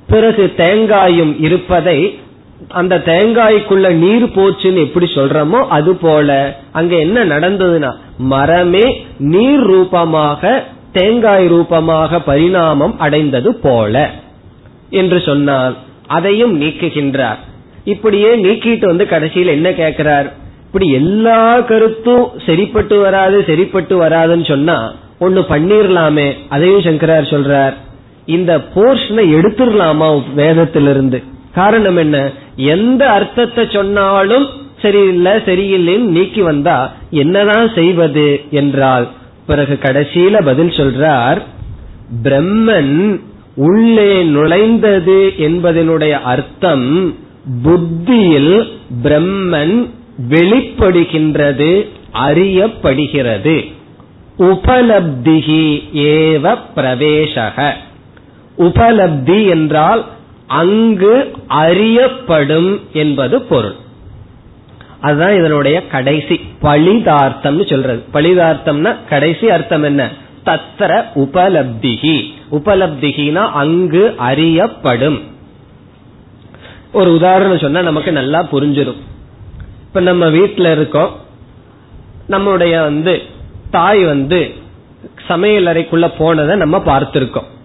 பிறகு 0.07 0.53
தேங்காயும் 0.57 1.35
இருப்பதை 1.39 2.19
அந்த 2.69 2.95
தேங்காய்க்குள்ள 3.05 3.89
நீர் 3.93 4.23
போச்சுன்னு 4.23 4.83
எப்படி 4.85 5.05
சொல்றோமோ 5.05 5.59
அது 5.67 5.95
போல 5.95 6.59
அங்க 6.71 6.95
என்ன 6.95 7.25
நடந்ததுன்னா 7.25 7.91
மரமே 8.17 8.85
நீர் 9.17 9.59
ரூபமாக 9.59 10.63
தேங்காய் 10.91 11.47
ரூபமாக 11.47 12.19
பரிணாமம் 12.19 12.99
அடைந்தது 12.99 13.55
போல 13.55 14.11
என்று 14.89 15.19
சொன்னால் 15.19 15.75
அதையும் 16.07 16.61
நீக்குகின்றார். 16.61 17.37
இப்படியே 17.83 18.35
நீக்கிட்டு 18.35 18.85
வந்து 18.85 19.07
கடைசியில் 19.07 19.47
என்ன 19.47 19.71
கேட்கிறார் 19.71 20.33
இப்படி 20.65 20.91
எல்லா 20.91 21.59
கருத்தும் 21.59 22.31
சரிப்பட்டு 22.45 22.99
வராது 22.99 23.43
சரிப்பட்டு 23.43 23.95
வராதுன்னு 24.01 24.47
சொன்னா 24.47 24.77
ஒண்ணு 25.19 25.41
பண்ணிரலாமே 25.49 26.33
அதையும் 26.49 26.85
சங்கரார் 26.87 27.31
சொல்றார். 27.33 27.75
இந்த 28.25 28.57
போர்ஷனை 28.75 29.25
எடுத்துடலாமா 29.37 30.23
வேதத்திலிருந்து? 30.35 31.23
காரணம் 31.57 31.97
என்ன? 31.97 32.17
எந்த 32.73 33.01
அர்த்தத்தை 33.09 33.63
சொன்னாலும் 33.71 34.47
சரியில்லை 34.81 35.33
சரியில்லைன்னு 35.45 36.13
நீக்கி 36.15 36.41
வந்தா 36.41 36.77
என்னதான் 37.11 37.67
செய்வது 37.75 38.27
என்றால் 38.51 39.05
பிறகு 39.47 39.75
கடைசியில 39.81 40.41
பதில் 40.45 40.73
சொல்றார் 40.79 41.39
பிரம்மன் 42.23 42.97
உள்ளே 43.55 44.11
நுழைந்தது 44.23 45.19
என்பதனுடைய 45.39 46.13
அர்த்தம் 46.23 46.89
புத்தியில் 47.63 48.55
பிரம்மன் 49.03 49.75
வெளிப்படுகின்றது 50.29 51.71
அறியப்படுகிறது. 52.27 53.57
உபலப்திகி 54.39 55.65
ஏவ 56.11 56.45
பிரவேசக 56.75 57.67
உபலப்தி 58.57 59.39
என்றால் 59.49 60.01
அங்கு 60.47 61.31
அறியப்படும் 61.47 62.81
என்பது 62.93 63.41
பொருள். 63.41 63.75
அதுதான் 65.01 65.35
இதனுடைய 65.35 65.87
கடைசி 65.87 66.41
பழிதார்த்தம்னு 66.61 67.69
சொல்றது. 67.69 68.03
பழிதார்த்தம்னா 68.13 68.95
கடைசி 69.09 69.49
அர்த்தம் 69.49 69.83
என்ன? 69.83 70.11
தத்திர 70.45 71.05
உபலப்திகி 71.15 72.33
உபலப்திகினா 72.51 73.49
அங்கு 73.51 74.13
அறியப்படும். 74.17 75.21
ஒரு 76.91 77.13
உதாரணம் 77.13 77.59
சொன்னா 77.59 77.81
நமக்கு 77.81 78.11
நல்லா 78.11 78.47
புரிஞ்சிடும் 78.51 79.01
இப்ப 79.81 79.99
நம்ம 79.99 80.29
வீட்டில் 80.29 80.71
இருக்கோம். 80.71 81.15
நம்முடைய 82.27 82.81
வந்து 82.81 83.21
தாய் 83.71 84.03
வந்து 84.03 84.53
சமையல் 85.27 85.65
அறைக்குள்ள 85.65 86.11
போனதை 86.17 86.55
நம்ம 86.55 86.77
பார்த்திருக்கோம். 86.77 87.55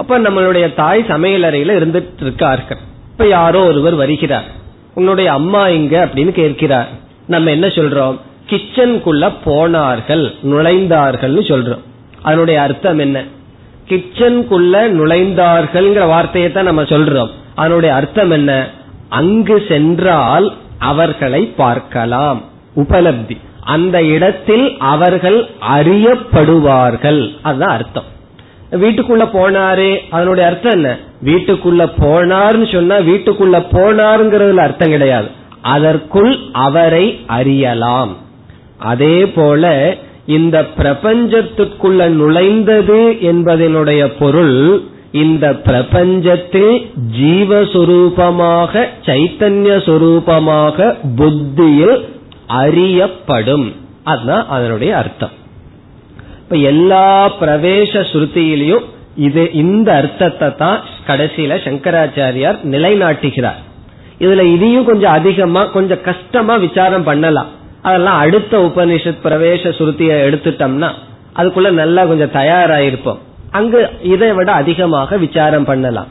அப்ப 0.00 0.18
நம்மளுடைய 0.18 0.74
தாய் 0.74 1.04
சமையல் 1.08 1.42
அறையில 1.42 1.70
இருந்துட்டு 1.70 2.20
இருக்கார்கள் 2.20 2.76
இப்ப 3.10 3.26
யாரோ 3.26 3.64
ஒருவர் 3.64 3.94
வருகிறார். 3.94 4.44
உன்னுடைய 4.94 5.32
அம்மா 5.32 5.68
இங்க 5.68 6.04
அப்படின்னு 6.04 6.30
கேட்கிறார். 6.30 6.88
நம்ம 7.26 7.50
என்ன 7.50 7.66
சொல்றோம்? 7.66 8.18
கிச்சனுக்குள்ள 8.46 9.32
போனார்கள் 9.44 10.34
நுழைந்தார்கள் 10.42 11.36
சொல்றோம். 11.36 11.78
அதனுடைய 12.22 12.60
அர்த்தம் 12.60 12.98
என்ன? 12.98 13.24
கிச்சனுக்குள்ள 13.88 14.88
நுழைந்தார்கள் 14.88 16.06
வார்த்தையை 16.06 16.52
தான் 16.52 16.64
நம்ம 16.64 16.82
சொல்றோம். 16.82 17.30
அதனுடைய 17.54 17.94
அர்த்தம் 17.94 18.30
என்ன? 18.30 18.68
அங்கு 19.08 19.64
சென்றால் 19.68 20.52
அவர்களை 20.78 21.44
பார்க்கலாம். 21.44 22.42
உபலப்தி. 22.76 23.36
அந்த 23.60 24.04
இடத்தில் 24.04 24.76
அவர்கள் 24.78 25.46
அறியப்படுவார்கள். 25.76 27.36
அதுதான் 27.42 27.76
அர்த்தம். 27.76 28.18
வீட்டுக்குள்ள 28.72 29.28
போனாரே. 29.32 29.98
அதனுடைய 30.10 30.48
அர்த்தம் 30.48 30.72
என்ன? 30.72 30.96
வீட்டுக்குள்ள 31.24 31.90
போனார்னு 32.00 32.72
சொன்னா 32.72 32.96
வீட்டுக்குள்ள 32.96 33.64
போனாருங்கிறதுல 33.72 34.56
அர்த்தம் 34.56 34.90
கிடையாது. 34.90 35.28
அதற்குள் 35.60 36.38
அவரை 36.52 37.20
அறியலாம். 37.26 38.16
அதே 38.78 39.26
போல 39.26 39.94
இந்த 40.26 40.66
பிரபஞ்சத்துக்குள்ள 40.78 42.06
நுழைந்தது 42.08 43.18
என்பதனுடைய 43.20 44.12
பொருள் 44.18 44.80
இந்த 45.12 45.52
பிரபஞ்சத்தில் 45.52 46.90
ஜீவஸ்வரூபமாக 47.20 48.84
சைத்தன்ய 49.04 49.76
சொரூபமாக 49.84 50.94
புத்தியில் 51.16 52.04
அறியப்படும். 52.46 53.72
அதுதான் 54.04 54.48
அதனுடைய 54.48 54.96
அர்த்தம். 54.96 55.38
இப்ப 56.50 56.62
எல்லா 56.62 57.32
பிரவேச 57.40 58.00
ஸ்ருதியிலையும் 58.12 58.84
இது 59.16 59.52
இந்த 59.52 59.94
அர்த்தத்தை 59.94 60.54
தான் 60.54 60.80
கடைசியில 61.06 61.56
சங்கராச்சாரியார் 61.66 62.56
நிலைநாட்டுகிறார். 62.70 63.60
இதுல 64.18 64.44
இதையும் 64.54 64.84
கொஞ்சம் 64.84 65.12
அதிகமா 65.12 65.64
கொஞ்சம் 65.64 66.00
கஷ்டமா 66.00 66.56
விசாரம் 66.56 67.02
பண்ணலாம். 67.02 67.46
அதெல்லாம் 67.82 68.18
அடுத்த 68.18 68.58
உபனிஷத் 68.58 69.22
பிரவேச 69.24 69.72
சுருத்திய 69.78 70.16
எடுத்துட்டோம்னா 70.26 70.90
அதுக்குள்ள 71.36 71.70
நல்லா 71.70 72.04
கொஞ்சம் 72.04 72.34
தயாராயிருப்போம். 72.34 73.20
அங்கு 73.50 73.88
இதை 74.02 74.32
விட 74.32 74.52
அதிகமாக 74.52 75.16
விசாரம் 75.16 75.64
பண்ணலாம். 75.64 76.06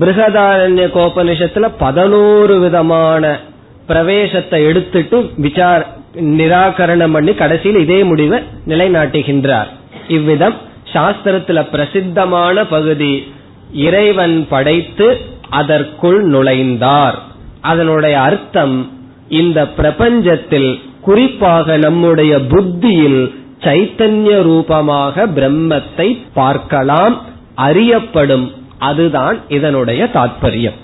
பிருகதாரண்ய 0.00 0.88
கோபனிஷத்துல 0.98 1.70
பதினோரு 1.78 2.58
விதமான 2.58 3.38
பிரவேசத்தை 3.86 4.64
எடுத்துட்டு 4.64 5.30
விசார 5.36 5.86
நிராகரணம் 6.20 7.12
பண்ணி 7.12 7.34
கடைசியில் 7.34 7.80
இதே 7.80 8.04
முடிவை 8.04 8.38
நிலைநாட்டுகின்றார். 8.68 9.70
இவ்விதம் 10.08 10.54
சாஸ்திரத்துல 10.92 11.62
பிரசித்தமான 11.70 12.64
பகுதி 12.64 13.32
இறைவன் 13.72 14.46
படைத்து 14.48 15.20
அதற்குள் 15.50 16.30
நுழைந்தார். 16.30 17.18
அதனுடைய 17.60 18.20
அர்த்தம் 18.20 18.90
இந்த 19.28 19.66
பிரபஞ்சத்தில் 19.66 20.80
குறிப்பாக 21.00 21.76
நம்முடைய 21.76 22.40
புத்தியில் 22.40 23.34
சைத்தன்ய 23.60 24.42
ரூபமாக 24.42 25.26
பிரம்மத்தை 25.26 26.18
பார்க்கலாம் 26.34 27.20
அறியப்படும் 27.54 28.52
அதுதான் 28.78 29.36
இதனுடைய 29.48 30.08
தாற்பயம் 30.14 30.78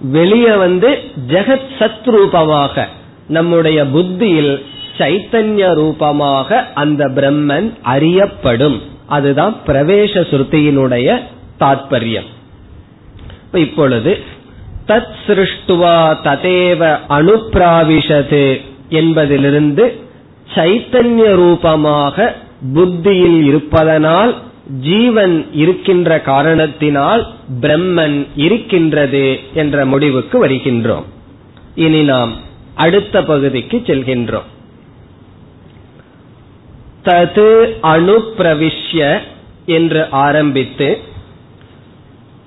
வெளியே 0.00 0.54
வந்து 0.56 0.98
ஜெகத் 1.28 1.72
சத் 1.78 2.10
ரூபமாக 2.10 2.88
நம்முடைய 3.28 3.86
புத்தியில் 3.86 4.64
சைத்தன்ய 4.98 5.74
ரூபமாக 5.74 6.70
அந்த 6.74 7.08
பிரம்மன் 7.08 7.72
அறியப்படும். 7.82 8.82
அதுதான் 9.06 9.56
பிரவேச 9.66 10.12
சுருத்தியினுடைய 10.30 11.20
தாற்பயம் 11.60 12.26
இப்பொழுது 13.52 14.18
தத் 14.88 15.14
சிருஷ்டுவா 15.26 15.98
ததேவ 16.24 16.98
அனுப்பிராவிஷது 17.08 18.60
என்பதிலிருந்து 18.88 20.00
சைத்தன்ய 20.54 21.34
ரூபமாக 21.34 22.36
புத்தியில் 22.74 23.44
இருப்பதனால் 23.44 24.34
ஜீவன் 24.80 25.46
இருக்கின்ற 25.52 26.20
காரணத்தினால் 26.20 27.26
பிரம்மன் 27.60 28.26
இருக்கின்றது 28.36 29.40
என்ற 29.54 29.86
முடிவுக்கு 29.86 30.46
வருகின்றோம். 30.46 31.04
இனி 31.74 32.02
நாம் 32.02 32.32
அடுத்த 32.76 33.22
பகுதிக்கு 33.22 33.82
செல்கின்றோம். 33.86 34.48
தது 37.04 37.48
அனுப்பிரவிஷ்ய 37.82 39.18
என்று 39.66 40.08
ஆரம்பித்து 40.10 41.00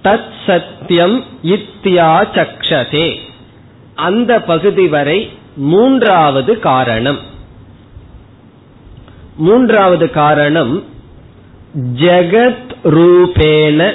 தத் 0.04 0.32
சத்தியம் 0.46 1.24
இத்தியாச்சக்ஷதே 1.44 3.18
அந்த 3.96 4.42
பகுதி 4.42 4.88
வரை 4.88 5.30
மூன்றாவது 5.56 6.60
காரணம். 6.60 7.20
மூன்றாவது 9.38 10.10
காரணம் 10.10 10.84
ஜெகத் 11.96 12.76
ரூபேன 12.84 13.94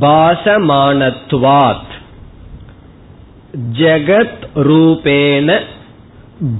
பாசமானத்வாத். 0.00 1.87
ஜெகத் 3.72 4.46
ரூபேன 4.54 5.60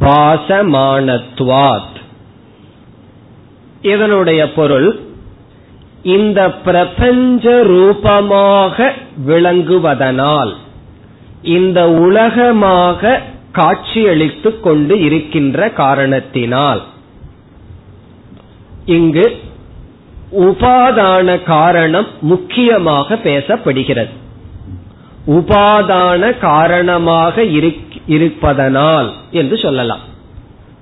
பாசமானத்வாத். 0.00 1.96
இதனுடைய 3.82 4.52
பொருள் 4.52 5.00
இந்த 6.02 6.50
பிரபஞ்ச 6.50 7.62
ரூபமாக 7.62 8.92
விளங்குவதனால் 9.26 10.52
இந்த 11.42 11.90
உலகமாக 11.90 13.22
காட்சியளித்துக் 13.52 14.62
கொண்டு 14.62 15.00
இருக்கின்ற 15.00 15.70
காரணத்தினால். 15.70 16.82
இங்கு 18.84 19.40
உபாதான 20.32 21.42
காரணம் 21.42 22.06
முக்கியமாக 22.20 23.14
பேசப்படுகிறது. 23.14 24.26
உபாதான 25.28 26.38
காரணமாக 26.38 27.44
இருப்பதனால் 28.06 29.12
என்று 29.30 29.58
சொல்லலாம். 29.58 30.00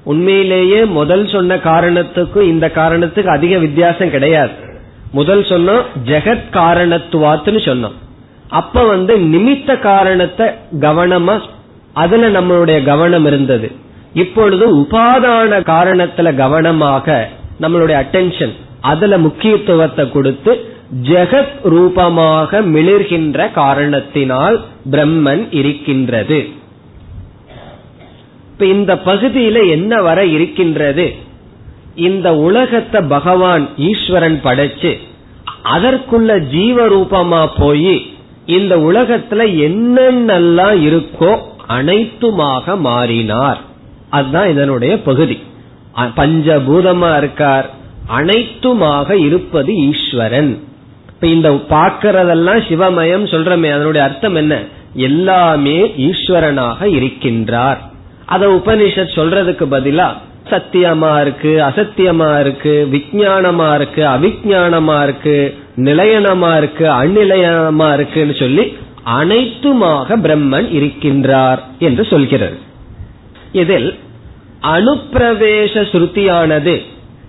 உண்மையிலேயே 0.04 0.84
முதல் 0.84 1.28
சொன்ன 1.28 1.56
காரணத்துக்கும் 1.56 2.42
இந்த 2.42 2.70
காரணத்துக்கு 2.70 3.30
அதிக 3.30 3.58
வித்தியாசம் 3.58 4.10
கிடையாது. 4.10 4.50
முதல் 5.12 5.42
சொன்னோம் 5.42 5.82
ஜெகத் 6.04 6.48
காரணத்துவாத்துன்னு 6.52 7.60
சொன்னோம். 7.68 7.92
அப்ப 8.48 8.84
வந்து 8.84 9.18
நிமித்த 9.18 9.78
காரணத்தை 9.78 10.46
கவனமா 10.80 11.40
அதுல 11.92 12.40
நம்மளுடைய 12.40 12.84
கவனம் 12.84 13.26
இருந்தது. 13.26 13.72
இப்பொழுது 14.12 14.76
உபாதான 14.76 15.60
காரணத்துல 15.60 16.34
கவனமாக 16.34 17.28
நம்மளுடைய 17.60 18.04
அட்டென்ஷன் 18.04 18.52
அதுல 18.80 19.18
முக்கியத்துவத்தை 19.18 20.10
கொடுத்து 20.10 20.75
ஜெகத் 21.02 21.62
ரூபமாக 21.62 22.60
மிளிர்கின்ற 22.60 23.50
காரணத்தினால் 23.50 24.64
பிரம்மன் 24.90 25.46
இருக்கின்றது. 25.50 26.48
இப்ப 28.52 28.66
இந்த 28.66 28.94
பகுதியில 28.94 29.70
என்ன 29.70 30.02
வர 30.02 30.24
இருக்கின்றது? 30.24 31.14
இந்த 31.94 32.36
உலகத்தை 32.36 33.00
பகவான் 33.00 33.68
ஈஸ்வரன் 33.76 34.40
படைச்சு 34.44 34.96
அதற்குள்ள 35.64 36.38
ஜீவ 36.38 36.86
ரூபமா 36.86 37.50
போய் 37.58 38.14
இந்த 38.46 38.76
உலகத்துல 38.76 39.42
என்னென்னலாம் 39.66 40.80
இருக்கோ 40.82 41.38
அனைத்துமாக 41.68 42.78
மாறினார். 42.78 43.60
அதுதான் 44.10 44.50
இதனுடைய 44.50 45.02
பகுதி. 45.02 45.38
பஞ்சபூதமா 46.16 47.16
இருக்கார். 47.16 47.70
அனைத்துமாக 48.16 49.10
இருப்பது 49.12 49.74
ஈஸ்வரன். 49.74 50.64
இப்ப 51.20 51.26
இந்த 51.26 51.50
பார்க்கறதெல்லாம் 51.50 52.58
சிவமயம் 52.68 53.24
சொல்றமே 53.32 53.70
அதனுடைய 53.72 54.06
அர்த்தம் 54.06 54.34
என்ன? 54.34 54.62
எல்லாமே 54.94 55.82
ஈஸ்வரனாக 55.82 56.80
இருக்கின்றார். 56.80 57.76
அத 58.26 58.48
உபனிஷத் 58.48 59.14
சொல்றதுக்கு 59.14 59.64
பதிலா 59.70 60.08
சத்தியமா 60.50 61.20
இருக்கு 61.20 61.48
அசத்தியமா 61.48 62.40
இருக்கு 62.40 62.88
விஜயானமா 62.92 63.74
இருக்கு 63.74 64.02
அவிஜானமா 64.02 65.02
இருக்கு 65.02 65.54
நிலையனமா 65.76 66.56
இருக்கு 66.56 66.86
அந்நிலையனமா 66.86 67.94
இருக்குன்னு 67.94 68.34
சொல்லி 68.34 68.76
அனைத்துமாக 69.20 70.16
பிரம்மன் 70.16 70.68
இருக்கின்றார் 70.78 71.58
என்று 71.78 72.04
சொல்கிறது. 72.04 72.58
இதில் 73.52 73.98
அனுப்பிரவேச 74.62 75.74
ஸ்ருதியானது. 75.92 76.82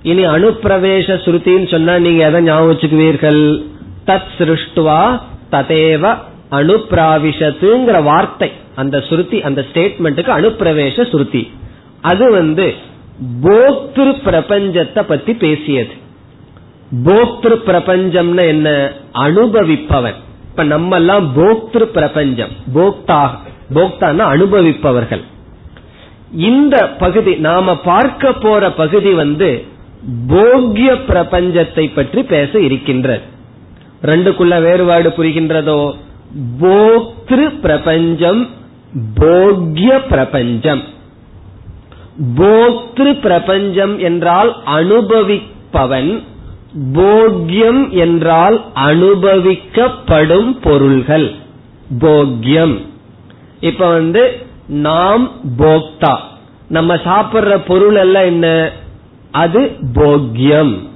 இனி 0.04 0.26
அனுப்பிரவேச 0.26 1.18
ஸ்ருதின்னு 1.26 1.72
சொன்னா 1.72 1.98
நீங்க 1.98 2.28
எதை 2.28 2.42
ஞாபகம் 2.42 2.72
வச்சுக்குவீர்கள்? 2.72 3.64
தத் 4.08 4.34
சிருஷ்டுவா 4.38 5.02
ததேவ 5.52 6.18
அனுப்பிராவிஷத்துங்கிற 6.52 8.04
வார்த்தை. 8.04 8.52
அந்த 8.76 9.00
சுருத்தி 9.00 9.42
அந்த 9.42 9.66
ஸ்டேட்மெண்ட்டுக்கு 9.74 10.32
அனுப்பிரவேச 10.40 11.10
சுருத்தி 11.10 11.52
அது 12.02 12.32
வந்து 12.32 12.68
போக்திரு 13.44 14.12
பிரபஞ்சத்தை 14.26 15.02
பத்தி 15.02 15.34
பேசியது. 15.34 15.94
போக்திரு 17.06 17.56
பிரபஞ்சம்னு 17.70 18.44
என்ன? 18.48 18.92
அனுபவிப்பவன். 19.14 20.20
இப்ப 20.50 20.64
நம்ம 20.64 20.96
எல்லாம் 20.96 21.26
போக்திரு 21.38 21.88
பிரபஞ்சம் 21.98 22.54
போக்தா 22.76 23.22
போக்தான்னா 23.74 24.26
அனுபவிப்பவர்கள். 24.34 25.24
இந்த 26.32 26.76
பகுதி 26.90 27.34
நாம 27.36 27.76
பார்க்க 27.78 28.32
போற 28.34 28.72
பகுதி 28.72 29.12
வந்து 29.14 29.50
போக்ய 30.28 30.90
பிரபஞ்சத்தை 31.10 31.86
பற்றி 31.96 32.24
பேச 32.24 32.60
இருக்கின்றது. 32.60 33.36
ரெண்டுக்குள்ள 34.02 34.62
வேறுபாடு 34.62 35.10
புரிகின்றதோ? 35.10 35.96
போக்திரு 36.62 37.60
பிரபஞ்சம் 37.60 38.48
போக்ய 39.20 40.08
பிரபஞ்சம். 40.10 40.84
போக்திரு 42.36 43.20
பிரபஞ்சம் 43.20 44.00
என்றால் 44.00 44.56
அனுபவிப்பவன் 44.66 46.24
போக்யம் 46.94 47.90
என்றால் 47.90 48.66
அனுபவிக்கப்படும் 48.76 50.58
பொருள்கள். 50.62 51.36
போக்யம். 52.00 52.82
இப்ப 53.60 53.88
வந்து 53.88 54.46
நாம் 54.68 55.32
போக்தா. 55.58 56.18
நம்ம 56.68 56.96
சாப்பிடுற 56.96 57.62
பொருள் 57.68 57.96
எல்லாம் 57.96 58.24
என்ன? 58.24 58.72
அது 59.32 59.72
போக்யம். 59.94 60.87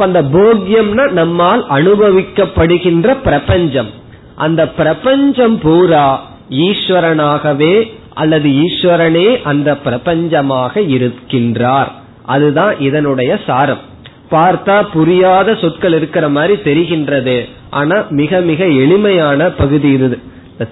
இப்ப 0.00 0.10
அந்த 0.10 0.38
போக்யம்னா 0.38 1.10
நம்மால் 1.10 1.66
அனுபவிக்கப்படுகின்ற 1.70 3.16
பிரபஞ்சம். 3.22 3.88
அந்த 4.34 4.68
பிரபஞ்சம் 4.68 5.58
பூரா 5.58 6.22
ஈஸ்வரனாகவே 6.50 7.92
அல்லது 8.14 8.48
ஈஸ்வரனே 8.48 9.42
அந்த 9.42 9.76
பிரபஞ்சமாக 9.84 10.84
இருக்கின்றார். 10.96 11.90
அதுதான் 12.24 12.78
இதனுடைய 12.78 13.38
சாரம். 13.46 13.82
பார்த்தா 14.30 14.86
புரியாத 14.92 15.54
சொற்கள் 15.54 15.92
இருக்கிற 15.92 16.28
மாதிரி 16.28 16.54
தெரிகின்றது. 16.54 17.48
ஆனா 17.70 18.04
மிக 18.10 18.40
மிக 18.40 18.64
எளிமையான 18.64 19.50
பகுதி 19.50 19.88
இது. 19.88 20.18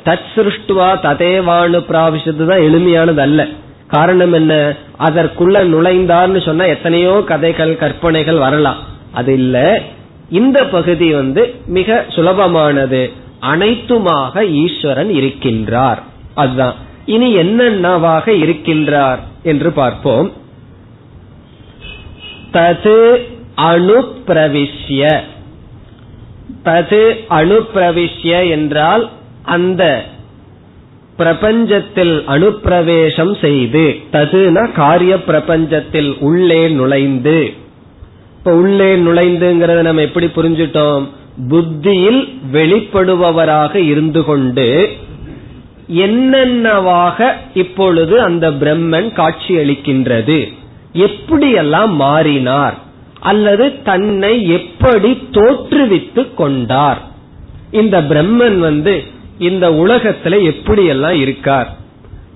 தத் 0.04 0.32
சிருஷ்டுவா 0.36 0.90
ததேவானு 1.02 1.84
பிராவிஷத்து 1.90 2.44
தான் 2.46 2.66
எளிமையானது 2.70 3.18
அல்ல 3.18 3.46
காரணம் 3.86 4.32
என்ன? 4.32 4.74
அதற்குள்ள 4.98 5.68
நுழைந்தார்னு 5.74 6.44
சொன்னா 6.44 6.64
எத்தனையோ 6.64 7.22
கதைகள் 7.26 7.76
கற்பனைகள் 7.76 8.36
வரலாம். 8.36 8.94
அது 9.16 9.32
இல்ல. 9.32 9.82
இந்த 10.30 10.64
பகுதி 10.66 11.14
வந்து 11.14 11.54
மிக 11.66 12.04
சுலபமானது. 12.08 13.12
அனைத்துமாக 13.42 14.48
ஈஸ்வரன் 14.50 15.08
இருக்கின்றார். 15.08 15.98
அதுதான். 16.34 16.74
இனி 17.06 17.36
என்னென்னவாக 17.36 18.26
இருக்கின்றார் 18.44 19.18
என்று 19.42 19.72
பார்ப்போம். 19.72 20.32
தது 22.52 22.96
அணுப்பிரவிஷ்ய 23.56 25.20
தது 26.64 27.00
அணுப்பிரவிஷ்ய 27.30 28.50
என்றால் 28.50 29.10
அந்த 29.42 30.04
பிரபஞ்சத்தில் 31.18 32.14
அனுப்பிரவேசம் 32.28 33.40
செய்து 33.40 33.84
ததுனா 34.12 34.72
காரிய 34.72 35.14
பிரபஞ்சத்தில் 35.14 36.16
உள்ளே 36.18 36.68
நுழைந்து 36.68 37.64
இப்ப 38.46 38.58
உள்ளே 38.58 38.96
நுழைந்துங்கிறத 38.96 39.80
நம்ம 39.82 40.02
எப்படி 40.02 40.26
புரிஞ்சிட்டோம்? 40.26 41.08
புத்தியில் 41.48 42.38
வெளிப்படுபவராக 42.52 43.74
இருந்து 43.74 44.24
கொண்டு 44.24 44.96
என்னென்னவாக 45.94 47.32
இப்பொழுது 47.54 48.20
அந்த 48.20 48.50
பிரம்மன் 48.50 49.10
காட்சியளிக்கின்றது? 49.16 50.52
எப்படியெல்லாம் 50.92 51.88
மாறினார்? 51.88 52.78
அல்லது 53.20 53.82
தன்னை 53.82 54.48
எப்படி 54.48 55.10
தோற்றுவித்து 55.30 56.34
கொண்டார்? 56.34 57.02
இந்த 57.70 58.02
பிரம்மன் 58.02 58.58
வந்து 58.58 59.04
இந்த 59.38 59.70
உலகத்துல 59.70 60.54
எப்படியெல்லாம் 60.54 61.20
இருக்கார்? 61.20 61.76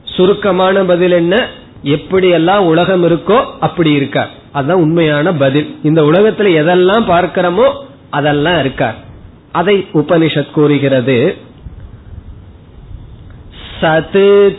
சுருக்கமான 0.04 0.84
பதில் 0.84 1.10
என்ன? 1.10 1.48
எப்படியெல்லாம் 1.84 2.58
உலகம் 2.58 3.04
இருக்கோ 3.04 3.44
அப்படி 3.60 3.92
இருக்கார். 3.92 4.38
அதுதான் 4.52 4.76
உண்மையான 4.76 5.32
பதில். 5.32 5.78
இந்த 5.82 6.02
உலகத்துல 6.02 6.42
எதெல்லாம் 6.42 7.04
பார்க்கிறோமோ 7.08 7.72
அதெல்லாம் 8.10 8.60
இருக்கார். 8.60 8.94
அதை 9.52 9.86
உபனிஷத் 9.92 10.50
கூறுகிறது. 10.50 11.36
சது 13.80 14.56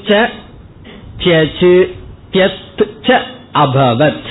அபவத். 3.53 4.27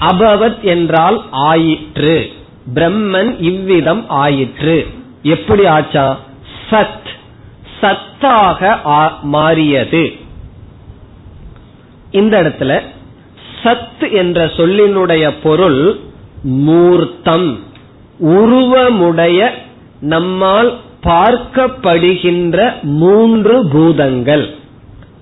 அபவத் 0.00 0.60
என்றால் 0.60 1.24
ஆயிற்று. 1.30 2.32
பிரம்மன் 2.74 3.36
இவ்விதம் 3.40 4.08
ஆயிற்று. 4.08 4.86
எப்படி 5.22 5.66
ஆச்சா? 5.66 6.18
சத். 6.70 7.08
சத்தாக 7.80 8.76
மாறியது. 9.22 10.12
இந்த 12.10 12.42
இடத்துல 12.42 12.82
சத் 13.62 14.12
என்ற 14.12 14.46
சொல்லினுடைய 14.46 15.32
பொருள் 15.42 15.96
மூர்த்தம். 16.42 17.58
உருவமுடைய 18.20 19.50
நம்மால் 20.00 20.76
பார்க்கப்படுகின்ற 21.02 22.82
மூன்று 22.82 23.68
பூதங்கள். 23.68 24.54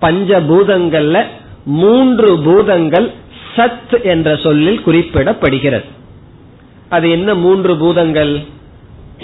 பஞ்சபூதங்கள்ல 0.01 1.25
மூன்று 1.65 2.39
பூதங்கள் 2.39 3.13
சத் 3.57 4.03
என்ற 4.03 4.37
சொல்லில் 4.37 4.81
குறிப்பிடப்படுகிறது. 4.87 5.85
அது 6.89 7.11
என்ன 7.11 7.35
மூன்று 7.35 7.77
பூதங்கள்? 7.77 8.41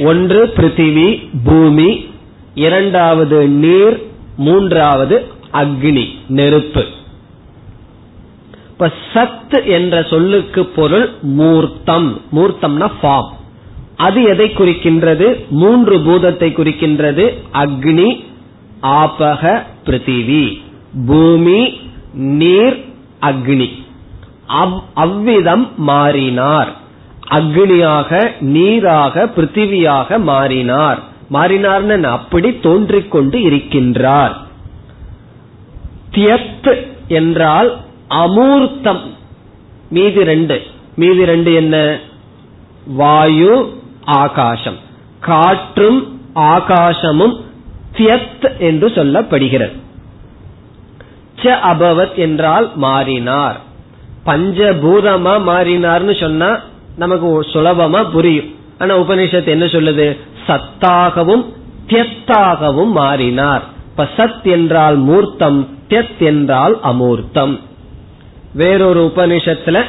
ஒன்று 0.05 0.53
பிருத்திவி 0.57 1.29
பூமி 1.45 2.07
இரண்டாவது 2.55 3.49
நீர் 3.49 4.03
மூன்றாவது 4.37 5.25
அக்னி 5.53 6.09
நெருப்பு. 6.29 6.85
இப்ப 8.75 8.93
சத் 9.15 9.65
என்ற 9.65 10.03
சொல்லுக்கு 10.03 10.65
பொருள் 10.65 11.11
மூர்த்தம். 11.23 12.21
மூர்த்தம்னா 12.33 12.89
ஃபார்ம் 13.03 13.31
அது 13.97 14.23
எதை 14.23 14.47
குறிக்கின்றது? 14.51 15.49
மூன்று 15.49 16.01
பூதத்தை 16.01 16.53
குறிக்கின்றது. 16.53 17.25
அக்னி 17.53 18.25
ஆபக 18.83 19.63
பிருத்திவி. 19.87 20.61
பூமி 21.07 21.81
நீர் 22.15 22.85
அக்னி. 23.23 23.69
அவ்விதம் 24.95 25.69
மாறினார். 25.77 26.73
அக்னியாக 27.31 28.33
நீராக 28.41 29.25
பிருத்திவியாக 29.37 30.19
மாறினார். 30.19 30.99
மாறினார்னு 31.33 32.03
அப்படி 32.03 32.59
தோன்றிக் 32.59 33.11
கொண்டு 33.11 33.39
இருக்கின்றார். 33.39 34.35
தியத் 36.11 36.87
என்றால் 37.09 37.77
அமூர்த்தம். 38.09 39.01
மீதி 39.91 40.25
ரெண்டு. 40.25 40.63
மீதி 40.95 41.25
ரெண்டு 41.25 41.55
என்ன? 41.55 41.99
வாயு 42.87 43.83
ஆகாசம். 44.05 44.77
காற்றும் 45.21 46.21
ஆகாசமும் 46.35 47.41
தியத் 47.97 48.59
என்று 48.59 48.89
சொல்லப்படுகிறது. 48.89 49.73
ச 51.43 51.47
அபவத் 51.47 52.15
என்றால் 52.15 52.71
மாறினார். 52.75 53.61
பஞ்சபூதமா 54.27 55.43
மாறினார்னு 55.49 56.21
சொன்னா 56.21 56.61
நமக்கு 56.97 57.41
சுலபமா 57.41 58.11
புரியும். 58.11 58.55
ஆனா 58.79 58.99
உபனிஷத்து 58.99 59.47
என்ன 59.47 59.65
சொல்லுது? 59.65 60.19
சத்தாகவும் 60.47 61.45
தியத்தாகவும் 61.87 62.91
மாறினார். 62.91 63.63
இப்ப 63.91 64.09
சத் 64.17 64.43
என்றால் 64.43 64.97
மூர்த்தம் 64.97 65.69
தியத் 65.89 66.19
என்றால் 66.19 66.79
அமூர்த்தம். 66.83 67.61
வேறொரு 68.55 69.13
உபனிஷத்துல 69.15 69.83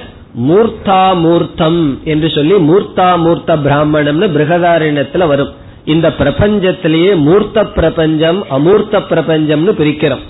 மூர்த்தா 0.47 1.17
மூர்த்தம் 1.19 1.99
என்று 2.03 2.29
சொல்லி 2.29 2.53
மூர்த்தா 2.53 3.17
மூர்த்த 3.17 3.55
பிராமணம்னு 3.55 4.27
பிரகதாரண்யத்துல 4.37 5.27
வரும். 5.27 5.53
இந்த 5.85 6.09
பிரபஞ்சத்திலேயே 6.09 7.15
மூர்த்த 7.15 7.65
பிரபஞ்சம் 7.65 8.45
அமூர்த்த 8.49 9.01
பிரபஞ்சம்னு 9.09 9.73
பிரிக்கிறோம். 9.81 10.23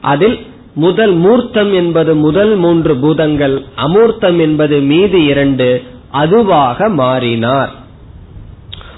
அதில் 0.00 0.38
முதல் 0.74 1.12
மூர்த்தம் 1.12 1.72
என்பது 1.72 2.14
முதல் 2.14 2.56
மூன்று 2.56 2.96
பூதங்கள் 2.96 3.62
அமூர்த்தம் 3.76 4.38
என்பது 4.40 4.80
மீதி 4.80 5.22
இரண்டு 5.24 5.82
அதுவாக 6.10 6.88
மாறினார். 6.88 7.70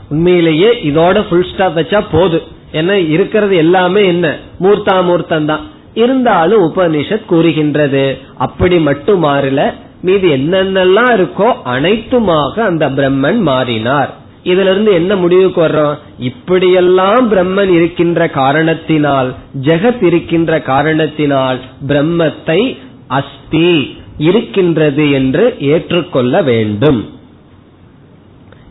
உண்மையிலேயே 0.09 0.71
இதோட 0.85 1.25
புல் 1.29 1.47
ஸ்டாப் 1.55 1.79
வச்சா 1.79 2.05
போது. 2.13 2.43
என்ன 2.73 2.99
இருக்கிறது 2.99 3.57
எல்லாமே 3.57 4.07
என்ன? 4.07 4.37
மூர்த்தா 4.61 5.03
மூர்த்தம் 5.03 5.47
தான் 5.47 5.61
இருந்தாலும் 5.95 6.63
உபனிஷத் 6.65 7.25
கூறுகின்றது. 7.25 8.19
அப்படி 8.37 8.79
மட்டும் 8.79 9.25
மாறல 9.25 9.73
மீது 10.01 10.29
என்னென்னலாம் 10.29 11.13
இருக்கோ 11.15 11.49
அனைத்துமாக 11.65 12.61
அந்த 12.61 12.91
பிரம்மன் 12.91 13.41
மாறினார். 13.41 14.11
இதுல 14.45 14.71
இருந்து 14.71 14.93
என்ன 14.93 15.17
முடிவுக்கு 15.17 15.61
வர்றோம்? 15.69 15.99
இப்படியெல்லாம் 16.19 17.33
பிரம்மன் 17.33 17.69
இருக்கின்ற 17.69 18.29
காரணத்தினால் 18.29 19.35
ஜெகத் 19.63 20.03
இருக்கின்ற 20.03 20.61
காரணத்தினால் 20.61 21.61
பிரம்மத்தை 21.87 22.77
அஸ்தி 23.09 23.97
இருக்கின்றது 24.19 25.11
என்று 25.11 25.57
ஏற்றுக்கொள்ள 25.59 26.43
வேண்டும். 26.43 27.01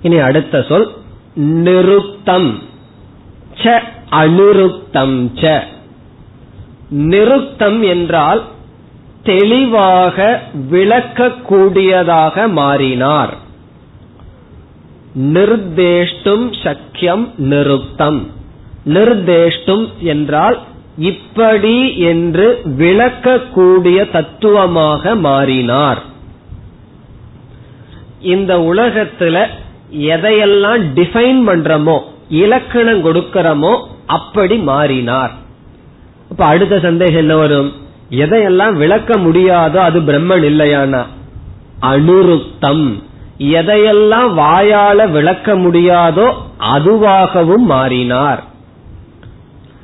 இனி 0.02 0.18
அடுத்த 0.18 0.66
சொல் 0.70 0.88
நிருத்தம் 1.36 2.60
ச 3.64 3.80
அனுருத்தம் 4.10 5.32
ச. 5.42 5.60
நிருத்தம் 6.90 7.82
என்றால் 7.82 8.44
தெளிவாக 9.24 10.42
விளக்கக்கூடியதாக 10.72 12.52
மாறினார். 12.52 13.34
நிர்தேஷ்டும் 15.16 16.46
சக்கியம் 16.64 17.30
நிறுத்தம். 17.38 18.28
நிர்தேஷ்டும் 18.86 19.86
என்றால் 20.00 20.60
இப்படி 20.98 21.98
என்று 21.98 22.62
விளக்கக்கூடிய 22.78 24.12
தத்துவமாக 24.12 25.16
மாறினார். 25.16 26.02
இந்த 28.22 28.58
உலகத்துல 28.58 29.48
எதையெல்லாம் 29.92 30.82
டிஃபைன் 30.94 31.42
பண்றோமோ 31.48 32.00
இலக்கணம் 32.30 33.06
கொடுக்கிறோமோ 33.06 33.74
அப்படி 34.06 34.58
மாறினார். 34.58 35.34
இப்ப 36.34 36.46
அடுத்த 36.46 36.80
சந்தேகம் 36.80 37.16
என்ன 37.16 37.36
வரும்? 37.36 37.72
எதையெல்லாம் 38.10 38.74
விளக்க 38.74 39.16
முடியாதோ 39.16 39.76
அது 39.76 40.02
பிரம்மன் 40.02 40.46
இல்லையானா? 40.52 41.06
அனுருத்தம். 41.80 43.04
எதையெல்லாம் 43.38 44.38
வாயால 44.38 45.12
விளக்க 45.12 45.56
முடியாதோ 45.56 46.34
அதுவாகவும் 46.60 47.66
மாறினார். 47.66 48.44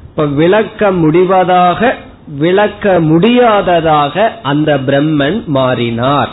இப்ப 0.04 0.26
விளக்க 0.26 0.91
முடிவதாக 0.91 1.95
விளக்க 2.28 3.00
முடியாததாக 3.00 4.39
அந்த 4.43 4.78
பிரம்மன் 4.78 5.45
மாறினார். 5.45 6.30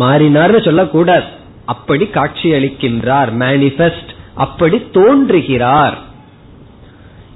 மாறினார்னு 0.00 0.64
சொல்லக்கூடாது. 0.64 1.24
அப்படி 1.66 2.04
காட்சியளிக்கின்றார் 2.04 3.28
மேனிபெஸ்ட் 3.38 4.10
அப்படி 4.34 4.82
தோன்றுகிறார். 4.92 6.10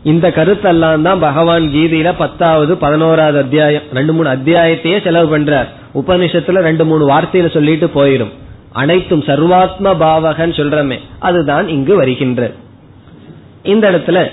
இந்த 0.07 0.29
கருத்தெல்லாம் 0.29 1.03
தான் 1.03 1.19
பகவான் 1.19 1.63
கீதையில 1.63 2.15
பத்தாவது 2.19 2.77
பதினோராவது 2.77 3.39
அத்தியாயம் 3.39 3.83
ரெண்டு 3.95 4.13
மூணு 4.13 4.29
அத்தியாயத்தையே 4.29 5.03
செலவு 5.03 5.39
பண்றார். 5.39 5.67
உபனிஷத்துல 5.95 6.59
ரெண்டு 6.59 6.85
மூணு 6.85 7.11
வார்த்தையில 7.11 7.51
சொல்லிட்டு 7.51 7.91
போயிடும் 7.95 8.31
அனைத்தும் 8.73 9.23
சர்வாத்ம 9.23 9.95
பாவகன் 10.01 10.57
சொல்றமே 10.59 10.99
அதுதான் 11.19 11.69
இங்கு 11.69 11.97
வருகின்ற. 11.97 12.51
இந்த 13.63 13.91
இடத்துல 13.91 14.31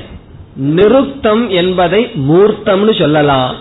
நிருத்தம் 0.56 1.50
என்பதை 1.50 2.06
மூர்த்தம்னு 2.06 3.00
சொல்லலாம். 3.00 3.56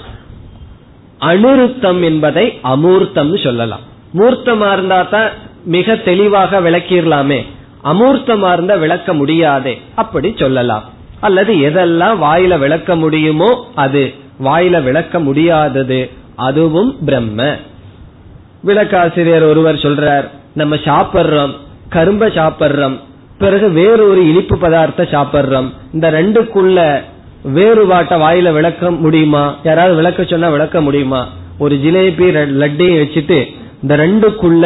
அனுருத்தம் 1.19 2.03
என்பதை 2.03 2.59
அமூர்த்தம்னு 2.65 3.43
சொல்லலாம். 3.43 3.81
மூர்த்தமா 4.19 4.73
இருந்தா 4.73 5.03
தான் 5.03 5.29
மிக 5.65 5.97
தெளிவாக 5.97 6.61
விளக்கிடலாமே. 6.61 7.47
அமூர்த்தமா 7.85 8.53
இருந்தா 8.53 8.75
விளக்க 8.75 9.15
முடியாதே. 9.15 9.81
அப்படி 9.95 10.35
சொல்லலாம். 10.37 10.92
அல்லது 11.23 11.53
எதெல்லாம் 11.55 12.17
வாயில 12.23 12.59
விளக்க 12.59 12.97
முடியுமோ 12.97 13.51
அது 13.75 14.03
வாயில 14.45 14.83
விளக்க 14.83 15.21
முடியாதது 15.21 16.11
அதுவும் 16.37 16.97
பிரம்ம. 17.05 17.57
விளக்காசிரியர் 18.67 19.49
ஒருவர் 19.49 19.75
சொல்றார் 19.75 20.27
நம்ம 20.53 20.77
சாப்பிட்றோம் 20.77 21.53
கரும்ப 21.89 22.29
சாப்பிட்றோம் 22.29 22.97
பிறகு 23.39 23.69
வேறொரு 23.71 24.29
இனிப்பு 24.29 24.57
பதார்த்த 24.57 25.03
சாப்பிட்றோம் 25.03 25.69
இந்த 25.93 26.11
ரெண்டுக்குள்ள 26.11 26.79
வேறுபாட்டை 27.45 28.21
வாயில 28.21 28.53
விளக்க 28.53 28.91
முடியுமா? 28.91 29.55
யாராவது 29.63 29.95
விளக்க 29.95 30.25
சொன்னா 30.25 30.49
விளக்க 30.49 30.81
முடியுமா? 30.81 31.29
ஒரு 31.59 31.75
ஜிலேபி 31.85 32.27
லட்டையும் 32.63 33.01
வச்சுட்டு 33.03 33.39
இந்த 33.83 33.97
ரெண்டுக்குள்ள 33.97 34.65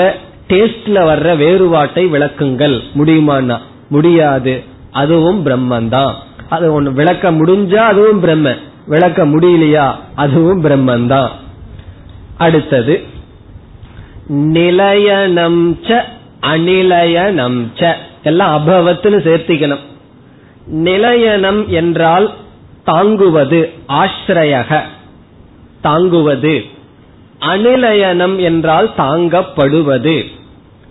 டேஸ்ட்ல 0.48 0.98
வர்ற 1.10 1.36
வேறுபாட்டை 1.36 2.06
விளக்குங்கள். 2.06 2.80
முடியுமான்னா? 2.98 3.58
முடியாது. 3.88 4.62
அதுவும் 4.92 5.46
பிரம்மன் 5.46 5.88
தான் 5.88 6.14
அது 6.48 6.82
ஒண்ணு. 6.82 6.92
விளக்க 6.92 7.30
முடிஞ்சா 7.30 7.74
அதுவும் 7.74 8.20
பிரம்ம. 8.20 8.54
விளக்க 8.86 9.26
முடியலையா 9.26 9.94
அதுவும் 10.14 10.64
பிரம்மன் 10.64 11.06
தான் 11.06 11.30
அடுத்தது 12.38 13.04
நிலையனம் 14.28 15.74
ச 15.74 16.02
அநிலையனம் 16.40 17.66
ச. 17.74 17.94
எல்லாம் 18.22 18.66
அபவத்துன்னு 18.66 19.20
சேர்த்திக்கணும். 19.28 19.84
நிலையனம் 20.66 21.68
என்றால் 21.68 22.32
தாங்குவது 22.84 23.70
ஆசிரயக. 23.88 24.80
தாங்குவது. 25.80 26.64
அநிலையனம் 27.40 28.38
என்றால் 28.38 28.90
தாங்கப்படுவது. 28.98 30.24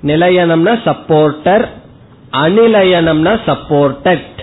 நிலையனம்னா 0.03 0.79
சப்போர்ட்டர் 0.85 1.69
அநிலையனம்னா 2.31 3.39
சப்போர்ட்டட் 3.45 4.34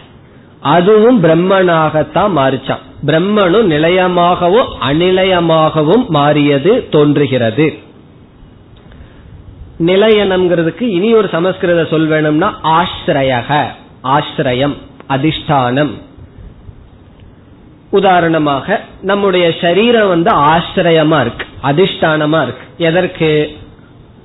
அதுவும் 0.63 1.23
பிரம்மனாகத்தான் 1.25 2.31
மாறிச்சான். 2.37 2.83
பிரம்மனும் 3.07 3.71
நிலையமாகவும் 3.71 4.69
அநிலையமாகவும் 4.91 6.07
மாறியது 6.07 6.89
தோன்றுகிறது. 6.91 7.79
நிலையனம்ங்கிறதுக்கு 9.87 10.83
இனி 10.83 11.15
ஒரு 11.15 11.29
சமஸ்கிருத 11.29 11.85
சொல் 11.85 12.07
வேணும்னா 12.07 12.59
ஆசிரயக 12.63 13.67
ஆசிரயம் 14.05 14.77
அதிஷ்டானம். 15.09 15.91
உதாரணமாக 17.91 18.81
நம்முடைய 19.03 19.53
சரீரம் 19.61 20.09
வந்து 20.09 20.31
ஆசிரியமா 20.31 21.21
இருக்கு 21.21 21.47
அதிஷ்டானமா 21.63 22.43
இருக்கு. 22.43 22.67
எதற்கு? 22.77 23.57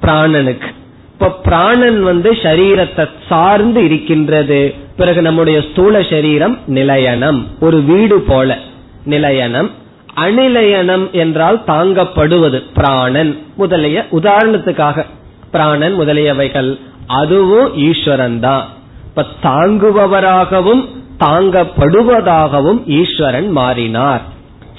பிராணனுக்கு. 0.02 0.77
இப்ப 1.20 1.30
பிராணன் 1.44 2.04
வந்து 2.04 2.32
சரீரத்தை 2.32 3.10
சார்ந்து 3.30 3.84
இருக்கின்றது. 3.84 4.74
பிறகு 4.98 5.22
நம்முடைய 5.22 5.62
ஸ்தூல 5.72 6.02
சரீரம் 6.02 6.60
நிலையனம். 6.68 7.48
ஒரு 7.60 7.82
வீடு 7.82 8.20
போல 8.20 8.58
நிலையனம். 9.06 9.70
அநிலையனம் 10.16 11.12
என்றால் 11.12 11.62
தாங்கப்படுவது 11.68 12.64
பிராணன் 12.74 13.38
முதலிய 13.56 14.06
உதாரணத்துக்காக. 14.12 15.06
பிராணன் 15.52 16.00
முதலியவைகள் 16.00 16.80
அதுவும் 17.08 17.76
ஈஸ்வரன் 17.76 18.40
தான் 18.40 18.66
இப்ப 19.08 19.26
தாங்குபவராகவும் 19.44 20.86
தாங்கப்படுவதாகவும் 21.20 22.82
ஈஸ்வரன் 22.86 23.52
மாறினார். 23.52 24.22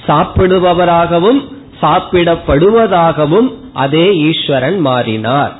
சாப்பிடுபவராகவும் 0.07 1.41
சாப்பிடப்படுவதாகவும் 1.81 3.53
அதே 3.73 4.17
ஈஸ்வரன் 4.17 4.79
மாறினார். 4.79 5.53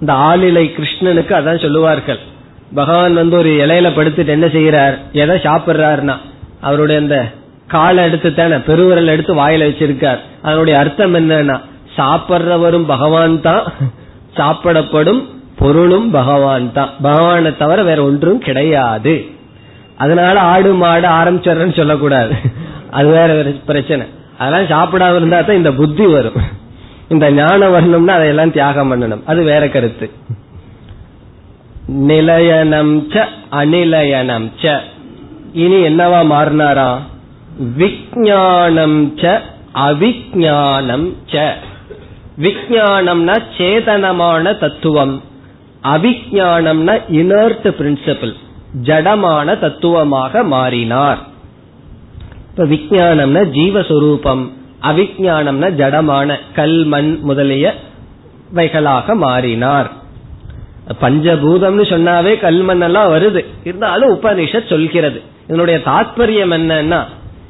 இந்த 0.00 0.12
ஆளிலை 0.28 0.64
கிருஷ்ணனுக்கு 0.76 1.32
அதான் 1.38 1.62
சொல்லுவார்கள். 1.64 2.20
பகவான் 2.78 3.14
வந்து 3.20 3.36
ஒரு 3.40 3.50
இலையில 3.64 3.88
படுத்துட்டு 3.96 4.32
என்ன 4.36 4.46
செய்யறார் 4.56 4.96
எதை 5.22 5.36
சாப்பிடுறாருன்னா 5.46 6.16
அவருடைய 6.66 6.98
அந்த 7.02 7.18
காலை 7.74 8.02
எடுத்து 8.08 8.30
தானே 8.34 8.56
பெருவிரல் 8.68 9.12
எடுத்து 9.14 9.32
வாயில 9.40 9.68
வச்சிருக்கார். 9.68 10.20
அதனுடைய 10.46 10.74
அர்த்தம் 10.82 11.16
என்னன்னா 11.20 11.56
சாப்பிட்றவரும் 11.98 12.86
பகவான் 12.92 13.36
தான் 13.46 13.64
சாப்பிடப்படும் 14.38 15.22
பொருளும் 15.60 16.08
பகவான் 16.10 16.66
தான். 16.72 16.90
பகவானை 17.06 17.50
தவிர 17.62 17.78
வேற 17.88 18.00
ஒன்றும் 18.08 18.44
கிடையாது. 18.48 19.14
அதனால 20.04 20.36
ஆடு 20.52 20.70
மாடு 20.82 21.08
ஆரம்பிச்சிடறேன்னு 21.20 21.78
சொல்லக்கூடாது. 21.80 22.34
அது 22.98 23.08
வேற 23.18 23.30
பிரச்சனை. 23.70 24.06
அதெல்லாம் 24.38 24.70
சாப்பிடாம 24.74 25.18
இருந்தா 25.20 25.38
தான் 25.40 25.60
இந்த 25.60 25.72
புத்தி 25.80 26.06
வரும். 26.06 26.38
இந்த 27.08 27.32
ஞானம் 27.32 27.70
வரணும்னா 27.70 28.14
அதையெல்லாம் 28.14 28.52
தியாகம் 28.52 28.92
பண்ணணும். 28.92 29.22
அது 29.26 29.42
வேற 29.42 29.68
கருத்து. 29.68 30.10
நிலையனம் 31.86 33.08
ச 33.08 33.24
அநிலையனம் 33.52 34.50
ச. 34.62 34.80
இனி 35.52 35.74
என்னவா 35.74 36.20
மாறினாரா? 36.32 36.98
விஜயானம் 37.78 39.16
ச 39.16 39.40
அவிஜானம் 39.74 41.12
ச. 41.30 41.52
விஜயானம்னா 42.40 43.42
சேதனமான 43.58 44.58
தத்துவம். 44.58 45.22
அவிஜானம்னா 45.82 47.02
இனர்ட் 47.08 47.66
பிரின்சிபிள் 47.78 48.34
ஜடமான 48.82 49.58
தத்துவமாக 49.58 50.42
மாறினார். 50.42 51.18
இப்ப 52.50 52.64
விஜயானம்னா 52.64 53.44
ஜீவஸ்வரூபம். 53.46 54.50
அவிஜானம்னா 54.88 55.68
ஜடமான 55.80 56.38
கல் 56.54 56.84
மண் 56.84 57.18
முதலிய 57.22 57.74
வைகளாக 58.54 59.14
மாறினார். 59.14 59.90
பஞ்சபூதம்னு 61.00 61.84
சொன்னாவே 61.92 62.32
கல்மண் 62.40 62.80
எல்லாம் 62.80 63.12
வருது. 63.12 63.44
இருந்தாலும் 63.64 64.20
உபனிஷத் 64.20 64.68
சொல்கிறது. 64.68 65.22
இதனுடைய 65.44 65.80
தாத்பரியம் 65.86 66.54
என்னன்னா 66.58 67.04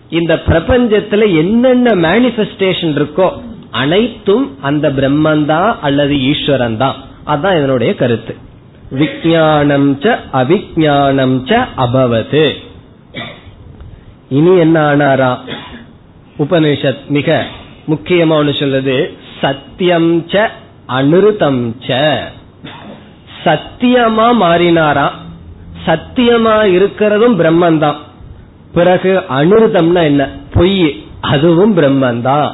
இந்த 0.08 0.34
பிரபஞ்சத்துல 0.34 1.36
என்னென்ன 1.36 1.94
மேனிபெஸ்டேஷன் 1.94 2.94
இருக்கோ 2.98 3.30
அனைத்தும் 3.70 4.56
அந்த 4.62 4.90
பிரம்மந்தான் 4.90 5.76
அல்லது 5.80 6.20
ஈஸ்வரன் 6.22 6.76
தான் 6.76 6.96
அதான் 7.26 7.56
இதனுடைய 7.56 7.94
கருத்து. 7.94 8.34
விஜயானம் 8.90 10.00
ச 10.00 10.16
அவிஜானம் 10.32 11.36
ச 11.44 11.64
அபவது. 11.76 12.52
இனி 14.28 14.58
என்ன 14.58 14.94
ஆனாரா? 14.94 15.38
உபனிஷத் 16.38 17.08
மிக 17.08 17.42
முக்கியமா 17.88 18.30
ஒன்று 18.30 18.52
சொல்றது 18.52 19.16
சத்தியம் 19.40 20.24
ச 20.26 20.48
அனுருதம் 20.86 21.74
ச. 21.88 21.90
சத்தியமா 23.44 24.26
மாறினாராம் 24.40 25.16
சத்தியமா 25.86 26.62
இருக்கிறதும் 26.76 27.36
பிரம்மன் 27.40 27.78
தான் 27.78 27.98
பிறகு 28.72 29.22
அனுருதம்னா 29.28 30.02
என்ன? 30.02 30.28
பொய் 30.54 31.04
அதுவும் 31.20 31.76
பிரம்மன் 31.76 32.22
தான் 32.22 32.48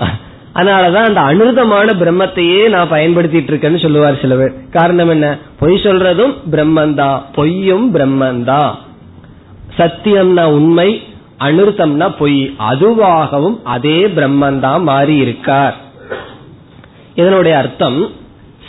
அதனாலதான் 0.55 1.05
அந்த 1.05 1.20
அனுருதமான 1.20 1.93
பிரம்மத்தையே 1.93 2.68
நான் 2.68 2.89
பயன்படுத்திட்டு 2.89 3.51
இருக்கேன்னு 3.53 3.83
சொல்லுவார் 3.83 4.20
சில 4.20 4.37
பேர் 4.37 4.68
காரணம் 4.70 5.09
என்ன? 5.09 5.39
பொய் 5.59 5.74
சொல்றதும் 5.74 6.35
பிரம்மந்தான் 6.51 7.22
பொய்யும் 7.35 7.95
பிரம்மந்தான். 7.95 8.72
சத்தியம்னா 9.78 10.45
உண்மை 10.45 10.89
அனுர்த்தம்னா 11.45 12.16
பொய். 12.16 12.55
அதுவாகவும் 12.59 13.59
அதே 13.64 14.07
பிரம்மந்தான் 14.07 14.82
மாறி 14.82 15.16
இருக்கார் 15.16 15.76
இதனுடைய 17.14 17.59
அர்த்தம் 17.59 18.11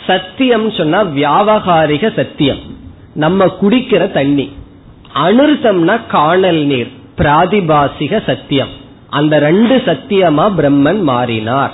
சத்தியம் 0.06 0.70
சொன்னா 0.70 1.04
வியாபகாரிக 1.04 2.14
சத்தியம். 2.16 2.58
நம்ம 3.14 3.56
குடிக்கிற 3.62 4.12
தண்ணி. 4.12 4.52
அனுர்த்தம்னா 5.24 6.06
காணல் 6.06 6.64
நீர் 6.64 6.92
பிராதிபாசிக 7.18 8.22
சத்தியம். 8.26 8.68
அந்த 9.10 9.38
ரெண்டு 9.38 9.76
சத்தியமா 9.76 10.52
பிரம்மன் 10.58 11.02
மாறினார். 11.02 11.72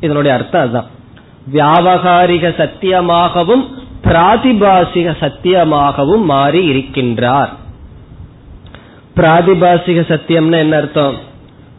இதனுடைய 0.00 0.36
அர்த்தம் 0.36 0.60
அதுதான். 0.60 0.90
வியாபகாரிக 1.52 2.48
சத்தியமாகவும் 2.60 3.64
பிராதிபாசிக 4.04 5.16
சத்தியமாகவும் 5.20 6.24
மாறி 6.24 6.72
இருக்கின்றார். 6.72 7.48
பிராதிபாசிக 9.16 10.00
சத்தியம்னா 10.10 10.58
என்ன 10.58 10.76
அர்த்தம்? 10.76 11.16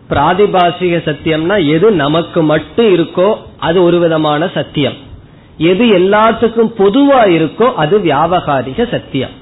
பிராதிபாசிக 0.09 0.95
சத்தியம்னா 1.07 1.55
எது 1.67 1.91
நமக்கு 1.91 2.41
மட்டும் 2.43 2.89
இருக்கோ 2.95 3.35
அது 3.59 3.83
ஒரு 3.83 3.99
விதமான 3.99 4.47
சத்தியம். 4.47 4.97
எது 5.57 5.85
எல்லாத்துக்கும் 5.85 6.71
பொதுவா 6.77 7.21
இருக்கோ 7.37 7.73
அது 7.73 7.99
வியாபகாரிக 7.99 8.89
சத்தியம். 8.91 9.33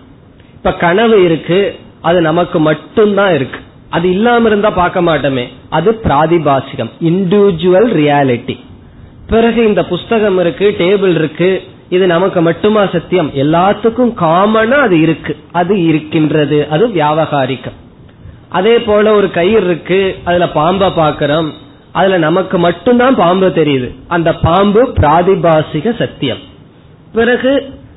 இப்ப 0.54 0.74
கனவு 0.74 1.24
இருக்கு 1.24 1.76
அது 2.02 2.22
நமக்கு 2.22 2.60
மட்டும்தான் 2.60 3.34
இருக்கு. 3.36 3.60
அது 3.90 4.10
இல்லாம 4.10 4.48
இருந்தா 4.48 4.70
பார்க்க 4.70 5.02
மாட்டோமே. 5.02 5.46
அது 5.70 6.00
பிராதிபாசிகம் 6.04 6.92
இண்டிவிஜுவல் 7.02 7.90
ரியாலிட்டி 8.00 8.58
பிறகு 9.28 9.68
இந்த 9.68 9.86
புஸ்தகம் 9.86 10.40
இருக்கு 10.40 10.76
டேபிள் 10.80 11.14
இருக்கு 11.16 11.52
இது 11.90 12.08
நமக்கு 12.08 12.42
மட்டுமா 12.42 12.86
சத்தியம்? 12.86 13.30
எல்லாத்துக்கும் 13.36 14.14
காமனா 14.24 14.78
அது 14.88 15.02
இருக்கு. 15.02 15.34
அது 15.52 15.84
இருக்கின்றது 15.86 16.68
அது 16.70 16.88
வியாபகாரிக்கம் 16.88 17.78
அதே 18.52 18.80
போல 18.80 19.12
ஒரு 19.12 19.32
கயிறு 19.32 19.66
இருக்கு 19.66 20.20
அதுல 20.24 20.50
பாம்பை 20.50 20.88
பாக்கிறோம் 20.88 21.50
அதுல 21.92 22.18
நமக்கு 22.18 22.58
மட்டும்தான் 22.58 23.16
பாம்பு 23.16 23.48
தெரியுது. 23.48 23.90
அந்த 24.08 24.34
பாம்பு 24.34 24.94
பிராதிபாசிக 25.00 25.98
சத்தியம். 25.98 26.38
பிறகு 27.14 27.54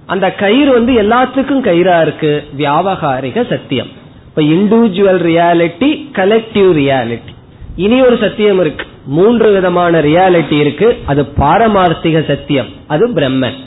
அந்த 0.06 0.32
கயிறு 0.32 0.72
வந்து 0.72 0.92
எல்லாத்துக்கும் 1.02 1.66
கயிறா 1.68 2.00
இருக்கு 2.00 2.44
வியாபகாரிக 2.58 3.48
சத்தியம். 3.48 3.90
இப்ப 4.28 4.42
இண்டிவிஜுவல் 4.42 5.20
ரியாலிட்டி 5.22 5.90
கலெக்டிவ் 6.12 6.70
ரியாலிட்டி 6.80 7.32
இனி 7.76 8.02
ஒரு 8.02 8.16
சத்தியம் 8.20 8.60
இருக்கு. 8.60 8.86
மூன்று 9.06 9.52
விதமான 9.52 10.00
ரியாலிட்டி 10.00 10.58
இருக்கு. 10.58 10.98
அது 11.04 11.22
பாரமார்த்திக 11.22 12.26
சத்தியம். 12.26 12.66
அது 12.86 13.08
பிரம்மன். 13.08 13.58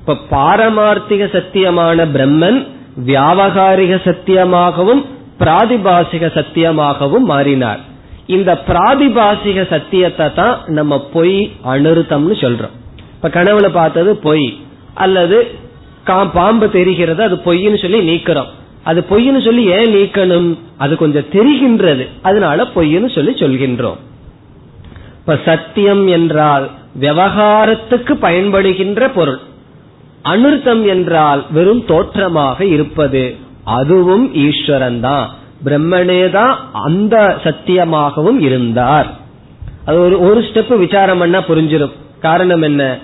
இப்ப 0.00 0.16
பாரமார்த்திக 0.30 1.26
சத்தியமான 1.32 2.06
பிரம்மன் 2.14 2.66
வியாபகாரிக 3.06 3.98
சத்தியமாகவும் 4.04 5.04
பிராதிபாசிக 5.38 6.24
சத்தியமாகவும் 6.38 7.24
மாறினார். 7.24 7.80
இந்த 8.26 8.62
பிராதிபாசிக 8.66 9.68
சத்தியத்தை 9.68 10.34
தான் 10.34 10.58
நம்ம 10.66 11.08
பொய் 11.12 11.52
அனுருத்தம்னு 11.64 12.36
சொல்றோம். 12.40 12.74
இப்ப 13.14 13.28
கனவுல 13.28 13.68
பார்த்தது 13.68 14.16
பொய். 14.16 14.56
அல்லது 14.94 15.60
பாம்பு 16.32 16.70
தெரிகிறது 16.70 17.22
அது 17.22 17.34
பொய்ன்னு 17.34 17.80
சொல்லி 17.82 18.00
நீக்கிறோம். 18.08 18.50
அது 18.82 19.04
பொய்ன்னு 19.10 19.44
சொல்லி 19.44 19.64
ஏன் 19.64 19.94
நீக்கணும்? 19.94 20.58
அது 20.76 20.96
கொஞ்சம் 20.96 21.30
தெரிகின்றது. 21.32 22.08
அதனால 22.22 22.62
பொய்ன்னு 22.62 23.14
சொல்லி 23.14 23.32
சொல்கின்றோம். 23.32 24.00
இப்ப 25.18 25.38
சத்தியம் 25.44 26.06
என்றால் 26.06 26.70
விவகாரத்துக்கு 27.00 28.14
பயன்படுகின்ற 28.22 29.10
பொருள். 29.14 29.38
அனுர்த்தம் 30.24 30.86
என்றால் 30.86 31.44
வெறும் 31.50 31.84
தோற்றமாக 31.84 32.64
இருப்பது. 32.64 33.36
அதுவும் 33.64 34.34
ஈஸ்வரன் 34.34 35.00
தான் 35.00 35.30
பிரம்மனே 35.64 36.30
தான் 36.30 36.58
அந்த 36.72 37.36
சத்தியமாகவும் 37.44 38.38
இருந்தார். 38.38 39.06
அது 39.86 40.00
ஒரு 40.00 40.20
ஒரு 40.20 40.40
ஸ்டெப் 40.40 40.78
விசாரம் 40.78 41.18
பண்ணா 41.18 41.38
புரிஞ்சிடும் 41.48 41.92
காரணம் 42.20 42.62
என்ன? 42.62 42.98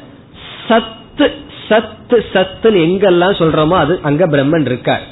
சத்து 0.68 1.26
சத்து 1.68 2.24
சத்துன்னு 2.32 2.82
எங்கெல்லாம் 2.86 3.38
சொல்றோமோ 3.38 3.76
அது 3.84 3.98
அங்க 4.02 4.26
பிரம்மன் 4.26 4.66
இருக்கார். 4.66 5.02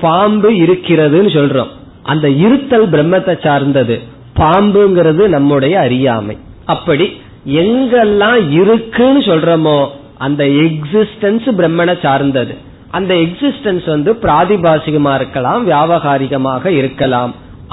பாம்பு 0.00 0.50
இருக்கிறதுன்னு 0.50 1.30
சொல்றோம். 1.38 1.68
அந்த 2.02 2.28
இருத்தல் 2.28 2.88
பிரம்மத்தை 2.88 3.34
சார்ந்தது. 3.42 4.00
பாம்புங்கிறது 4.36 5.28
நம்முடைய 5.28 5.80
அறியாமை. 5.80 6.36
அப்படி 6.64 7.20
எங்கெல்லாம் 7.46 8.50
இருக்குன்னு 8.50 9.20
சொல்றோமோ 9.20 9.86
அந்த 10.18 10.44
எக்ஸிஸ்டன்ஸ் 10.44 11.46
பிரம்மனை 11.58 12.00
சார்ந்தது. 12.02 12.56
அந்த 12.90 13.14
எக்ஸிஸ்டன்ஸ் 13.14 13.86
வந்து 13.86 14.12
பிராதிபாசிகமா 14.22 15.14
இருக்கலாம் 15.14 15.60
வியாபகாரிகமாக 15.70 16.64
இருக்கலாம். 16.80 17.32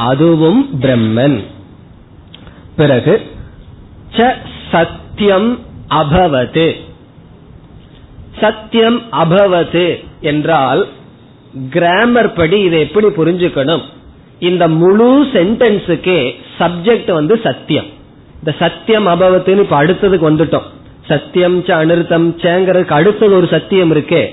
அதுவும் 0.09 0.61
பிரம்மன். 0.81 1.37
பிறகு 2.75 3.13
சத்தியம் 4.71 5.49
அபவது. 6.01 6.67
சத்தியம் 8.41 8.99
அபவது 9.23 9.85
என்றால் 10.31 10.81
கிராமர் 11.75 12.33
படி 12.39 12.57
இதை 12.67 12.79
எப்படி 12.79 13.07
புரிஞ்சுக்கணும்? 13.19 13.85
இந்த 14.49 14.63
முழு 14.81 15.07
சென்டென்ஸுக்கே 15.33 16.19
சப்ஜெக்ட் 16.59 17.11
வந்து 17.19 17.35
சத்தியம். 17.43 17.87
இந்த 18.39 18.51
சத்தியம் 18.59 19.07
அபவத்துன்னு 19.13 19.63
இப்ப 19.65 19.77
அடுத்ததுக்கு 19.83 20.25
வந்துட்டோம். 20.29 20.67
சத்தியம் 21.11 21.57
ச 21.65 21.69
அனிருத்தம் 21.81 22.27
சேங்கிறதுக்கு 22.43 22.93
அடுத்தது 22.99 23.35
ஒரு 23.39 23.47
சத்தியம் 23.55 23.91
இருக்கே. 23.95 24.23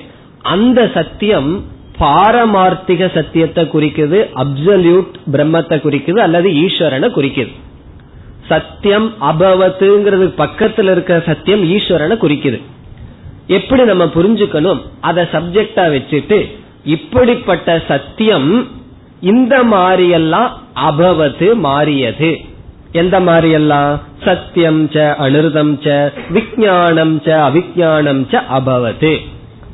அந்த 0.53 0.81
சத்தியம் 0.95 1.51
பாரமார்த்திக 1.99 3.09
சத்தியத்தை 3.15 3.63
குறிக்குது 3.65 4.19
அப்சல்யூட் 4.43 5.13
பிரம்மத்தை 5.33 5.77
குறிக்குது 5.85 6.21
அல்லது 6.27 6.49
ஈஸ்வரனை 6.65 7.09
குறிக்குது. 7.19 7.53
சத்தியம் 8.49 9.07
அபவத்துங்கிறது 9.31 10.27
பக்கத்தில் 10.43 10.89
இருக்கிற 10.89 11.19
சத்தியம் 11.27 11.63
ஈஸ்வரனை 11.75 12.17
குறிக்குது. 12.25 12.59
எப்படி 13.57 13.83
நம்ம 13.85 14.05
புரிஞ்சுக்கணும்? 14.05 14.81
அதை 15.01 15.25
சப்ஜெக்டா 15.33 15.85
வச்சுட்டு 15.95 16.39
இப்படிப்பட்ட 16.95 17.69
சத்தியம் 17.89 18.51
இந்த 19.33 19.55
மாதிரியெல்லாம் 19.65 20.51
அபவத்து 20.89 21.49
மாறியது. 21.67 22.31
எந்த 22.93 23.17
மாதிரியெல்லாம் 23.21 23.93
சத்தியம் 24.25 24.83
ச 24.95 25.07
அனிருதம் 25.25 25.75
ச 25.85 25.89
விஜயானம் 26.37 27.15
ச 27.27 27.39
அவிஜானம் 27.49 28.23
ச 28.33 28.43
அபவத்து. 28.59 29.13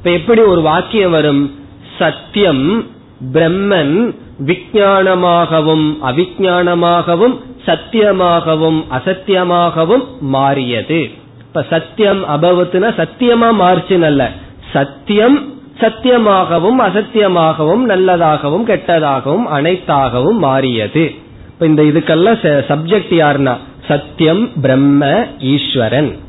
இப்ப 0.01 0.13
எப்படி 0.13 0.41
ஒரு 0.41 0.61
வாக்கியம் 0.61 1.11
வரும்? 1.11 1.55
சத்தியம் 1.99 2.87
பிரம்மன் 3.33 4.15
விஜயானமாகவும் 4.47 5.97
அவிஜானமாகவும் 6.03 7.35
சத்தியமாகவும் 7.67 8.79
அசத்தியமாகவும் 8.91 10.05
மாறியது. 10.21 11.11
இப்ப 11.41 11.67
சத்தியம் 11.71 12.25
அபவத்துனா 12.29 12.91
சத்தியமா 13.01 13.51
மாறுச்சுன்னு 13.61 14.03
அல்ல. 14.03 14.31
சத்தியம் 14.73 15.53
சத்தியமாகவும் 15.81 16.81
அசத்தியமாகவும் 16.87 17.85
நல்லதாகவும் 17.89 18.67
கெட்டதாகவும் 18.67 19.47
அனைத்தாகவும் 19.59 20.39
மாறியது. 20.39 21.15
இப்ப 21.47 21.67
இந்த 21.67 21.83
இதுக்கெல்லாம் 21.83 22.43
சப்ஜெக்ட் 22.71 23.15
யாருன்னா? 23.23 23.57
சத்தியம் 23.89 24.61
பிரம்ம 24.61 25.27
ஈஸ்வரன். 25.39 26.29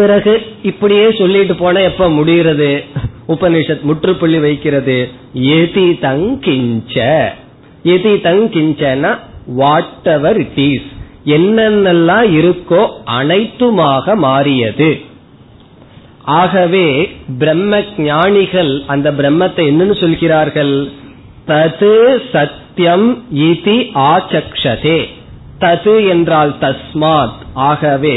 பிறகு 0.00 0.32
இப்படியே 0.62 1.10
சொல்லிட்டு 1.12 1.54
போன 1.54 1.82
எப்ப 1.82 2.10
முடிகிறது? 2.10 2.84
உபனிஷத் 3.28 3.80
முற்றுப்புள்ளி 3.80 4.38
வைக்கிறது. 4.38 5.08
எதி 5.34 5.86
தங்கிஞ்ச. 6.04 6.94
எதி 7.84 8.14
தங்கிஞ்சனா 8.26 9.18
வாட் 9.46 10.04
எவர் 10.04 10.38
இட் 10.38 10.58
இஸ். 10.58 10.88
என்னென்னலாம் 11.24 12.26
இருக்கோ 12.38 12.88
அனைத்துமாக 13.06 14.14
மாறியது. 14.16 15.00
ஆகவே 16.24 17.16
பிரம்ம 17.38 17.82
ஞானிகள் 17.98 18.82
அந்த 18.86 19.12
பிரம்மத்தை 19.12 19.62
என்னன்னு 19.70 20.00
சொல்கிறார்கள்? 20.00 20.88
தது 21.46 21.92
சத்தியம் 22.32 23.24
இதி 23.34 23.76
ஆச்சக்ஷதே. 23.94 24.98
தது 25.60 26.08
என்றால் 26.08 26.54
தஸ்மாத். 26.60 27.38
ஆகவே 27.52 28.16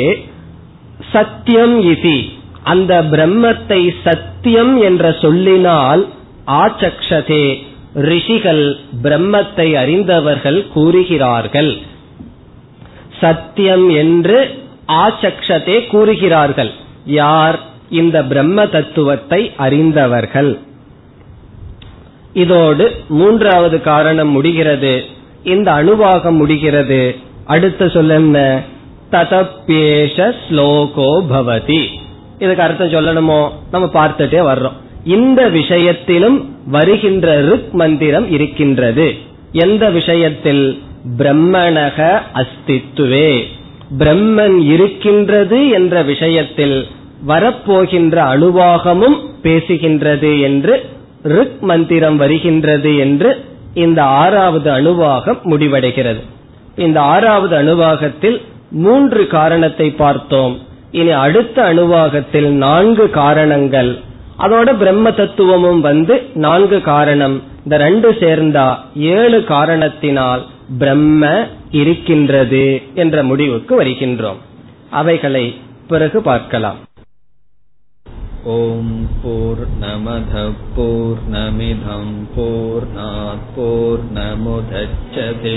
சத்தியம் 1.14 1.82
இதி 1.82 2.30
அந்த 2.64 3.04
பிரம்மத்தை 3.04 3.94
சத்தியம் 4.04 4.82
என்ற 4.82 5.12
சொல்லினால் 5.12 6.08
ஆச்சக்ஷதே. 6.48 7.64
ரிஷிகள் 7.94 8.78
பிரம்மத்தை 9.04 9.74
அறிந்தவர்கள் 9.74 10.68
கூறுகிறார்கள். 10.68 11.78
சத்தியம் 13.22 13.90
என்று 13.90 14.66
ஆச்சக்ஷதே 14.88 15.88
கூறுகிறார்கள். 15.88 16.72
யார்? 17.06 17.60
இந்த 17.90 18.24
பிரம்ம 18.24 18.66
தத்துவத்தை 18.68 19.52
அறிந்தவர்கள். 19.58 20.60
இதோடு 22.34 22.96
மூன்றாவது 23.10 23.82
காரணம் 23.82 24.30
முடிகிறது. 24.30 25.06
இந்த 25.44 25.72
அணுவாகம் 25.72 26.38
முடிகிறது. 26.38 27.16
அடுத்த 27.46 27.90
சொல்ல 27.90 28.14
என்ன? 28.14 28.62
ததப்பேஷ 29.14 30.36
ஸ்லோகோ 30.48 31.24
பவதி 31.32 31.86
இதுக்கு 32.40 32.64
அர்த்தம் 32.64 32.92
சொல்லணுமோ? 32.92 33.50
நம்ம 33.72 33.90
பார்த்துட்டே 33.94 34.40
வர்றோம். 34.42 34.72
இந்த 35.04 35.50
விஷயத்திலும் 35.50 36.56
வருகின்ற 36.68 37.42
ருக் 37.42 37.72
மந்திரம் 37.72 38.32
இருக்கின்றது. 38.32 39.14
எந்த 39.52 39.90
விஷயத்தில்? 39.90 40.82
பிரம்மணக 41.18 42.22
அஸ்தித்துவே. 42.34 43.44
பிரம்மன் 44.00 44.64
இருக்கின்றது 44.64 45.70
என்ற 45.70 46.02
விஷயத்தில் 46.02 46.88
வரப்போகின்ற 47.28 48.16
அணுவாகமும் 48.34 49.18
பேசுகின்றது 49.44 50.42
என்று 50.42 50.90
ருக் 51.24 51.60
மந்திரம் 51.60 52.18
வருகின்றது 52.18 52.98
என்று 52.98 53.46
இந்த 53.74 54.04
ஆறாவது 54.04 54.72
அணுவாகம் 54.72 55.38
முடிவடைகிறது. 55.46 56.22
இந்த 56.76 57.02
ஆறாவது 57.02 57.56
அணுவாகத்தில் 57.64 58.42
மூன்று 58.79 59.29
காரணத்தை 59.29 59.95
பார்த்தோம் 59.99 60.69
இனி 60.93 61.19
அடுத்த 61.19 61.63
அணுவாகத்தில் 61.63 62.59
நான்கு 62.59 63.11
காரணங்கள் 63.19 64.07
அதோட 64.43 64.79
பிரம்ம 64.79 65.13
தத்துவமும் 65.13 65.81
வந்து 65.81 66.23
நான்கு 66.39 66.85
காரணம் 66.85 67.43
இந்த 67.61 67.79
ரெண்டு 67.79 68.09
சேர்ந்தா 68.21 68.79
ஏழு 69.15 69.47
காரணத்தினால் 69.47 70.43
பிரம்ம 70.81 71.47
இருக்கின்றது 71.81 72.83
என்ற 72.95 73.23
முடிவுக்கு 73.23 73.77
வருகின்றோம் 73.77 74.39
அவைகளை 74.93 75.55
பிறகு 75.89 76.23
பார்க்கலாம் 76.23 76.87
ॐ 78.49 78.91
पूर्णमधः 79.23 80.51
पूर्णमिधं 80.75 82.05
पूर्णात् 82.35 83.49
पूर्णमुदच्छते 83.57 85.57